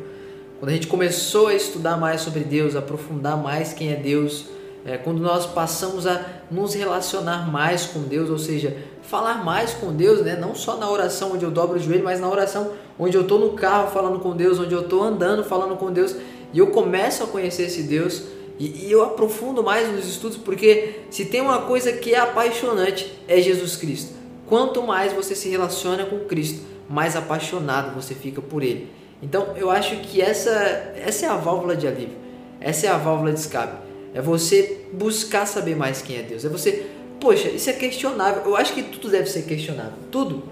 Quando 0.59 0.71
a 0.71 0.73
gente 0.73 0.87
começou 0.87 1.47
a 1.47 1.53
estudar 1.53 1.97
mais 1.97 2.21
sobre 2.21 2.39
Deus, 2.39 2.75
aprofundar 2.75 3.37
mais 3.37 3.73
quem 3.73 3.91
é 3.91 3.95
Deus, 3.95 4.45
é, 4.83 4.97
quando 4.97 5.19
nós 5.19 5.45
passamos 5.45 6.07
a 6.07 6.25
nos 6.49 6.73
relacionar 6.73 7.51
mais 7.51 7.85
com 7.85 7.99
Deus, 8.01 8.29
ou 8.29 8.39
seja, 8.39 8.75
falar 9.03 9.43
mais 9.43 9.73
com 9.73 9.93
Deus, 9.93 10.21
né? 10.21 10.35
não 10.35 10.55
só 10.55 10.77
na 10.77 10.89
oração 10.89 11.33
onde 11.33 11.45
eu 11.45 11.51
dobro 11.51 11.77
o 11.77 11.79
joelho, 11.79 12.03
mas 12.03 12.19
na 12.19 12.27
oração 12.27 12.71
onde 12.97 13.15
eu 13.15 13.21
estou 13.21 13.37
no 13.37 13.51
carro 13.51 13.91
falando 13.91 14.19
com 14.19 14.35
Deus, 14.35 14.59
onde 14.59 14.73
eu 14.73 14.81
estou 14.81 15.03
andando 15.03 15.43
falando 15.43 15.75
com 15.75 15.91
Deus, 15.91 16.15
e 16.51 16.57
eu 16.57 16.67
começo 16.67 17.23
a 17.23 17.27
conhecer 17.27 17.63
esse 17.63 17.83
Deus, 17.83 18.23
e, 18.57 18.87
e, 18.87 18.91
eu 18.91 19.03
aprofundo 19.03 19.61
mais 19.61 19.91
nos 19.91 20.07
estudos 20.07 20.35
porque 20.35 21.01
se 21.11 21.25
tem 21.25 21.41
uma 21.41 21.61
coisa 21.61 21.93
que 21.93 22.15
é 22.15 22.19
apaixonante 22.19 23.13
é 23.27 23.39
Jesus 23.39 23.75
Cristo. 23.75 24.15
Quanto 24.47 24.81
mais 24.81 25.13
você 25.13 25.35
se 25.35 25.47
relaciona 25.49 26.05
com 26.05 26.21
Cristo, 26.21 26.65
mais 26.89 27.15
apaixonado 27.15 27.93
você 27.93 28.15
fica 28.15 28.41
por 28.41 28.63
Ele. 28.63 28.96
Então 29.21 29.55
eu 29.57 29.69
acho 29.69 29.97
que 29.97 30.21
essa, 30.21 30.51
essa 30.95 31.25
é 31.25 31.29
a 31.29 31.37
válvula 31.37 31.75
de 31.75 31.87
alívio, 31.87 32.15
essa 32.59 32.87
é 32.87 32.89
a 32.89 32.97
válvula 32.97 33.31
de 33.31 33.39
escape. 33.39 33.87
É 34.13 34.21
você 34.21 34.77
buscar 34.91 35.45
saber 35.45 35.75
mais 35.75 36.01
quem 36.01 36.17
é 36.17 36.21
Deus. 36.21 36.43
É 36.45 36.49
você, 36.49 36.85
poxa, 37.19 37.49
isso 37.49 37.69
é 37.69 37.73
questionável. 37.73 38.43
Eu 38.45 38.55
acho 38.55 38.73
que 38.73 38.83
tudo 38.83 39.09
deve 39.09 39.29
ser 39.29 39.43
questionável, 39.43 39.93
tudo, 40.11 40.43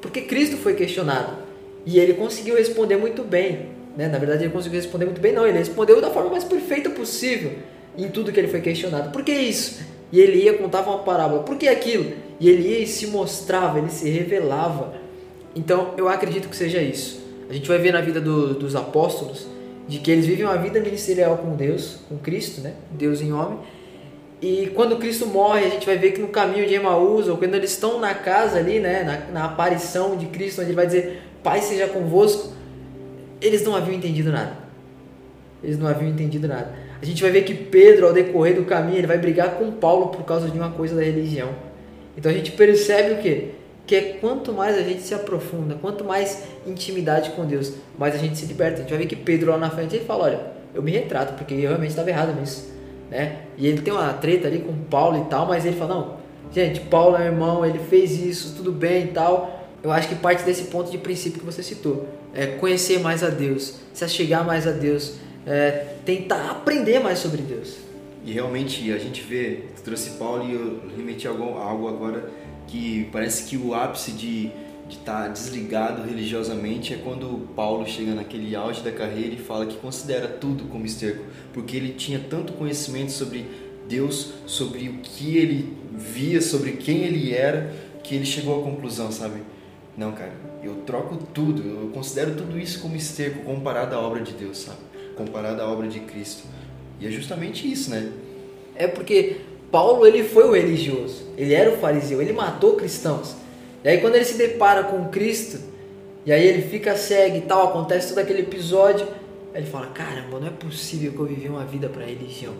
porque 0.00 0.22
Cristo 0.22 0.56
foi 0.56 0.74
questionado 0.74 1.36
e 1.86 1.98
ele 1.98 2.14
conseguiu 2.14 2.56
responder 2.56 2.96
muito 2.96 3.22
bem. 3.22 3.68
Né? 3.96 4.08
Na 4.08 4.18
verdade, 4.18 4.44
ele 4.44 4.52
conseguiu 4.52 4.80
responder 4.80 5.04
muito 5.04 5.20
bem, 5.20 5.32
não. 5.32 5.46
Ele 5.46 5.58
respondeu 5.58 6.00
da 6.00 6.10
forma 6.10 6.30
mais 6.30 6.44
perfeita 6.44 6.90
possível 6.90 7.52
em 7.96 8.08
tudo 8.08 8.32
que 8.32 8.40
ele 8.40 8.48
foi 8.48 8.60
questionado. 8.60 9.10
Por 9.12 9.22
que 9.22 9.32
isso? 9.32 9.82
E 10.10 10.20
ele 10.20 10.44
ia 10.44 10.54
contava 10.54 10.90
uma 10.90 11.00
parábola. 11.00 11.42
Por 11.42 11.56
que 11.56 11.68
aquilo? 11.68 12.12
E 12.40 12.48
ele 12.48 12.68
ia 12.68 12.78
e 12.80 12.86
se 12.86 13.06
mostrava, 13.06 13.78
ele 13.78 13.90
se 13.90 14.08
revelava. 14.08 14.94
Então, 15.54 15.94
eu 15.96 16.08
acredito 16.08 16.48
que 16.48 16.56
seja 16.56 16.80
isso. 16.82 17.23
A 17.48 17.52
gente 17.52 17.68
vai 17.68 17.78
ver 17.78 17.92
na 17.92 18.00
vida 18.00 18.20
do, 18.20 18.54
dos 18.54 18.74
apóstolos 18.74 19.46
de 19.86 19.98
que 19.98 20.10
eles 20.10 20.26
vivem 20.26 20.44
uma 20.44 20.56
vida 20.56 20.80
ministerial 20.80 21.36
com 21.38 21.54
Deus, 21.54 21.98
com 22.08 22.16
Cristo, 22.16 22.60
né? 22.60 22.74
Deus 22.90 23.20
em 23.20 23.32
homem. 23.32 23.58
E 24.40 24.70
quando 24.74 24.96
Cristo 24.96 25.26
morre, 25.26 25.64
a 25.64 25.68
gente 25.68 25.86
vai 25.86 25.96
ver 25.96 26.12
que 26.12 26.20
no 26.20 26.28
caminho 26.28 26.66
de 26.66 26.74
Emaús, 26.74 27.28
ou 27.28 27.36
quando 27.36 27.54
eles 27.54 27.70
estão 27.70 27.98
na 27.98 28.14
casa 28.14 28.58
ali, 28.58 28.78
né, 28.78 29.02
na, 29.02 29.40
na 29.40 29.44
aparição 29.46 30.16
de 30.16 30.26
Cristo, 30.26 30.60
onde 30.60 30.70
ele 30.70 30.76
vai 30.76 30.86
dizer: 30.86 31.22
Pai 31.42 31.60
seja 31.60 31.86
convosco, 31.86 32.52
eles 33.40 33.62
não 33.62 33.74
haviam 33.74 33.94
entendido 33.94 34.32
nada. 34.32 34.56
Eles 35.62 35.78
não 35.78 35.86
haviam 35.86 36.10
entendido 36.10 36.46
nada. 36.46 36.74
A 37.00 37.04
gente 37.04 37.22
vai 37.22 37.30
ver 37.30 37.42
que 37.42 37.54
Pedro, 37.54 38.06
ao 38.06 38.12
decorrer 38.12 38.54
do 38.54 38.64
caminho, 38.64 38.98
ele 38.98 39.06
vai 39.06 39.18
brigar 39.18 39.56
com 39.56 39.70
Paulo 39.72 40.08
por 40.08 40.24
causa 40.24 40.48
de 40.48 40.58
uma 40.58 40.70
coisa 40.70 40.94
da 40.94 41.02
religião. 41.02 41.50
Então 42.16 42.30
a 42.30 42.34
gente 42.34 42.52
percebe 42.52 43.14
o 43.14 43.18
quê? 43.18 43.50
Que 43.86 43.94
é 43.94 44.00
quanto 44.20 44.52
mais 44.52 44.76
a 44.78 44.82
gente 44.82 45.02
se 45.02 45.14
aprofunda, 45.14 45.76
quanto 45.80 46.04
mais 46.04 46.44
intimidade 46.66 47.30
com 47.30 47.44
Deus, 47.44 47.74
mais 47.98 48.14
a 48.14 48.18
gente 48.18 48.38
se 48.38 48.46
liberta. 48.46 48.78
A 48.78 48.80
gente 48.80 48.90
vai 48.90 48.98
ver 48.98 49.06
que 49.06 49.16
Pedro 49.16 49.50
lá 49.50 49.58
na 49.58 49.70
frente 49.70 49.94
ele 49.94 50.04
fala: 50.04 50.24
Olha, 50.24 50.40
eu 50.74 50.82
me 50.82 50.90
retrato, 50.90 51.34
porque 51.34 51.54
eu 51.54 51.68
realmente 51.68 51.90
estava 51.90 52.08
errado 52.08 52.38
nisso. 52.38 52.72
Né? 53.10 53.42
E 53.58 53.66
ele 53.66 53.82
tem 53.82 53.92
uma 53.92 54.12
treta 54.14 54.48
ali 54.48 54.60
com 54.60 54.74
Paulo 54.84 55.22
e 55.22 55.30
tal, 55.30 55.46
mas 55.46 55.66
ele 55.66 55.76
fala: 55.76 55.94
Não, 55.94 56.16
gente, 56.52 56.80
Paulo 56.80 57.16
é 57.16 57.26
irmão, 57.26 57.64
ele 57.64 57.78
fez 57.78 58.12
isso, 58.12 58.54
tudo 58.56 58.72
bem 58.72 59.04
e 59.04 59.08
tal. 59.08 59.60
Eu 59.82 59.92
acho 59.92 60.08
que 60.08 60.14
parte 60.14 60.42
desse 60.44 60.64
ponto 60.64 60.90
de 60.90 60.96
princípio 60.96 61.38
que 61.38 61.44
você 61.44 61.62
citou 61.62 62.08
é, 62.34 62.46
conhecer 62.46 62.98
mais 63.00 63.22
a 63.22 63.28
Deus, 63.28 63.76
se 63.92 64.04
achegar 64.04 64.44
mais 64.44 64.66
a 64.66 64.72
Deus, 64.72 65.14
é, 65.46 65.86
tentar 66.04 66.50
aprender 66.50 66.98
mais 66.98 67.18
sobre 67.18 67.42
Deus. 67.42 67.76
E 68.24 68.32
realmente 68.32 68.90
a 68.92 68.98
gente 68.98 69.22
vê, 69.22 69.64
trouxe 69.84 70.10
Paulo 70.12 70.48
e 70.48 70.54
eu 70.54 70.80
remeti 70.96 71.28
algo, 71.28 71.58
algo 71.58 71.88
agora 71.88 72.30
que 72.66 73.08
parece 73.12 73.48
que 73.48 73.56
o 73.56 73.74
ápice 73.74 74.12
de 74.12 74.50
de 74.88 74.96
estar 74.96 75.22
tá 75.22 75.28
desligado 75.28 76.02
religiosamente 76.02 76.92
é 76.92 76.96
quando 76.98 77.48
Paulo 77.54 77.86
chega 77.86 78.14
naquele 78.14 78.54
auge 78.54 78.82
da 78.82 78.92
carreira 78.92 79.34
e 79.34 79.38
fala 79.38 79.66
que 79.66 79.76
considera 79.76 80.28
tudo 80.28 80.64
como 80.64 80.84
esterco, 80.84 81.24
porque 81.52 81.76
ele 81.76 81.94
tinha 81.94 82.18
tanto 82.18 82.52
conhecimento 82.52 83.10
sobre 83.10 83.46
Deus, 83.88 84.32
sobre 84.46 84.88
o 84.88 84.98
que 84.98 85.36
ele 85.36 85.76
via, 85.92 86.40
sobre 86.40 86.72
quem 86.72 86.98
ele 87.04 87.32
era, 87.32 87.74
que 88.02 88.14
ele 88.14 88.26
chegou 88.26 88.60
à 88.60 88.62
conclusão, 88.62 89.10
sabe? 89.10 89.42
Não, 89.96 90.12
cara, 90.12 90.32
eu 90.62 90.76
troco 90.86 91.16
tudo, 91.32 91.62
eu 91.62 91.88
considero 91.88 92.34
tudo 92.34 92.58
isso 92.58 92.80
como 92.80 92.96
esterco 92.96 93.44
comparado 93.44 93.94
à 93.94 94.00
obra 94.00 94.22
de 94.22 94.32
Deus, 94.32 94.58
sabe? 94.58 94.78
Comparado 95.16 95.62
à 95.62 95.70
obra 95.70 95.88
de 95.88 96.00
Cristo. 96.00 96.44
E 97.00 97.06
é 97.06 97.10
justamente 97.10 97.70
isso, 97.70 97.90
né? 97.90 98.12
É 98.74 98.88
porque 98.88 99.36
Paulo 99.74 100.06
ele 100.06 100.22
foi 100.22 100.44
o 100.44 100.52
religioso, 100.52 101.24
ele 101.36 101.52
era 101.52 101.68
o 101.68 101.78
fariseu, 101.78 102.22
ele 102.22 102.32
matou 102.32 102.76
cristãos. 102.76 103.34
E 103.82 103.88
aí 103.88 104.00
quando 104.00 104.14
ele 104.14 104.24
se 104.24 104.38
depara 104.38 104.84
com 104.84 105.08
Cristo, 105.08 105.58
e 106.24 106.32
aí 106.32 106.46
ele 106.46 106.62
fica 106.62 106.96
cego 106.96 107.38
e 107.38 107.40
tal, 107.40 107.70
acontece 107.70 108.10
todo 108.10 108.20
aquele 108.20 108.42
episódio, 108.42 109.04
ele 109.52 109.66
fala: 109.66 109.88
"Caramba, 109.88 110.38
não 110.38 110.46
é 110.46 110.50
possível 110.50 111.10
que 111.10 111.18
eu 111.18 111.26
vivi 111.26 111.48
uma 111.48 111.64
vida 111.64 111.88
para 111.88 112.04
religião. 112.04 112.54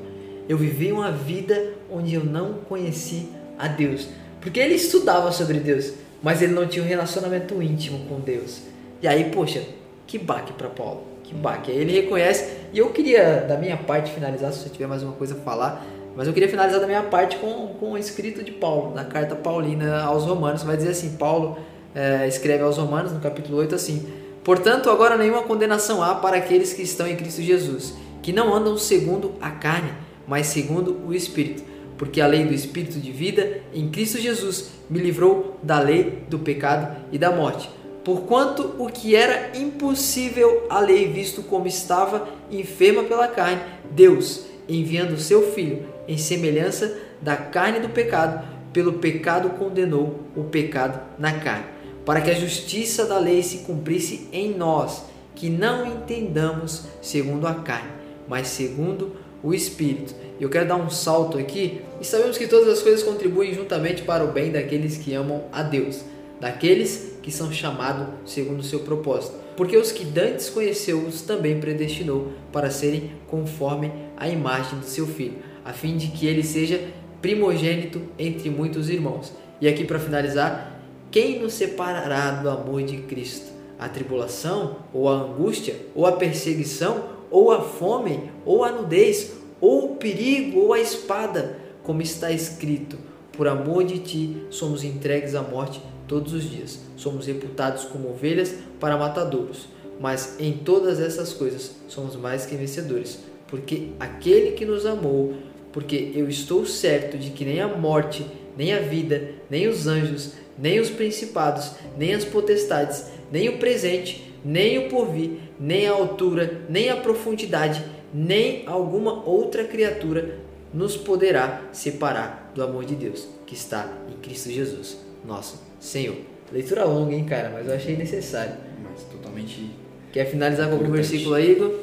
eu 0.49 0.59
vivi 0.59 0.91
uma 0.91 1.13
vida 1.13 1.75
onde 1.89 2.15
eu 2.15 2.25
não 2.25 2.55
conheci 2.69 3.29
a 3.57 3.69
Deus. 3.69 4.09
Porque 4.41 4.59
ele 4.59 4.75
estudava 4.75 5.31
sobre 5.31 5.61
Deus, 5.61 5.93
mas 6.21 6.43
ele 6.43 6.53
não 6.53 6.67
tinha 6.67 6.85
um 6.85 6.89
relacionamento 6.89 7.63
íntimo 7.63 8.07
com 8.09 8.19
Deus. 8.19 8.61
E 9.01 9.07
aí, 9.07 9.31
poxa, 9.31 9.63
que 10.07 10.19
baque 10.19 10.53
para 10.53 10.69
Paulo, 10.69 11.05
que 11.23 11.33
baque. 11.33 11.71
Aí 11.71 11.79
ele 11.79 11.93
reconhece, 11.93 12.57
e 12.73 12.79
eu 12.79 12.91
queria, 12.91 13.41
da 13.41 13.57
minha 13.57 13.77
parte, 13.77 14.13
finalizar, 14.13 14.53
se 14.53 14.59
você 14.59 14.69
tiver 14.69 14.87
mais 14.87 15.03
uma 15.03 15.13
coisa 15.13 15.35
a 15.35 15.39
falar, 15.39 15.83
mas 16.17 16.29
eu 16.29 16.33
queria 16.33 16.49
finalizar 16.49 16.81
da 16.81 16.87
minha 16.87 17.03
parte 17.03 17.37
com, 17.37 17.69
com 17.81 17.93
o 17.93 17.99
escrito 17.99 18.43
de 18.43 18.53
Paulo, 18.53 18.95
na 18.95 19.05
carta 19.05 19.35
paulina 19.35 20.03
aos 20.03 20.25
Romanos. 20.25 20.63
Vai 20.63 20.77
dizer 20.77 20.91
assim: 20.91 21.17
Paulo 21.17 21.59
é, 21.95 22.27
escreve 22.29 22.63
aos 22.63 22.77
Romanos, 22.77 23.13
no 23.13 23.21
capítulo 23.21 23.59
8, 23.59 23.75
assim: 23.75 24.07
Portanto, 24.45 24.91
agora 24.91 25.17
nenhuma 25.17 25.43
condenação 25.43 26.03
há 26.03 26.15
para 26.15 26.37
aqueles 26.37 26.73
que 26.73 26.83
estão 26.83 27.07
em 27.07 27.17
Cristo 27.17 27.43
Jesus, 27.43 27.95
que 28.23 28.33
não 28.33 28.55
andam 28.55 28.79
segundo 28.79 29.35
a 29.41 29.51
carne, 29.51 29.93
mas 30.27 30.47
segundo 30.47 31.01
o 31.05 31.13
Espírito. 31.13 31.65
Porque 31.99 32.21
a 32.21 32.27
lei 32.27 32.45
do 32.45 32.55
Espírito 32.55 32.99
de 32.99 33.11
vida 33.11 33.63
em 33.73 33.89
Cristo 33.89 34.19
Jesus 34.19 34.71
me 34.91 34.99
livrou 34.99 35.59
da 35.63 35.81
lei 35.81 36.25
do 36.29 36.39
pecado 36.39 36.97
e 37.11 37.19
da 37.19 37.31
morte. 37.31 37.71
Porquanto 38.05 38.75
o 38.79 38.87
que 38.89 39.17
era 39.17 39.57
impossível 39.57 40.67
a 40.69 40.79
lei, 40.79 41.11
visto 41.11 41.43
como 41.43 41.67
estava 41.67 42.29
enferma 42.51 43.05
pela 43.05 43.29
carne, 43.29 43.63
Deus, 43.91 44.45
enviando 44.69 45.13
o 45.13 45.19
seu 45.19 45.53
Filho 45.53 45.94
em 46.07 46.19
semelhança 46.19 46.97
da 47.21 47.37
carne 47.37 47.81
do 47.81 47.89
pecado, 47.89 48.47
pelo 48.73 48.95
pecado 48.95 49.51
condenou 49.51 50.21
o 50.37 50.45
pecado 50.45 51.01
na 51.19 51.33
carne, 51.39 51.67
para 52.05 52.21
que 52.21 52.31
a 52.31 52.35
justiça 52.35 53.07
da 53.07 53.19
lei 53.19 53.43
se 53.43 53.59
cumprisse 53.59 54.29
em 54.33 54.55
nós, 54.55 55.05
que 55.35 55.49
não 55.49 55.87
entendamos 55.87 56.85
segundo 57.01 57.47
a 57.47 57.55
carne, 57.55 57.91
mas 58.29 58.49
segundo 58.49 59.17
o 59.43 59.55
Espírito. 59.55 60.15
Eu 60.41 60.49
quero 60.49 60.69
dar 60.69 60.77
um 60.77 60.91
salto 60.91 61.39
aqui 61.39 61.81
e 62.01 62.05
sabemos 62.05 62.37
que 62.37 62.47
todas 62.47 62.69
as 62.69 62.83
coisas 62.83 63.03
contribuem 63.03 63.55
juntamente 63.55 64.03
para 64.03 64.25
o 64.25 64.33
bem 64.33 64.51
daqueles 64.51 64.97
que 64.97 65.15
amam 65.15 65.45
a 65.53 65.63
Deus, 65.63 66.03
daqueles 66.41 67.17
que 67.23 67.31
são 67.31 67.53
chamados 67.53 68.07
segundo 68.27 68.61
o 68.61 68.65
seu 68.65 68.81
propósito. 68.81 69.45
Porque 69.57 69.77
os 69.77 69.93
que 69.93 70.05
dantes 70.05 70.51
conheceu, 70.51 70.99
os 70.99 71.23
também 71.23 71.61
predestinou 71.61 72.33
para 72.51 72.71
serem 72.71 73.13
conforme 73.29 73.93
a 74.17 74.29
imagem 74.29 74.81
do 74.81 74.85
seu 74.85 75.07
filho 75.07 75.54
a 75.65 75.73
fim 75.73 75.97
de 75.97 76.09
que 76.09 76.27
ele 76.27 76.43
seja 76.43 76.81
primogênito 77.23 78.03
entre 78.19 78.51
muitos 78.51 78.91
irmãos. 78.91 79.33
E 79.61 79.67
aqui 79.67 79.85
para 79.85 79.99
finalizar, 79.99 80.79
quem 81.11 81.41
nos 81.41 81.55
separará 81.55 82.33
do 82.33 82.51
amor 82.51 82.83
de 82.83 82.99
Cristo? 82.99 83.53
A 83.79 83.89
tribulação, 83.89 84.77
ou 84.93 85.09
a 85.09 85.15
angústia, 85.15 85.77
ou 85.95 86.07
a 86.07 86.13
perseguição, 86.13 87.05
ou 87.31 87.51
a 87.51 87.63
fome, 87.63 88.31
ou 88.45 88.63
a 88.63 88.71
nudez, 88.71 89.33
ou 89.61 89.93
o 89.93 89.97
perigo, 89.97 90.61
ou 90.61 90.73
a 90.73 90.81
espada, 90.81 91.59
como 91.83 92.03
está 92.03 92.31
escrito: 92.31 92.99
por 93.33 93.49
amor 93.49 93.85
de 93.85 93.99
ti 93.99 94.47
somos 94.51 94.85
entregues 94.85 95.35
à 95.35 95.43
morte 95.43 95.81
todos 96.07 96.33
os 96.33 96.49
dias, 96.49 96.81
somos 96.97 97.27
reputados 97.27 97.85
como 97.85 98.11
ovelhas 98.11 98.55
para 98.79 98.97
matadouros. 98.97 99.69
Mas 100.01 100.37
em 100.41 100.53
todas 100.53 101.01
essas 101.01 101.33
coisas 101.33 101.77
somos 101.89 102.17
mais 102.17 102.45
que 102.45 102.57
vencedores, 102.57 103.21
porque 103.47 103.91
aquele 103.99 104.53
que 104.53 104.65
nos 104.65 104.85
amou 104.85 105.35
porque 105.75 106.13
eu 106.15 106.29
estou 106.29 106.65
certo 106.65 107.19
de 107.19 107.31
que 107.31 107.45
nem 107.45 107.61
a 107.61 107.67
morte, 107.67 108.25
nem 108.57 108.73
a 108.73 108.79
vida, 108.79 109.33
nem 109.51 109.67
os 109.67 109.89
anjos, 109.89 110.35
nem 110.57 110.79
os 110.79 110.89
principados, 110.89 111.73
nem 111.99 112.15
as 112.15 112.25
potestades, 112.25 113.07
nem 113.33 113.49
o 113.49 113.59
presente, 113.59 114.33
nem 114.45 114.79
o 114.79 114.89
porvir, 114.89 115.33
nem 115.59 115.89
a 115.89 115.93
altura, 115.93 116.61
nem 116.71 116.91
a 116.91 116.97
profundidade, 116.97 117.85
nem 118.15 118.63
alguma 118.69 119.29
outra 119.29 119.65
criatura 119.65 120.39
nos 120.73 120.97
poderá 120.97 121.65
separar 121.73 122.53
do 122.55 122.63
amor 122.63 122.85
de 122.85 122.95
Deus 122.95 123.27
que 123.45 123.55
está 123.55 123.93
em 124.09 124.17
Cristo 124.21 124.51
Jesus, 124.51 124.97
nosso 125.27 125.61
Senhor. 125.81 126.17
Leitura 126.53 126.85
longa, 126.85 127.13
hein, 127.13 127.25
cara, 127.25 127.51
mas 127.53 127.67
eu 127.67 127.75
achei 127.75 127.97
necessário. 127.97 128.55
Mas 128.81 129.03
totalmente. 129.11 129.71
Quer 130.13 130.27
finalizar 130.27 130.69
com 130.69 130.77
algum 130.77 130.93
versículo 130.93 131.35
aí, 131.35 131.51
Igor? 131.51 131.81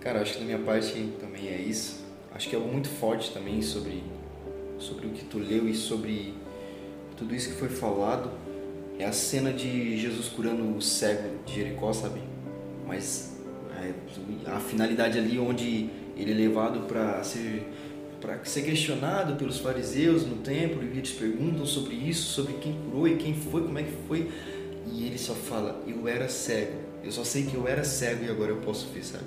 Cara, 0.00 0.22
acho 0.22 0.34
que 0.34 0.38
da 0.38 0.44
minha 0.46 0.58
parte 0.60 1.10
também 1.20 1.48
é 1.48 1.60
isso 1.60 2.05
acho 2.36 2.50
que 2.50 2.54
é 2.54 2.58
algo 2.58 2.70
muito 2.70 2.88
forte 2.88 3.32
também 3.32 3.62
sobre, 3.62 4.04
sobre 4.78 5.06
o 5.06 5.10
que 5.10 5.24
tu 5.24 5.38
leu 5.38 5.66
e 5.66 5.74
sobre 5.74 6.34
tudo 7.16 7.34
isso 7.34 7.48
que 7.48 7.56
foi 7.56 7.70
falado. 7.70 8.30
É 8.98 9.06
a 9.06 9.12
cena 9.12 9.52
de 9.52 9.96
Jesus 9.96 10.28
curando 10.28 10.76
o 10.76 10.82
cego 10.82 11.30
de 11.46 11.54
Jericó, 11.54 11.92
sabe? 11.92 12.20
Mas 12.86 13.36
é, 13.74 13.92
a 14.50 14.60
finalidade 14.60 15.18
ali 15.18 15.38
onde 15.38 15.88
ele 16.16 16.32
é 16.32 16.34
levado 16.34 16.80
para 16.86 17.22
ser 17.22 17.66
para 18.20 18.42
ser 18.44 18.62
questionado 18.62 19.36
pelos 19.36 19.58
fariseus 19.58 20.26
no 20.26 20.36
templo 20.36 20.82
e 20.82 20.98
eles 20.98 21.12
perguntam 21.12 21.66
sobre 21.66 21.94
isso, 21.94 22.32
sobre 22.32 22.54
quem 22.54 22.72
curou 22.72 23.06
e 23.06 23.16
quem 23.16 23.34
foi, 23.34 23.62
como 23.62 23.78
é 23.78 23.82
que 23.82 23.92
foi, 24.08 24.30
e 24.90 25.06
ele 25.06 25.18
só 25.18 25.34
fala: 25.34 25.82
"Eu 25.86 26.08
era 26.08 26.28
cego. 26.28 26.78
Eu 27.04 27.12
só 27.12 27.24
sei 27.24 27.44
que 27.44 27.54
eu 27.54 27.68
era 27.68 27.84
cego 27.84 28.24
e 28.24 28.30
agora 28.30 28.50
eu 28.50 28.56
posso 28.58 28.88
ver", 28.88 29.04
sabe? 29.04 29.24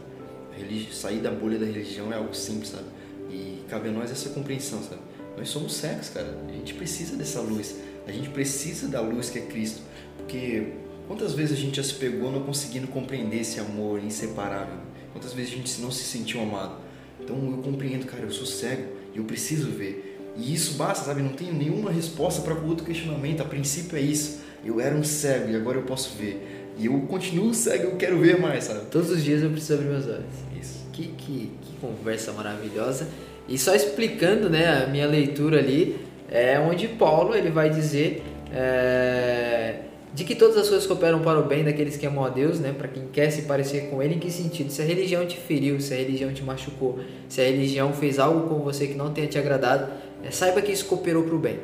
sair 0.92 1.20
da 1.20 1.32
bolha 1.32 1.58
da 1.58 1.66
religião 1.66 2.12
é 2.12 2.16
algo 2.16 2.34
simples, 2.36 2.70
sabe? 2.70 2.99
E 3.30 3.64
cabe 3.70 3.90
a 3.90 3.92
nós 3.92 4.12
essa 4.12 4.30
compreensão, 4.30 4.82
sabe? 4.82 5.02
Nós 5.38 5.50
somos 5.50 5.74
cegos, 5.76 6.10
cara. 6.10 6.38
A 6.48 6.52
gente 6.52 6.74
precisa 6.74 7.16
dessa 7.16 7.40
luz. 7.40 7.76
A 8.08 8.12
gente 8.12 8.30
precisa 8.30 8.88
da 8.88 9.02
luz 9.02 9.30
que 9.30 9.40
é 9.40 9.42
Cristo. 9.44 9.82
Porque 10.18 10.74
quantas 11.08 11.34
vezes 11.34 11.58
a 11.58 11.62
gente 11.62 11.78
já 11.78 11.84
se 11.84 11.94
pegou 11.94 12.32
não 12.32 12.44
conseguindo 12.44 12.88
compreender 12.88 13.42
esse 13.42 13.60
amor 13.60 14.04
inseparável? 14.04 14.78
Quantas 15.14 15.34
vezes 15.34 15.54
a 15.54 15.56
gente 15.56 15.82
não 15.82 15.92
se 15.92 16.04
sentiu 16.04 16.42
amado? 16.42 16.78
Então 17.22 17.38
eu 17.52 17.58
compreendo, 17.60 18.06
cara, 18.06 18.24
eu 18.24 18.32
sou 18.32 18.46
cego 18.46 18.84
e 19.14 19.18
eu 19.18 19.24
preciso 19.24 19.70
ver. 19.70 20.18
E 20.36 20.54
isso 20.54 20.74
basta, 20.74 21.06
sabe? 21.06 21.22
Não 21.22 21.34
tenho 21.34 21.54
nenhuma 21.54 21.92
resposta 21.92 22.42
para 22.42 22.54
outro 22.54 22.86
questionamento. 22.86 23.42
A 23.42 23.46
princípio 23.46 23.98
é 23.98 24.02
isso. 24.02 24.40
Eu 24.64 24.80
era 24.80 24.96
um 24.96 25.04
cego 25.04 25.50
e 25.52 25.56
agora 25.56 25.78
eu 25.78 25.84
posso 25.84 26.18
ver. 26.18 26.59
E 26.80 26.86
eu 26.86 26.98
continuo 27.02 27.54
cego, 27.54 27.84
eu 27.84 27.96
quero 27.98 28.18
ver 28.18 28.40
mais, 28.40 28.64
sabe? 28.64 28.86
Todos 28.90 29.12
os 29.12 29.22
dias 29.22 29.44
eu 29.44 29.50
preciso 29.50 29.74
abrir 29.74 29.90
meus 29.90 30.08
olhos. 30.08 30.24
Isso. 30.60 30.88
Que, 30.94 31.08
que, 31.18 31.52
conversa 31.82 32.32
maravilhosa. 32.32 33.08
E 33.48 33.58
só 33.58 33.74
explicando 33.74 34.50
né, 34.50 34.84
a 34.84 34.88
minha 34.88 35.08
leitura 35.08 35.60
ali, 35.60 35.98
é 36.30 36.60
onde 36.60 36.88
Paulo 36.88 37.36
ele 37.36 37.50
vai 37.50 37.70
dizer 37.70 38.24
é, 38.54 39.76
de 40.14 40.24
que 40.24 40.36
todas 40.36 40.58
as 40.58 40.68
coisas 40.68 40.86
cooperam 40.86 41.22
para 41.22 41.40
o 41.40 41.44
bem 41.44 41.64
daqueles 41.64 41.98
que 41.98 42.06
amam 42.06 42.24
a 42.26 42.30
Deus, 42.30 42.60
né, 42.60 42.74
para 42.78 42.88
quem 42.88 43.08
quer 43.12 43.30
se 43.32 43.44
parecer 43.44 43.90
com 43.90 44.02
Ele. 44.04 44.16
Em 44.16 44.20
que 44.20 44.30
sentido? 44.30 44.70
Se 44.70 44.82
a 44.82 44.86
religião 44.86 45.26
te 45.26 45.38
feriu, 45.38 45.80
se 45.80 45.94
a 45.94 45.98
religião 45.98 46.34
te 46.34 46.44
machucou, 46.44 47.00
se 47.28 47.42
a 47.42 47.46
religião 47.46 47.94
fez 47.94 48.20
algo 48.20 48.48
com 48.48 48.60
você 48.60 48.88
que 48.88 48.96
não 48.96 49.12
tenha 49.12 49.28
te 49.28 49.38
agradado, 49.38 49.92
é, 50.24 50.32
saiba 50.32 50.62
que 50.62 50.72
isso 50.72 50.86
cooperou 50.86 51.24
para 51.24 51.36
o 51.36 51.40
bem. 51.40 51.60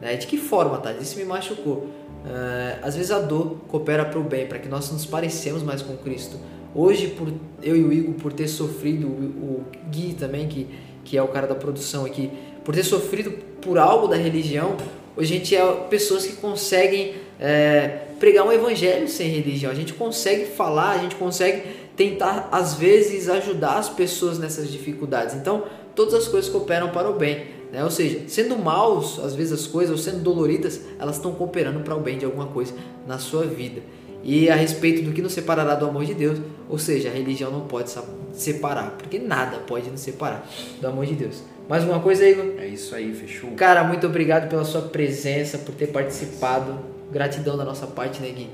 Né? 0.00 0.16
De 0.16 0.26
que 0.26 0.36
forma, 0.36 0.78
tá? 0.78 0.92
Isso 0.92 1.18
me 1.18 1.24
machucou. 1.24 1.88
Uh, 2.24 2.78
às 2.82 2.96
vezes 2.96 3.10
a 3.10 3.20
dor 3.20 3.58
coopera 3.68 4.04
para 4.04 4.18
o 4.18 4.24
bem, 4.24 4.46
para 4.46 4.58
que 4.58 4.68
nós 4.68 4.90
nos 4.90 5.06
parecemos 5.06 5.62
mais 5.62 5.82
com 5.82 5.96
Cristo 5.96 6.36
Hoje, 6.74 7.08
por 7.08 7.32
eu 7.62 7.76
e 7.76 7.82
o 7.82 7.92
Igor, 7.92 8.14
por 8.14 8.32
ter 8.32 8.46
sofrido, 8.46 9.06
o 9.06 9.64
Gui 9.90 10.14
também, 10.14 10.46
que, 10.46 10.66
que 11.04 11.16
é 11.16 11.22
o 11.22 11.28
cara 11.28 11.46
da 11.46 11.54
produção 11.54 12.04
aqui, 12.04 12.30
por 12.64 12.74
ter 12.74 12.84
sofrido 12.84 13.32
por 13.60 13.78
algo 13.78 14.06
da 14.06 14.16
religião, 14.16 14.76
hoje 15.16 15.34
a 15.34 15.38
gente 15.38 15.56
é 15.56 15.72
pessoas 15.88 16.26
que 16.26 16.36
conseguem 16.36 17.14
é, 17.40 18.02
pregar 18.20 18.46
um 18.46 18.52
evangelho 18.52 19.08
sem 19.08 19.28
religião. 19.28 19.72
A 19.72 19.74
gente 19.74 19.94
consegue 19.94 20.44
falar, 20.44 20.90
a 20.90 20.98
gente 20.98 21.16
consegue 21.16 21.62
tentar, 21.96 22.48
às 22.52 22.74
vezes, 22.74 23.28
ajudar 23.28 23.78
as 23.78 23.88
pessoas 23.88 24.38
nessas 24.38 24.70
dificuldades. 24.70 25.34
Então, 25.34 25.64
todas 25.94 26.14
as 26.14 26.28
coisas 26.28 26.50
cooperam 26.50 26.90
para 26.90 27.08
o 27.10 27.14
bem. 27.14 27.57
Né? 27.72 27.84
Ou 27.84 27.90
seja, 27.90 28.22
sendo 28.28 28.56
maus, 28.56 29.18
às 29.18 29.34
vezes 29.34 29.52
as 29.52 29.66
coisas, 29.66 29.90
ou 29.90 29.98
sendo 29.98 30.22
doloridas, 30.22 30.80
elas 30.98 31.16
estão 31.16 31.32
cooperando 31.32 31.80
para 31.80 31.94
o 31.94 32.00
bem 32.00 32.18
de 32.18 32.24
alguma 32.24 32.46
coisa 32.46 32.72
na 33.06 33.18
sua 33.18 33.44
vida 33.44 33.82
e 34.22 34.50
a 34.50 34.54
respeito 34.54 35.02
do 35.02 35.12
que 35.12 35.22
nos 35.22 35.32
separará 35.32 35.74
do 35.74 35.86
amor 35.86 36.04
de 36.04 36.14
Deus, 36.14 36.38
ou 36.68 36.78
seja, 36.78 37.08
a 37.08 37.12
religião 37.12 37.50
não 37.50 37.62
pode 37.62 37.90
separar, 38.32 38.90
porque 38.98 39.18
nada 39.18 39.58
pode 39.58 39.88
nos 39.90 40.00
separar 40.00 40.46
do 40.80 40.86
amor 40.86 41.06
de 41.06 41.14
Deus. 41.14 41.42
Mais 41.68 41.84
uma 41.84 42.00
coisa, 42.00 42.28
Igor? 42.28 42.54
É 42.58 42.66
isso 42.66 42.94
aí, 42.94 43.14
fechou. 43.14 43.50
Cara, 43.52 43.84
muito 43.84 44.06
obrigado 44.06 44.48
pela 44.48 44.64
sua 44.64 44.82
presença, 44.82 45.58
por 45.58 45.74
ter 45.74 45.88
participado. 45.88 46.78
Gratidão 47.10 47.56
da 47.56 47.64
nossa 47.64 47.86
parte, 47.86 48.20
né, 48.20 48.28
Gui? 48.30 48.48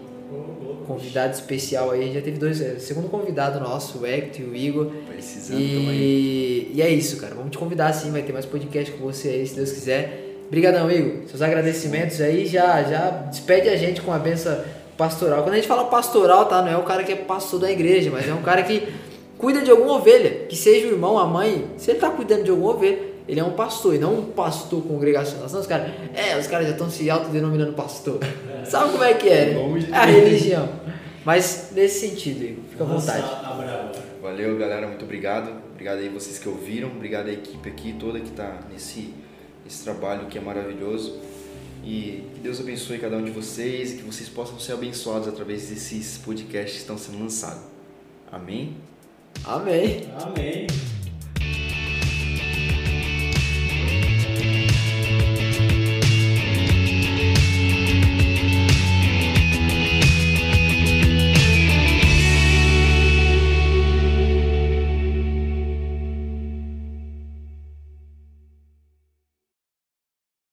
Convidado 0.86 1.32
especial 1.32 1.90
aí, 1.90 2.12
já 2.12 2.20
teve 2.20 2.38
dois, 2.38 2.60
é, 2.60 2.78
segundo 2.78 3.08
convidado 3.08 3.58
nosso, 3.58 3.98
o 4.00 4.06
Hector 4.06 4.42
e 4.42 4.44
o 4.44 4.54
Igor. 4.54 4.86
Precisando 5.08 5.58
e, 5.60 6.70
e 6.74 6.82
é 6.82 6.90
isso, 6.90 7.16
cara. 7.16 7.34
Vamos 7.34 7.50
te 7.50 7.58
convidar 7.58 7.92
sim, 7.94 8.10
vai 8.10 8.22
ter 8.22 8.32
mais 8.32 8.44
podcast 8.44 8.92
com 8.92 9.04
você 9.04 9.28
aí, 9.28 9.46
se 9.46 9.54
Deus 9.54 9.72
quiser. 9.72 10.36
Obrigadão, 10.46 10.90
Igor. 10.90 11.26
Seus 11.26 11.40
agradecimentos 11.40 12.20
aí, 12.20 12.46
já, 12.46 12.82
já 12.82 13.10
despede 13.30 13.68
a 13.68 13.76
gente 13.76 14.02
com 14.02 14.12
a 14.12 14.18
benção 14.18 14.56
pastoral. 14.96 15.42
Quando 15.42 15.54
a 15.54 15.56
gente 15.56 15.68
fala 15.68 15.84
pastoral, 15.84 16.46
tá? 16.46 16.60
Não 16.60 16.68
é 16.68 16.76
o 16.76 16.82
cara 16.82 17.02
que 17.02 17.12
é 17.12 17.16
pastor 17.16 17.60
da 17.60 17.70
igreja, 17.70 18.10
mas 18.12 18.28
é 18.28 18.34
um 18.34 18.42
cara 18.42 18.62
que 18.62 18.86
cuida 19.38 19.62
de 19.62 19.70
alguma 19.70 19.94
ovelha, 19.94 20.46
que 20.48 20.56
seja 20.56 20.86
o 20.86 20.90
irmão, 20.90 21.18
a 21.18 21.26
mãe. 21.26 21.66
Se 21.78 21.90
ele 21.90 21.98
tá 21.98 22.10
cuidando 22.10 22.44
de 22.44 22.50
alguma 22.50 22.72
ovelha, 22.72 23.13
ele 23.26 23.40
é 23.40 23.44
um 23.44 23.52
pastor 23.52 23.94
e 23.94 23.98
não 23.98 24.18
um 24.18 24.24
pastor 24.26 24.82
congregacional. 24.82 25.48
Senão 25.48 25.60
os 25.60 25.66
caras, 25.66 25.90
é, 26.14 26.38
os 26.38 26.46
caras 26.46 26.66
já 26.66 26.72
estão 26.72 26.90
se 26.90 27.08
autodenominando 27.08 27.72
pastor. 27.72 28.20
Sabe 28.64 28.92
como 28.92 29.04
é 29.04 29.14
que 29.14 29.28
é, 29.28 29.54
né? 29.54 29.88
É 29.90 29.96
a 29.96 30.04
religião. 30.04 30.68
Mas 31.24 31.70
nesse 31.72 32.08
sentido, 32.08 32.44
Igor, 32.44 32.64
fica 32.70 32.84
à 32.84 32.86
vontade. 32.86 33.24
Valeu, 34.20 34.58
galera, 34.58 34.86
muito 34.86 35.04
obrigado. 35.04 35.50
Obrigado 35.72 35.98
aí 35.98 36.08
vocês 36.08 36.38
que 36.38 36.48
ouviram, 36.48 36.88
obrigado 36.88 37.28
à 37.28 37.32
equipe 37.32 37.68
aqui 37.68 37.94
toda 37.98 38.20
que 38.20 38.28
está 38.28 38.60
nesse 38.70 39.12
esse 39.66 39.82
trabalho 39.82 40.26
que 40.26 40.36
é 40.36 40.40
maravilhoso. 40.40 41.18
E 41.82 42.24
que 42.34 42.40
Deus 42.40 42.60
abençoe 42.60 42.98
cada 42.98 43.16
um 43.16 43.24
de 43.24 43.30
vocês 43.30 43.92
e 43.92 43.96
que 43.96 44.02
vocês 44.02 44.28
possam 44.28 44.58
ser 44.58 44.72
abençoados 44.72 45.28
através 45.28 45.68
desses 45.68 46.18
podcasts 46.18 46.72
que 46.72 46.80
estão 46.80 46.96
sendo 46.96 47.18
lançados. 47.18 47.62
Amém? 48.32 48.76
Amém. 49.44 50.08
Amém. 50.18 50.66